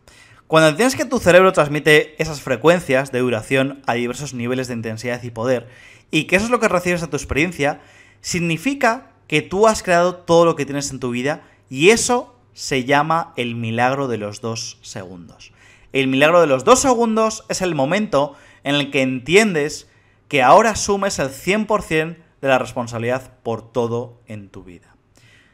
Cuando 0.46 0.70
entiendes 0.70 0.96
que 0.96 1.04
tu 1.04 1.18
cerebro 1.18 1.52
transmite 1.52 2.22
esas 2.22 2.42
frecuencias 2.42 3.12
de 3.12 3.18
duración 3.18 3.82
a 3.88 3.96
diversos 3.96 4.36
niveles 4.36 4.68
de 4.68 4.76
intensidad 4.76 5.24
y 5.24 5.32
poder, 5.32 5.68
y 6.12 6.26
que 6.26 6.36
eso 6.36 6.46
es 6.46 6.52
lo 6.52 6.60
que 6.60 6.68
recibes 6.68 7.02
de 7.02 7.08
tu 7.08 7.18
experiencia, 7.18 7.82
significa 8.22 9.14
que 9.26 9.42
tú 9.42 9.68
has 9.68 9.82
creado 9.82 10.14
todo 10.14 10.46
lo 10.46 10.56
que 10.56 10.66
tienes 10.68 10.92
en 10.92 11.00
tu 11.00 11.10
vida 11.10 11.42
y 11.72 11.90
eso 11.90 12.36
se 12.54 12.84
llama 12.84 13.34
el 13.36 13.56
milagro 13.56 14.08
de 14.08 14.20
los 14.20 14.42
dos 14.42 14.78
segundos. 14.84 15.51
El 15.94 16.08
milagro 16.08 16.40
de 16.42 16.48
los 16.48 16.64
dos 16.64 16.80
segundos 16.80 17.44
es 17.50 17.62
el 17.62 17.76
momento 17.76 18.36
en 18.64 18.76
el 18.76 18.92
que 18.92 19.02
entiendes 19.02 19.90
que 20.28 20.42
ahora 20.42 20.72
asumes 20.72 21.20
el 21.20 21.30
100% 21.30 22.18
de 22.42 22.48
la 22.48 22.58
responsabilidad 22.58 23.34
por 23.44 23.72
todo 23.72 24.22
en 24.28 24.50
tu 24.50 24.64
vida. 24.64 24.96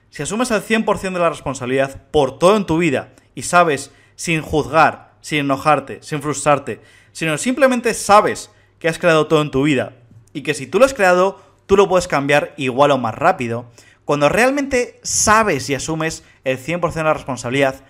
Si 0.09 0.23
asumes 0.23 0.51
el 0.51 0.61
100% 0.61 1.13
de 1.13 1.19
la 1.19 1.29
responsabilidad 1.29 2.03
por 2.11 2.39
todo 2.39 2.55
en 2.55 2.65
tu 2.65 2.77
vida 2.77 3.13
y 3.35 3.41
sabes, 3.43 3.91
sin 4.15 4.41
juzgar, 4.41 5.15
sin 5.21 5.39
enojarte, 5.39 5.99
sin 6.01 6.21
frustrarte, 6.21 6.81
sino 7.11 7.37
simplemente 7.37 7.93
sabes 7.93 8.51
que 8.79 8.87
has 8.87 8.99
creado 8.99 9.27
todo 9.27 9.41
en 9.41 9.51
tu 9.51 9.63
vida 9.63 9.93
y 10.33 10.43
que 10.43 10.53
si 10.53 10.67
tú 10.67 10.79
lo 10.79 10.85
has 10.85 10.93
creado, 10.93 11.41
tú 11.65 11.75
lo 11.75 11.89
puedes 11.89 12.07
cambiar 12.07 12.53
igual 12.57 12.91
o 12.91 12.97
más 12.97 13.15
rápido, 13.15 13.65
cuando 14.05 14.29
realmente 14.29 14.99
sabes 15.03 15.69
y 15.69 15.75
asumes 15.75 16.23
el 16.43 16.57
100% 16.57 16.93
de 16.93 17.03
la 17.03 17.13
responsabilidad, 17.13 17.83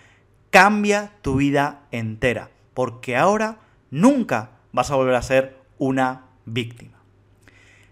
cambia 0.50 1.14
tu 1.22 1.36
vida 1.36 1.82
entera, 1.92 2.50
porque 2.74 3.16
ahora 3.16 3.58
nunca 3.92 4.52
vas 4.72 4.92
a 4.92 4.96
volver 4.96 5.16
a 5.16 5.22
ser 5.22 5.58
una 5.78 6.26
víctima. 6.46 6.98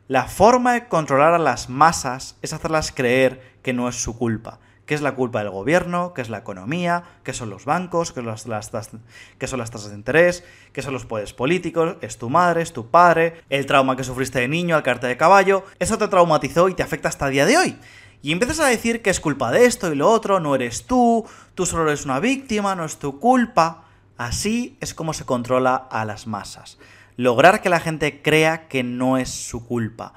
La 0.08 0.26
forma 0.26 0.74
de 0.74 0.88
controlar 0.88 1.34
a 1.34 1.40
las 1.40 1.70
masas 1.70 2.38
es 2.42 2.54
hacerlas 2.54 2.92
creer 2.92 3.56
que 3.64 3.74
no 3.74 3.90
es 3.90 3.96
su 3.96 4.18
culpa, 4.18 4.60
que 4.86 4.94
es 4.94 5.02
la 5.02 5.16
culpa 5.16 5.40
del 5.40 5.50
gobierno, 5.50 6.14
que 6.14 6.22
es 6.22 6.30
la 6.30 6.38
economía, 6.38 7.04
que 7.24 7.34
son 7.34 7.50
los 7.50 7.66
bancos, 7.66 8.12
que, 8.12 8.22
son 8.22 9.60
las 9.60 9.72
tasas 9.72 9.90
de 9.90 9.96
interés, 9.96 10.44
que 10.74 10.84
son 10.84 10.94
los 10.94 11.06
poderes 11.06 11.34
políticos, 11.34 11.96
es 12.02 12.20
tu 12.20 12.30
madre, 12.30 12.62
es 12.62 12.72
tu 12.72 12.92
padre, 12.92 13.42
el 13.50 13.66
trauma 13.66 13.96
que 13.96 14.04
sufriste 14.04 14.42
de 14.42 14.48
niño 14.48 14.76
al 14.76 14.84
caerte 14.84 15.08
de 15.08 15.18
caballo, 15.18 15.64
eso 15.80 15.98
te 15.98 16.08
traumatizó 16.08 16.70
y 16.70 16.76
te 16.76 16.84
afecta 16.84 17.10
hasta 17.10 17.26
el 17.26 17.34
día 17.34 17.46
de 17.48 17.58
hoy. 17.58 17.80
Y 18.26 18.32
empiezas 18.32 18.60
a 18.60 18.66
decir 18.66 19.04
que 19.04 19.12
es 19.12 19.20
culpa 19.20 19.52
de 19.52 19.66
esto 19.68 19.94
y 19.94 19.96
lo 19.96 20.10
otro, 20.10 20.40
no 20.40 20.56
eres 20.56 20.88
tú, 20.88 21.28
tú 21.54 21.68
solo 21.68 21.84
eres 21.84 22.06
una 22.06 22.20
víctima, 22.20 22.74
no 22.74 22.84
es 22.84 22.98
tu 22.98 23.20
culpa. 23.20 23.86
Así 24.18 24.78
es 24.80 24.96
como 24.96 25.14
se 25.14 25.26
controla 25.26 25.76
a 25.76 26.06
las 26.06 26.26
masas 26.26 26.80
lograr 27.18 27.62
que 27.62 27.70
la 27.70 27.80
gente 27.80 28.22
crea 28.22 28.68
que 28.68 28.84
no 28.84 29.18
es 29.18 29.30
su 29.30 29.66
culpa. 29.66 30.14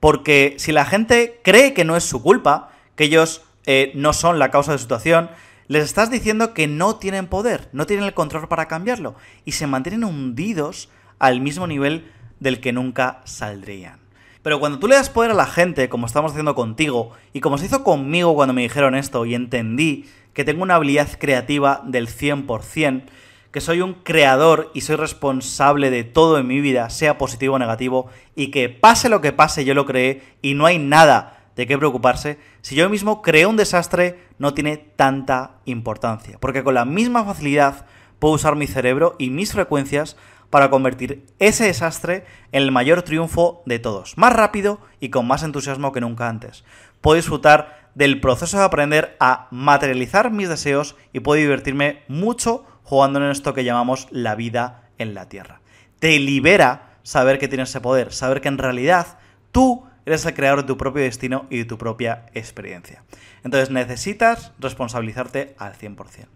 Porque 0.00 0.56
si 0.58 0.72
la 0.72 0.84
gente 0.84 1.40
cree 1.44 1.74
que 1.74 1.84
no 1.84 1.96
es 1.96 2.04
su 2.04 2.22
culpa, 2.22 2.70
que 2.96 3.04
ellos 3.04 3.42
eh, 3.66 3.92
no 3.94 4.12
son 4.12 4.38
la 4.38 4.50
causa 4.50 4.72
de 4.72 4.78
su 4.78 4.82
situación, 4.82 5.30
les 5.68 5.84
estás 5.84 6.10
diciendo 6.10 6.54
que 6.54 6.66
no 6.66 6.96
tienen 6.96 7.28
poder, 7.28 7.68
no 7.72 7.86
tienen 7.86 8.04
el 8.04 8.14
control 8.14 8.48
para 8.48 8.66
cambiarlo 8.66 9.14
y 9.44 9.52
se 9.52 9.66
mantienen 9.66 10.04
hundidos 10.04 10.90
al 11.18 11.40
mismo 11.40 11.66
nivel 11.66 12.10
del 12.40 12.60
que 12.60 12.72
nunca 12.72 13.20
saldrían. 13.24 14.01
Pero 14.42 14.58
cuando 14.58 14.78
tú 14.78 14.88
le 14.88 14.96
das 14.96 15.10
poder 15.10 15.30
a 15.30 15.34
la 15.34 15.46
gente, 15.46 15.88
como 15.88 16.06
estamos 16.06 16.32
haciendo 16.32 16.54
contigo, 16.54 17.12
y 17.32 17.40
como 17.40 17.58
se 17.58 17.66
hizo 17.66 17.84
conmigo 17.84 18.34
cuando 18.34 18.52
me 18.52 18.62
dijeron 18.62 18.94
esto, 18.94 19.24
y 19.24 19.34
entendí 19.34 20.06
que 20.34 20.44
tengo 20.44 20.62
una 20.62 20.74
habilidad 20.74 21.08
creativa 21.18 21.82
del 21.84 22.08
100%, 22.08 23.04
que 23.52 23.60
soy 23.60 23.82
un 23.82 23.94
creador 23.94 24.70
y 24.74 24.80
soy 24.80 24.96
responsable 24.96 25.90
de 25.90 26.04
todo 26.04 26.38
en 26.38 26.46
mi 26.46 26.60
vida, 26.60 26.90
sea 26.90 27.18
positivo 27.18 27.54
o 27.54 27.58
negativo, 27.58 28.08
y 28.34 28.48
que 28.48 28.68
pase 28.68 29.08
lo 29.08 29.20
que 29.20 29.32
pase, 29.32 29.64
yo 29.64 29.74
lo 29.74 29.86
creé, 29.86 30.22
y 30.40 30.54
no 30.54 30.66
hay 30.66 30.78
nada 30.78 31.38
de 31.54 31.66
qué 31.66 31.76
preocuparse, 31.76 32.38
si 32.62 32.74
yo 32.74 32.88
mismo 32.88 33.22
creo 33.22 33.50
un 33.50 33.56
desastre, 33.56 34.18
no 34.38 34.54
tiene 34.54 34.78
tanta 34.78 35.58
importancia, 35.66 36.38
porque 36.40 36.64
con 36.64 36.74
la 36.74 36.86
misma 36.86 37.24
facilidad 37.24 37.86
puedo 38.18 38.34
usar 38.34 38.56
mi 38.56 38.66
cerebro 38.66 39.16
y 39.18 39.30
mis 39.30 39.52
frecuencias 39.52 40.16
para 40.52 40.68
convertir 40.68 41.24
ese 41.38 41.64
desastre 41.64 42.26
en 42.52 42.64
el 42.64 42.72
mayor 42.72 43.00
triunfo 43.00 43.62
de 43.64 43.78
todos, 43.78 44.18
más 44.18 44.34
rápido 44.34 44.80
y 45.00 45.08
con 45.08 45.26
más 45.26 45.42
entusiasmo 45.44 45.92
que 45.92 46.02
nunca 46.02 46.28
antes. 46.28 46.62
Puedo 47.00 47.16
disfrutar 47.16 47.88
del 47.94 48.20
proceso 48.20 48.58
de 48.58 48.64
aprender 48.64 49.16
a 49.18 49.48
materializar 49.50 50.30
mis 50.30 50.50
deseos 50.50 50.94
y 51.14 51.20
puedo 51.20 51.40
divertirme 51.40 52.02
mucho 52.06 52.66
jugando 52.82 53.18
en 53.18 53.30
esto 53.30 53.54
que 53.54 53.64
llamamos 53.64 54.08
la 54.10 54.34
vida 54.34 54.90
en 54.98 55.14
la 55.14 55.26
Tierra. 55.30 55.62
Te 56.00 56.18
libera 56.18 56.98
saber 57.02 57.38
que 57.38 57.48
tienes 57.48 57.70
ese 57.70 57.80
poder, 57.80 58.12
saber 58.12 58.42
que 58.42 58.48
en 58.48 58.58
realidad 58.58 59.18
tú 59.52 59.86
eres 60.04 60.26
el 60.26 60.34
creador 60.34 60.60
de 60.60 60.66
tu 60.66 60.76
propio 60.76 61.02
destino 61.02 61.46
y 61.48 61.56
de 61.56 61.64
tu 61.64 61.78
propia 61.78 62.26
experiencia. 62.34 63.04
Entonces 63.42 63.70
necesitas 63.70 64.52
responsabilizarte 64.58 65.54
al 65.56 65.72
100%. 65.72 66.26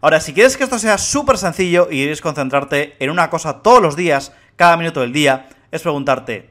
Ahora, 0.00 0.20
si 0.20 0.32
quieres 0.32 0.56
que 0.56 0.64
esto 0.64 0.78
sea 0.78 0.98
súper 0.98 1.38
sencillo 1.38 1.88
y 1.90 1.96
quieres 1.96 2.20
concentrarte 2.20 2.96
en 2.98 3.10
una 3.10 3.30
cosa 3.30 3.62
todos 3.62 3.82
los 3.82 3.96
días, 3.96 4.32
cada 4.56 4.76
minuto 4.76 5.00
del 5.00 5.12
día, 5.12 5.48
es 5.70 5.82
preguntarte, 5.82 6.50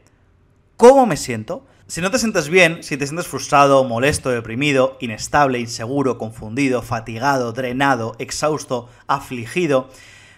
¿cómo 0.76 1.06
me 1.06 1.18
siento? 1.18 1.66
Si 1.88 2.02
no 2.02 2.12
te 2.12 2.20
sientes 2.20 2.50
bien, 2.50 2.84
si 2.84 2.98
te 2.98 3.08
sientes 3.08 3.28
frustrado, 3.28 3.86
molesto, 3.86 4.30
deprimido, 4.30 4.98
inestable, 5.00 5.60
inseguro, 5.60 6.18
confundido, 6.18 6.82
fatigado, 6.82 7.54
drenado, 7.54 8.16
exhausto, 8.20 8.90
afligido, 9.08 9.90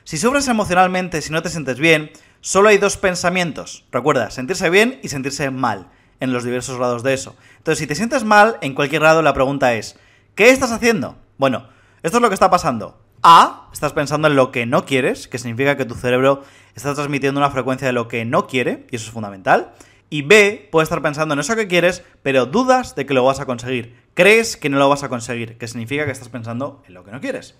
si 0.04 0.18
sufres 0.18 0.48
emocionalmente, 0.48 1.22
si 1.22 1.32
no 1.32 1.44
te 1.44 1.50
sientes 1.50 1.78
bien, 1.78 2.12
solo 2.42 2.70
hay 2.70 2.80
dos 2.80 2.98
pensamientos. 2.98 3.86
Recuerda, 3.92 4.32
sentirse 4.32 4.70
bien 4.70 5.00
y 5.04 5.10
sentirse 5.10 5.52
mal 5.52 5.88
en 6.20 6.34
los 6.34 6.44
diversos 6.44 6.78
grados 6.78 7.04
de 7.04 7.14
eso. 7.14 7.36
Entonces, 7.58 7.80
si 7.80 7.86
te 7.86 7.94
sientes 7.94 8.24
mal, 8.24 8.58
en 8.62 8.74
cualquier 8.74 9.02
grado 9.02 9.22
la 9.22 9.36
pregunta 9.36 9.74
es, 9.74 9.98
¿qué 10.34 10.50
estás 10.50 10.72
haciendo? 10.72 11.16
Bueno, 11.38 11.68
esto 12.04 12.18
es 12.18 12.22
lo 12.22 12.30
que 12.30 12.34
está 12.34 12.50
pasando. 12.50 13.02
A, 13.22 13.70
estás 13.74 13.92
pensando 13.92 14.28
en 14.28 14.36
lo 14.36 14.52
que 14.52 14.66
no 14.66 14.86
quieres, 14.86 15.28
que 15.28 15.38
significa 15.38 15.76
que 15.76 15.86
tu 15.86 15.96
cerebro 15.96 16.44
está 16.76 16.94
transmitiendo 16.94 17.40
una 17.40 17.52
frecuencia 17.52 17.88
de 17.88 17.94
lo 17.94 18.08
que 18.08 18.24
no 18.24 18.48
quiere, 18.48 18.88
y 18.92 18.96
eso 18.96 19.08
es 19.08 19.12
fundamental. 19.12 19.74
Y 20.10 20.22
B, 20.24 20.70
puedes 20.72 20.88
estar 20.88 21.02
pensando 21.02 21.34
en 21.34 21.40
eso 21.40 21.56
que 21.56 21.68
quieres, 21.68 22.04
pero 22.24 22.46
dudas 22.46 22.96
de 22.96 23.06
que 23.06 23.14
lo 23.14 23.24
vas 23.24 23.40
a 23.40 23.46
conseguir. 23.46 24.02
Crees 24.14 24.58
que 24.58 24.70
no 24.70 24.80
lo 24.80 24.90
vas 24.90 25.04
a 25.04 25.10
conseguir, 25.10 25.58
que 25.58 25.68
significa 25.68 26.06
que 26.06 26.12
estás 26.12 26.30
pensando 26.30 26.82
en 26.88 26.94
lo 26.94 27.04
que 27.04 27.12
no 27.12 27.22
quieres. 27.22 27.56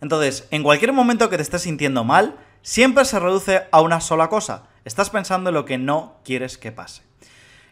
Entonces, 0.00 0.46
en 0.50 0.62
cualquier 0.62 0.92
momento 0.92 1.30
que 1.30 1.36
te 1.36 1.42
estés 1.42 1.62
sintiendo 1.62 2.04
mal, 2.04 2.36
siempre 2.62 3.04
se 3.04 3.20
reduce 3.20 3.62
a 3.70 3.80
una 3.80 4.00
sola 4.00 4.28
cosa. 4.28 4.64
Estás 4.84 5.08
pensando 5.08 5.50
en 5.50 5.54
lo 5.54 5.64
que 5.64 5.78
no 5.78 6.16
quieres 6.24 6.58
que 6.58 6.72
pase. 6.72 7.02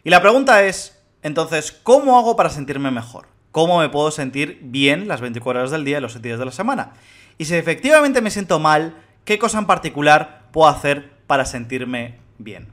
Y 0.03 0.09
la 0.09 0.21
pregunta 0.21 0.63
es, 0.63 0.97
entonces, 1.21 1.71
¿cómo 1.71 2.17
hago 2.17 2.35
para 2.35 2.49
sentirme 2.49 2.89
mejor? 2.89 3.27
¿Cómo 3.53 3.77
me 3.77 3.87
puedo 3.87 4.09
sentir 4.09 4.57
bien 4.63 5.07
las 5.07 5.21
24 5.21 5.59
horas 5.59 5.69
del 5.69 5.85
día 5.85 5.99
y 5.99 6.01
los 6.01 6.13
7 6.13 6.27
días 6.27 6.39
de 6.39 6.45
la 6.45 6.51
semana? 6.51 6.93
Y 7.37 7.45
si 7.45 7.53
efectivamente 7.53 8.19
me 8.19 8.31
siento 8.31 8.57
mal, 8.57 8.95
¿qué 9.25 9.37
cosa 9.37 9.59
en 9.59 9.67
particular 9.67 10.47
puedo 10.51 10.67
hacer 10.67 11.11
para 11.27 11.45
sentirme 11.45 12.17
bien? 12.39 12.69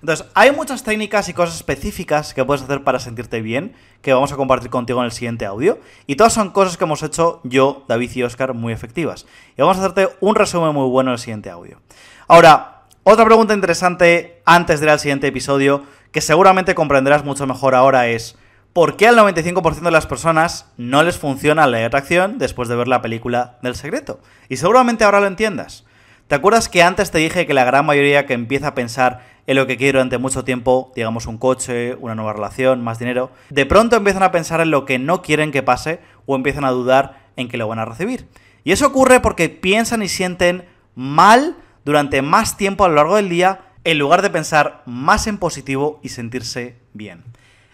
Entonces, 0.00 0.26
hay 0.32 0.50
muchas 0.50 0.84
técnicas 0.84 1.28
y 1.28 1.34
cosas 1.34 1.56
específicas 1.56 2.32
que 2.32 2.46
puedes 2.46 2.62
hacer 2.62 2.82
para 2.82 2.98
sentirte 2.98 3.42
bien, 3.42 3.74
que 4.00 4.14
vamos 4.14 4.32
a 4.32 4.36
compartir 4.36 4.70
contigo 4.70 5.00
en 5.00 5.04
el 5.04 5.12
siguiente 5.12 5.44
audio. 5.44 5.78
Y 6.06 6.16
todas 6.16 6.32
son 6.32 6.48
cosas 6.48 6.78
que 6.78 6.84
hemos 6.84 7.02
hecho 7.02 7.42
yo, 7.44 7.84
David 7.86 8.12
y 8.14 8.22
Oscar 8.22 8.54
muy 8.54 8.72
efectivas. 8.72 9.26
Y 9.58 9.60
vamos 9.60 9.76
a 9.76 9.80
hacerte 9.80 10.08
un 10.20 10.34
resumen 10.34 10.72
muy 10.72 10.88
bueno 10.88 11.10
en 11.10 11.16
el 11.16 11.18
siguiente 11.18 11.50
audio. 11.50 11.82
Ahora, 12.26 12.84
otra 13.02 13.26
pregunta 13.26 13.52
interesante 13.52 14.40
antes 14.46 14.80
de 14.80 14.86
ir 14.86 14.90
al 14.92 14.98
siguiente 14.98 15.26
episodio 15.26 15.82
que 16.10 16.22
seguramente 16.22 16.74
comprenderás 16.74 17.22
mucho 17.22 17.46
mejor 17.46 17.74
ahora 17.74 18.06
es 18.06 18.38
¿por 18.72 18.96
qué 18.96 19.08
al 19.08 19.16
95% 19.16 19.80
de 19.80 19.90
las 19.90 20.06
personas 20.06 20.66
no 20.76 21.02
les 21.02 21.18
funciona 21.18 21.66
la 21.66 21.84
atracción 21.84 22.38
después 22.38 22.68
de 22.68 22.76
ver 22.76 22.88
la 22.88 23.02
película 23.02 23.58
del 23.62 23.74
secreto? 23.74 24.20
Y 24.48 24.56
seguramente 24.56 25.04
ahora 25.04 25.20
lo 25.20 25.26
entiendas. 25.26 25.84
¿Te 26.28 26.36
acuerdas 26.36 26.68
que 26.68 26.82
antes 26.82 27.10
te 27.10 27.18
dije 27.18 27.46
que 27.46 27.54
la 27.54 27.64
gran 27.64 27.84
mayoría 27.84 28.24
que 28.24 28.32
empieza 28.32 28.68
a 28.68 28.74
pensar 28.74 29.20
en 29.46 29.56
lo 29.56 29.66
que 29.66 29.76
quiere 29.76 29.98
durante 29.98 30.18
mucho 30.18 30.44
tiempo, 30.44 30.92
digamos 30.94 31.26
un 31.26 31.36
coche, 31.36 31.96
una 31.96 32.14
nueva 32.14 32.32
relación, 32.32 32.82
más 32.82 32.98
dinero, 32.98 33.30
de 33.50 33.66
pronto 33.66 33.96
empiezan 33.96 34.22
a 34.22 34.32
pensar 34.32 34.60
en 34.60 34.70
lo 34.70 34.86
que 34.86 34.98
no 34.98 35.20
quieren 35.20 35.52
que 35.52 35.62
pase 35.62 36.00
o 36.26 36.36
empiezan 36.36 36.64
a 36.64 36.70
dudar 36.70 37.20
en 37.36 37.48
que 37.48 37.58
lo 37.58 37.68
van 37.68 37.80
a 37.80 37.84
recibir? 37.84 38.28
Y 38.64 38.72
eso 38.72 38.86
ocurre 38.86 39.20
porque 39.20 39.50
piensan 39.50 40.02
y 40.02 40.08
sienten 40.08 40.64
mal 40.94 41.56
durante 41.84 42.22
más 42.22 42.56
tiempo 42.56 42.84
a 42.84 42.88
lo 42.88 42.94
largo 42.94 43.16
del 43.16 43.28
día 43.28 43.60
en 43.84 43.98
lugar 43.98 44.22
de 44.22 44.30
pensar 44.30 44.82
más 44.86 45.26
en 45.26 45.36
positivo 45.36 46.00
y 46.02 46.10
sentirse 46.10 46.76
bien. 46.94 47.24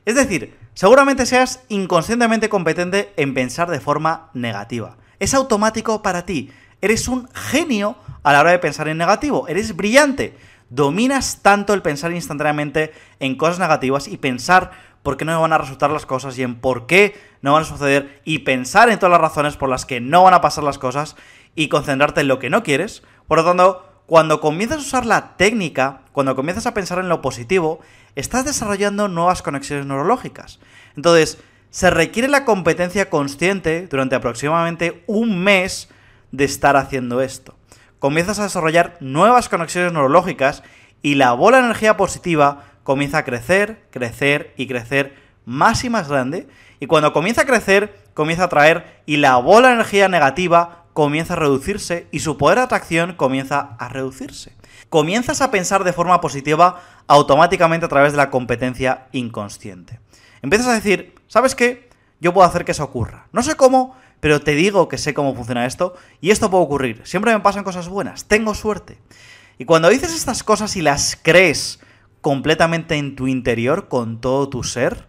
Es 0.05 0.15
decir, 0.15 0.58
seguramente 0.79 1.27
seas 1.27 1.65
inconscientemente 1.69 2.49
competente 2.49 3.13
en 3.17 3.35
pensar 3.35 3.69
de 3.69 3.81
forma 3.81 4.31
negativa. 4.33 4.97
Es 5.19 5.35
automático 5.35 6.03
para 6.03 6.25
ti. 6.25 6.53
Eres 6.81 7.09
un 7.09 7.29
genio 7.35 7.97
a 8.23 8.33
la 8.33 8.39
hora 8.43 8.53
de 8.53 8.61
pensar 8.61 8.87
en 8.87 8.97
negativo. 8.97 9.49
Eres 9.49 9.75
brillante. 9.75 10.39
Dominas 10.71 11.41
tanto 11.43 11.75
el 11.75 11.83
pensar 11.83 12.13
instantáneamente 12.13 12.93
en 13.19 13.35
cosas 13.35 13.59
negativas 13.59 14.07
y 14.07 14.19
pensar 14.19 14.71
por 15.03 15.17
qué 15.17 15.25
no 15.25 15.41
van 15.41 15.53
a 15.53 15.59
resultar 15.59 15.91
las 15.91 16.07
cosas 16.07 16.39
y 16.39 16.45
en 16.45 16.61
por 16.61 16.87
qué 16.87 17.21
no 17.43 17.55
van 17.55 17.65
a 17.65 17.67
suceder 17.67 18.21
y 18.25 18.41
pensar 18.41 18.89
en 18.89 19.01
todas 19.01 19.11
las 19.11 19.21
razones 19.21 19.57
por 19.57 19.69
las 19.69 19.85
que 19.85 20.01
no 20.01 20.23
van 20.23 20.35
a 20.35 20.41
pasar 20.41 20.63
las 20.63 20.79
cosas 20.79 21.17
y 21.57 21.67
concentrarte 21.69 22.21
en 22.21 22.29
lo 22.29 22.39
que 22.39 22.51
no 22.51 22.63
quieres. 22.63 23.03
Por 23.27 23.39
lo 23.39 23.45
tanto, 23.45 23.88
cuando 24.09 24.41
comienzas 24.41 24.79
a 24.79 24.81
usar 24.81 25.05
la 25.05 25.37
técnica, 25.37 26.01
cuando 26.13 26.35
comienzas 26.35 26.65
a 26.65 26.73
pensar 26.73 26.99
en 26.99 27.11
lo 27.11 27.21
positivo, 27.21 27.81
estás 28.17 28.47
desarrollando 28.47 29.07
nuevas 29.07 29.43
conexiones 29.43 29.85
neurológicas. 29.85 30.61
Entonces, 30.97 31.37
se 31.69 31.91
requiere 31.91 32.27
la 32.27 32.47
competencia 32.47 33.11
consciente 33.11 33.87
durante 33.87 34.17
aproximadamente 34.17 35.05
un 35.07 35.39
mes 35.45 35.91
de 36.33 36.45
estar 36.45 36.75
haciendo 36.79 37.21
esto. 37.21 37.55
Comienzas 37.99 38.39
a 38.39 38.45
desarrollar 38.45 38.97
nuevas 39.01 39.51
conexiones 39.51 39.93
neurológicas 39.93 40.63
y 41.03 41.17
la 41.17 41.35
bola 41.35 41.59
de 41.59 41.65
energía 41.65 41.99
positiva 41.99 42.65
comienza 42.85 43.19
a 43.19 43.25
crecer, 43.27 43.83
crecer 43.91 44.55
y 44.57 44.69
crecer 44.69 45.17
más 45.45 45.85
y 45.85 45.91
más 45.91 46.09
grande. 46.09 46.49
Y 46.81 46.87
cuando 46.87 47.13
comienza 47.13 47.43
a 47.43 47.47
crecer, 47.47 47.95
comienza 48.15 48.45
a 48.45 48.49
traer 48.49 49.03
y 49.05 49.19
la 49.19 49.37
bola 49.37 49.69
de 49.69 49.75
energía 49.75 50.09
negativa 50.09 50.87
comienza 50.99 51.35
a 51.35 51.37
reducirse 51.37 52.09
y 52.11 52.19
su 52.19 52.37
poder 52.37 52.59
de 52.59 52.65
atracción 52.65 53.15
comienza 53.15 53.77
a 53.79 53.89
reducirse. 53.89 54.57
Comienzas 54.89 55.41
a 55.41 55.53
pensar 55.53 55.85
de 55.85 55.93
forma 55.93 56.21
positiva 56.21 56.83
automáticamente 57.07 57.87
a 57.87 57.89
través 57.89 58.11
de 58.11 58.17
la 58.17 58.31
competencia 58.31 59.07
inconsciente. 59.13 60.01
Empiezas 60.43 60.67
a 60.67 60.73
decir, 60.73 61.15
¿sabes 61.29 61.55
qué? 61.55 61.89
Yo 62.19 62.35
puedo 62.35 62.49
hacer 62.49 62.65
que 62.65 62.73
eso 62.73 62.83
ocurra. 62.83 63.29
No 63.31 63.45
sé 63.45 63.55
cómo, 63.55 63.95
pero 64.19 64.41
te 64.41 64.57
digo 64.57 64.89
que 64.89 64.99
sé 64.99 65.15
cómo 65.15 65.37
funciona 65.37 65.67
esto 65.67 65.95
y 66.21 66.33
esto 66.33 66.51
puede 66.51 66.65
ocurrir. 66.65 67.03
Siempre 67.05 67.33
me 67.33 67.39
pasan 67.39 67.63
cosas 67.63 67.89
buenas, 67.89 68.25
tengo 68.25 68.53
suerte. 68.57 68.99
Y 69.57 69.67
cuando 69.67 69.91
dices 69.91 70.13
estas 70.13 70.43
cosas 70.43 70.75
y 70.75 70.83
las 70.83 71.17
crees 71.23 71.79
completamente 72.21 72.97
en 72.97 73.15
tu 73.15 73.29
interior, 73.29 73.87
con 73.87 74.21
todo 74.21 74.49
tu 74.49 74.65
ser, 74.65 75.07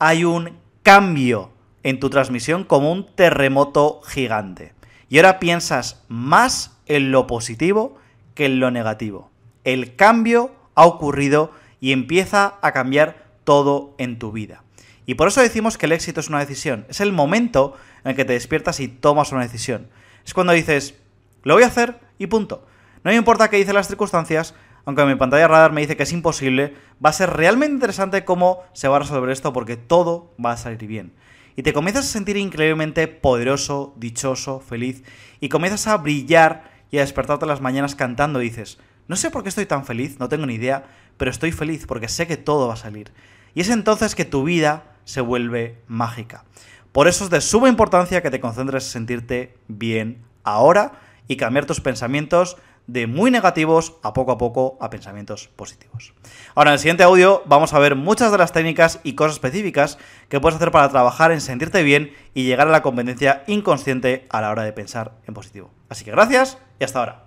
hay 0.00 0.24
un 0.24 0.58
cambio 0.82 1.52
en 1.84 2.00
tu 2.00 2.10
transmisión 2.10 2.64
como 2.64 2.90
un 2.90 3.14
terremoto 3.14 4.00
gigante. 4.02 4.74
Y 5.12 5.18
ahora 5.18 5.38
piensas 5.38 6.02
más 6.08 6.78
en 6.86 7.12
lo 7.12 7.26
positivo 7.26 7.98
que 8.34 8.46
en 8.46 8.60
lo 8.60 8.70
negativo. 8.70 9.30
El 9.62 9.94
cambio 9.94 10.54
ha 10.74 10.86
ocurrido 10.86 11.50
y 11.80 11.92
empieza 11.92 12.54
a 12.62 12.72
cambiar 12.72 13.26
todo 13.44 13.94
en 13.98 14.18
tu 14.18 14.32
vida. 14.32 14.64
Y 15.04 15.16
por 15.16 15.28
eso 15.28 15.42
decimos 15.42 15.76
que 15.76 15.84
el 15.84 15.92
éxito 15.92 16.20
es 16.20 16.30
una 16.30 16.38
decisión. 16.38 16.86
Es 16.88 17.02
el 17.02 17.12
momento 17.12 17.76
en 18.04 18.12
el 18.12 18.16
que 18.16 18.24
te 18.24 18.32
despiertas 18.32 18.80
y 18.80 18.88
tomas 18.88 19.32
una 19.32 19.42
decisión. 19.42 19.90
Es 20.24 20.32
cuando 20.32 20.54
dices, 20.54 20.94
lo 21.42 21.52
voy 21.52 21.64
a 21.64 21.66
hacer 21.66 22.00
y 22.16 22.28
punto. 22.28 22.66
No 23.04 23.10
me 23.10 23.16
importa 23.18 23.50
qué 23.50 23.58
dicen 23.58 23.74
las 23.74 23.88
circunstancias, 23.88 24.54
aunque 24.86 25.04
mi 25.04 25.16
pantalla 25.16 25.46
radar 25.46 25.72
me 25.72 25.82
dice 25.82 25.94
que 25.94 26.04
es 26.04 26.12
imposible, 26.14 26.74
va 27.04 27.10
a 27.10 27.12
ser 27.12 27.28
realmente 27.28 27.74
interesante 27.74 28.24
cómo 28.24 28.62
se 28.72 28.88
va 28.88 28.96
a 28.96 29.00
resolver 29.00 29.28
esto 29.28 29.52
porque 29.52 29.76
todo 29.76 30.32
va 30.42 30.52
a 30.52 30.56
salir 30.56 30.86
bien 30.86 31.12
y 31.56 31.62
te 31.62 31.72
comienzas 31.72 32.06
a 32.06 32.08
sentir 32.08 32.36
increíblemente 32.36 33.08
poderoso, 33.08 33.94
dichoso, 33.96 34.60
feliz 34.60 35.02
y 35.40 35.48
comienzas 35.48 35.86
a 35.86 35.96
brillar 35.96 36.70
y 36.90 36.98
a 36.98 37.02
despertarte 37.02 37.46
las 37.46 37.60
mañanas 37.60 37.94
cantando 37.94 38.38
dices, 38.38 38.78
no 39.08 39.16
sé 39.16 39.30
por 39.30 39.42
qué 39.42 39.48
estoy 39.48 39.66
tan 39.66 39.84
feliz, 39.84 40.18
no 40.18 40.28
tengo 40.28 40.46
ni 40.46 40.54
idea, 40.54 40.84
pero 41.16 41.30
estoy 41.30 41.52
feliz 41.52 41.86
porque 41.86 42.08
sé 42.08 42.26
que 42.26 42.36
todo 42.36 42.68
va 42.68 42.74
a 42.74 42.78
salir. 42.78 43.12
Y 43.54 43.60
es 43.60 43.68
entonces 43.68 44.14
que 44.14 44.24
tu 44.24 44.44
vida 44.44 44.84
se 45.04 45.20
vuelve 45.20 45.78
mágica. 45.86 46.44
Por 46.92 47.08
eso 47.08 47.24
es 47.24 47.30
de 47.30 47.40
suma 47.40 47.68
importancia 47.68 48.22
que 48.22 48.30
te 48.30 48.40
concentres 48.40 48.84
en 48.84 48.90
sentirte 48.90 49.54
bien 49.68 50.22
ahora 50.44 50.92
y 51.28 51.36
cambiar 51.36 51.66
tus 51.66 51.80
pensamientos 51.80 52.56
de 52.86 53.06
muy 53.06 53.30
negativos 53.30 53.94
a 54.02 54.12
poco 54.12 54.32
a 54.32 54.38
poco 54.38 54.76
a 54.80 54.90
pensamientos 54.90 55.48
positivos. 55.48 56.14
Ahora, 56.54 56.70
en 56.70 56.74
el 56.74 56.78
siguiente 56.78 57.02
audio 57.02 57.42
vamos 57.46 57.72
a 57.72 57.78
ver 57.78 57.96
muchas 57.96 58.32
de 58.32 58.38
las 58.38 58.52
técnicas 58.52 59.00
y 59.02 59.14
cosas 59.14 59.34
específicas 59.34 59.98
que 60.28 60.40
puedes 60.40 60.56
hacer 60.56 60.70
para 60.70 60.88
trabajar 60.88 61.32
en 61.32 61.40
sentirte 61.40 61.82
bien 61.82 62.12
y 62.34 62.44
llegar 62.44 62.68
a 62.68 62.72
la 62.72 62.82
competencia 62.82 63.44
inconsciente 63.46 64.26
a 64.30 64.40
la 64.40 64.50
hora 64.50 64.64
de 64.64 64.72
pensar 64.72 65.12
en 65.26 65.34
positivo. 65.34 65.70
Así 65.88 66.04
que 66.04 66.10
gracias 66.10 66.58
y 66.78 66.84
hasta 66.84 66.98
ahora. 66.98 67.24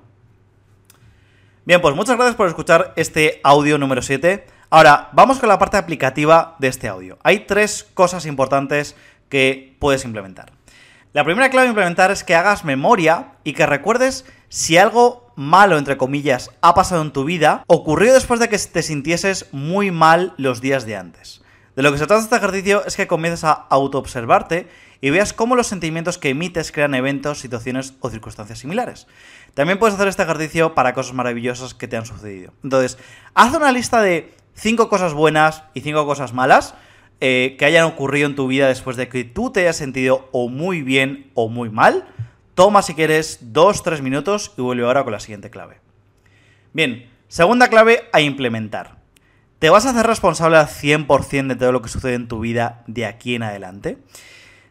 Bien, 1.65 1.81
pues 1.81 1.95
muchas 1.95 2.15
gracias 2.15 2.35
por 2.35 2.47
escuchar 2.47 2.93
este 2.95 3.39
audio 3.43 3.77
número 3.77 4.01
7. 4.01 4.45
Ahora, 4.69 5.09
vamos 5.13 5.39
con 5.39 5.49
la 5.49 5.57
parte 5.57 5.77
aplicativa 5.77 6.55
de 6.59 6.67
este 6.67 6.87
audio. 6.87 7.17
Hay 7.23 7.39
tres 7.47 7.83
cosas 7.93 8.25
importantes 8.25 8.95
que 9.29 9.75
puedes 9.79 10.05
implementar. 10.05 10.54
La 11.15 11.23
primera 11.23 11.49
clave 11.49 11.67
a 11.67 11.69
implementar 11.69 12.11
es 12.11 12.25
que 12.25 12.35
hagas 12.35 12.65
memoria 12.65 13.35
y 13.45 13.53
que 13.53 13.65
recuerdes 13.65 14.25
si 14.49 14.77
algo 14.77 15.31
malo, 15.37 15.77
entre 15.77 15.95
comillas, 15.95 16.51
ha 16.59 16.75
pasado 16.75 17.01
en 17.03 17.13
tu 17.13 17.23
vida, 17.23 17.63
ocurrió 17.67 18.13
después 18.13 18.41
de 18.41 18.49
que 18.49 18.57
te 18.57 18.83
sintieses 18.83 19.47
muy 19.53 19.91
mal 19.91 20.33
los 20.35 20.59
días 20.59 20.85
de 20.85 20.97
antes. 20.97 21.41
De 21.77 21.83
lo 21.83 21.93
que 21.93 21.99
se 21.99 22.05
trata 22.05 22.21
este 22.21 22.35
ejercicio 22.35 22.85
es 22.85 22.97
que 22.97 23.07
comiences 23.07 23.45
a 23.45 23.53
autoobservarte 23.53 24.67
y 24.99 25.09
veas 25.09 25.31
cómo 25.31 25.55
los 25.55 25.67
sentimientos 25.67 26.17
que 26.17 26.31
emites 26.31 26.73
crean 26.73 26.93
eventos, 26.93 27.39
situaciones 27.39 27.93
o 28.01 28.09
circunstancias 28.09 28.59
similares. 28.59 29.07
También 29.53 29.79
puedes 29.79 29.95
hacer 29.95 30.09
este 30.09 30.23
ejercicio 30.23 30.75
para 30.75 30.93
cosas 30.93 31.13
maravillosas 31.13 31.73
que 31.73 31.87
te 31.87 31.95
han 31.95 32.05
sucedido. 32.05 32.51
Entonces, 32.61 32.97
haz 33.35 33.55
una 33.55 33.71
lista 33.71 34.01
de 34.01 34.33
5 34.55 34.89
cosas 34.89 35.13
buenas 35.13 35.63
y 35.73 35.79
5 35.79 36.05
cosas 36.05 36.33
malas 36.33 36.75
eh, 37.21 37.55
que 37.57 37.65
hayan 37.65 37.85
ocurrido 37.85 38.27
en 38.27 38.35
tu 38.35 38.47
vida 38.47 38.67
después 38.67 38.97
de 38.97 39.07
que 39.07 39.23
tú 39.23 39.51
te 39.51 39.61
hayas 39.61 39.77
sentido 39.77 40.29
o 40.31 40.49
muy 40.49 40.81
bien 40.81 41.31
o 41.33 41.49
muy 41.49 41.69
mal. 41.69 42.07
Toma 42.53 42.81
si 42.81 42.93
quieres 42.93 43.53
2-3 43.53 44.01
minutos 44.01 44.53
y 44.57 44.61
vuelve 44.61 44.85
ahora 44.85 45.03
con 45.03 45.13
la 45.13 45.19
siguiente 45.19 45.49
clave. 45.49 45.79
Bien, 46.73 47.09
segunda 47.27 47.69
clave 47.69 48.09
a 48.11 48.21
implementar. 48.21 48.97
¿Te 49.59 49.69
vas 49.69 49.85
a 49.85 49.91
hacer 49.91 50.05
responsable 50.05 50.57
al 50.57 50.67
100% 50.67 51.47
de 51.47 51.55
todo 51.55 51.71
lo 51.71 51.81
que 51.81 51.89
sucede 51.89 52.15
en 52.15 52.27
tu 52.27 52.39
vida 52.39 52.83
de 52.87 53.05
aquí 53.05 53.35
en 53.35 53.43
adelante? 53.43 53.97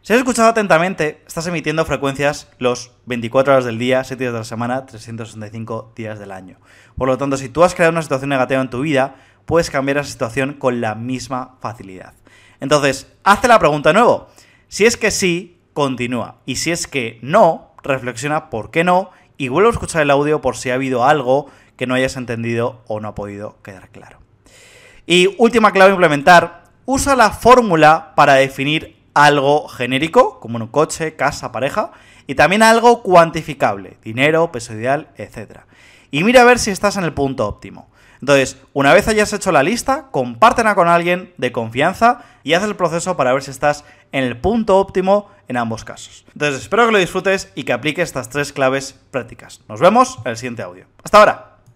Si 0.03 0.12
has 0.12 0.18
escuchado 0.18 0.51
atentamente, 0.51 1.22
estás 1.26 1.47
emitiendo 1.47 1.82
frecuencias 1.86 2.49
los 2.59 2.92
24 3.07 3.55
horas 3.55 3.64
del 3.64 3.78
día, 3.78 4.05
7 4.05 4.22
días 4.22 4.34
de 4.34 4.40
la 4.40 4.45
semana, 4.45 4.84
365 4.84 5.95
días 5.97 6.18
del 6.18 6.30
año. 6.30 6.59
Por 6.95 7.09
lo 7.09 7.16
tanto, 7.16 7.38
si 7.38 7.49
tú 7.49 7.64
has 7.64 7.74
creado 7.74 7.92
una 7.92 8.03
situación 8.03 8.28
negativa 8.28 8.61
en 8.61 8.68
tu 8.68 8.82
vida, 8.82 9.16
puedes 9.47 9.70
cambiar 9.70 9.97
esa 9.97 10.11
situación 10.11 10.53
con 10.53 10.82
la 10.82 10.95
misma 10.95 11.57
facilidad. 11.62 12.12
Entonces, 12.65 13.07
hazte 13.25 13.47
la 13.47 13.59
pregunta 13.59 13.91
de 13.91 13.93
nuevo. 13.93 14.29
Si 14.69 14.87
es 14.87 14.97
que 14.97 15.11
sí, 15.11 15.61
continúa. 15.75 16.37
Y 16.47 16.57
si 16.57 16.71
es 16.71 16.87
que 16.87 17.19
no, 17.21 17.73
reflexiona 17.83 18.49
por 18.49 18.71
qué 18.71 18.85
no 18.85 19.11
y 19.37 19.49
vuelve 19.49 19.69
a 19.69 19.73
escuchar 19.73 20.01
el 20.01 20.11
audio 20.11 20.41
por 20.41 20.57
si 20.57 20.71
ha 20.71 20.75
habido 20.75 21.05
algo 21.05 21.51
que 21.77 21.87
no 21.87 21.95
hayas 21.95 22.17
entendido 22.17 22.81
o 22.87 23.01
no 23.01 23.09
ha 23.09 23.15
podido 23.15 23.61
quedar 23.62 23.91
claro. 23.91 24.19
Y 25.05 25.35
última 25.37 25.73
clave 25.73 25.91
a 25.91 25.93
implementar, 25.93 26.65
usa 26.87 27.15
la 27.17 27.33
fórmula 27.33 28.15
para 28.17 28.33
definir 28.33 28.97
algo 29.12 29.69
genérico, 29.69 30.41
como 30.41 30.57
un 30.57 30.67
coche, 30.69 31.17
casa, 31.17 31.53
pareja, 31.53 31.93
y 32.27 32.35
también 32.35 32.62
algo 32.62 33.03
cuantificable, 33.03 33.99
dinero, 34.03 34.51
peso 34.53 34.73
ideal, 34.73 35.11
etc. 35.19 35.61
Y 36.11 36.25
mira 36.25 36.41
a 36.41 36.45
ver 36.45 36.59
si 36.59 36.71
estás 36.71 36.97
en 36.97 37.05
el 37.05 37.12
punto 37.12 37.47
óptimo. 37.47 37.91
Entonces, 38.25 38.57
una 38.72 38.95
vez 38.95 39.07
hayas 39.07 39.35
hecho 39.35 39.53
la 39.53 39.62
lista, 39.62 40.07
compártela 40.11 40.75
con 40.75 40.89
alguien 40.89 41.35
de 41.37 41.53
confianza 41.53 42.22
y 42.43 42.55
haz 42.55 42.62
el 42.62 42.75
proceso 42.75 43.18
para 43.18 43.35
ver 43.35 43.43
si 43.43 43.51
estás 43.51 43.85
en 44.12 44.25
el 44.25 44.39
punto 44.39 44.79
óptimo 44.79 45.29
en 45.47 45.59
ambos 45.59 45.85
casos. 45.85 46.25
Entonces, 46.33 46.62
espero 46.62 46.87
que 46.87 46.93
lo 46.93 46.99
disfrutes 46.99 47.53
y 47.55 47.64
que 47.64 47.75
apliques 47.75 48.05
estas 48.05 48.31
tres 48.31 48.55
claves 48.55 48.99
prácticas. 49.11 49.61
Nos 49.68 49.79
vemos 49.79 50.18
en 50.25 50.31
el 50.31 50.37
siguiente 50.39 50.62
audio. 50.62 50.87
Hasta 51.03 51.18
ahora. 51.18 51.54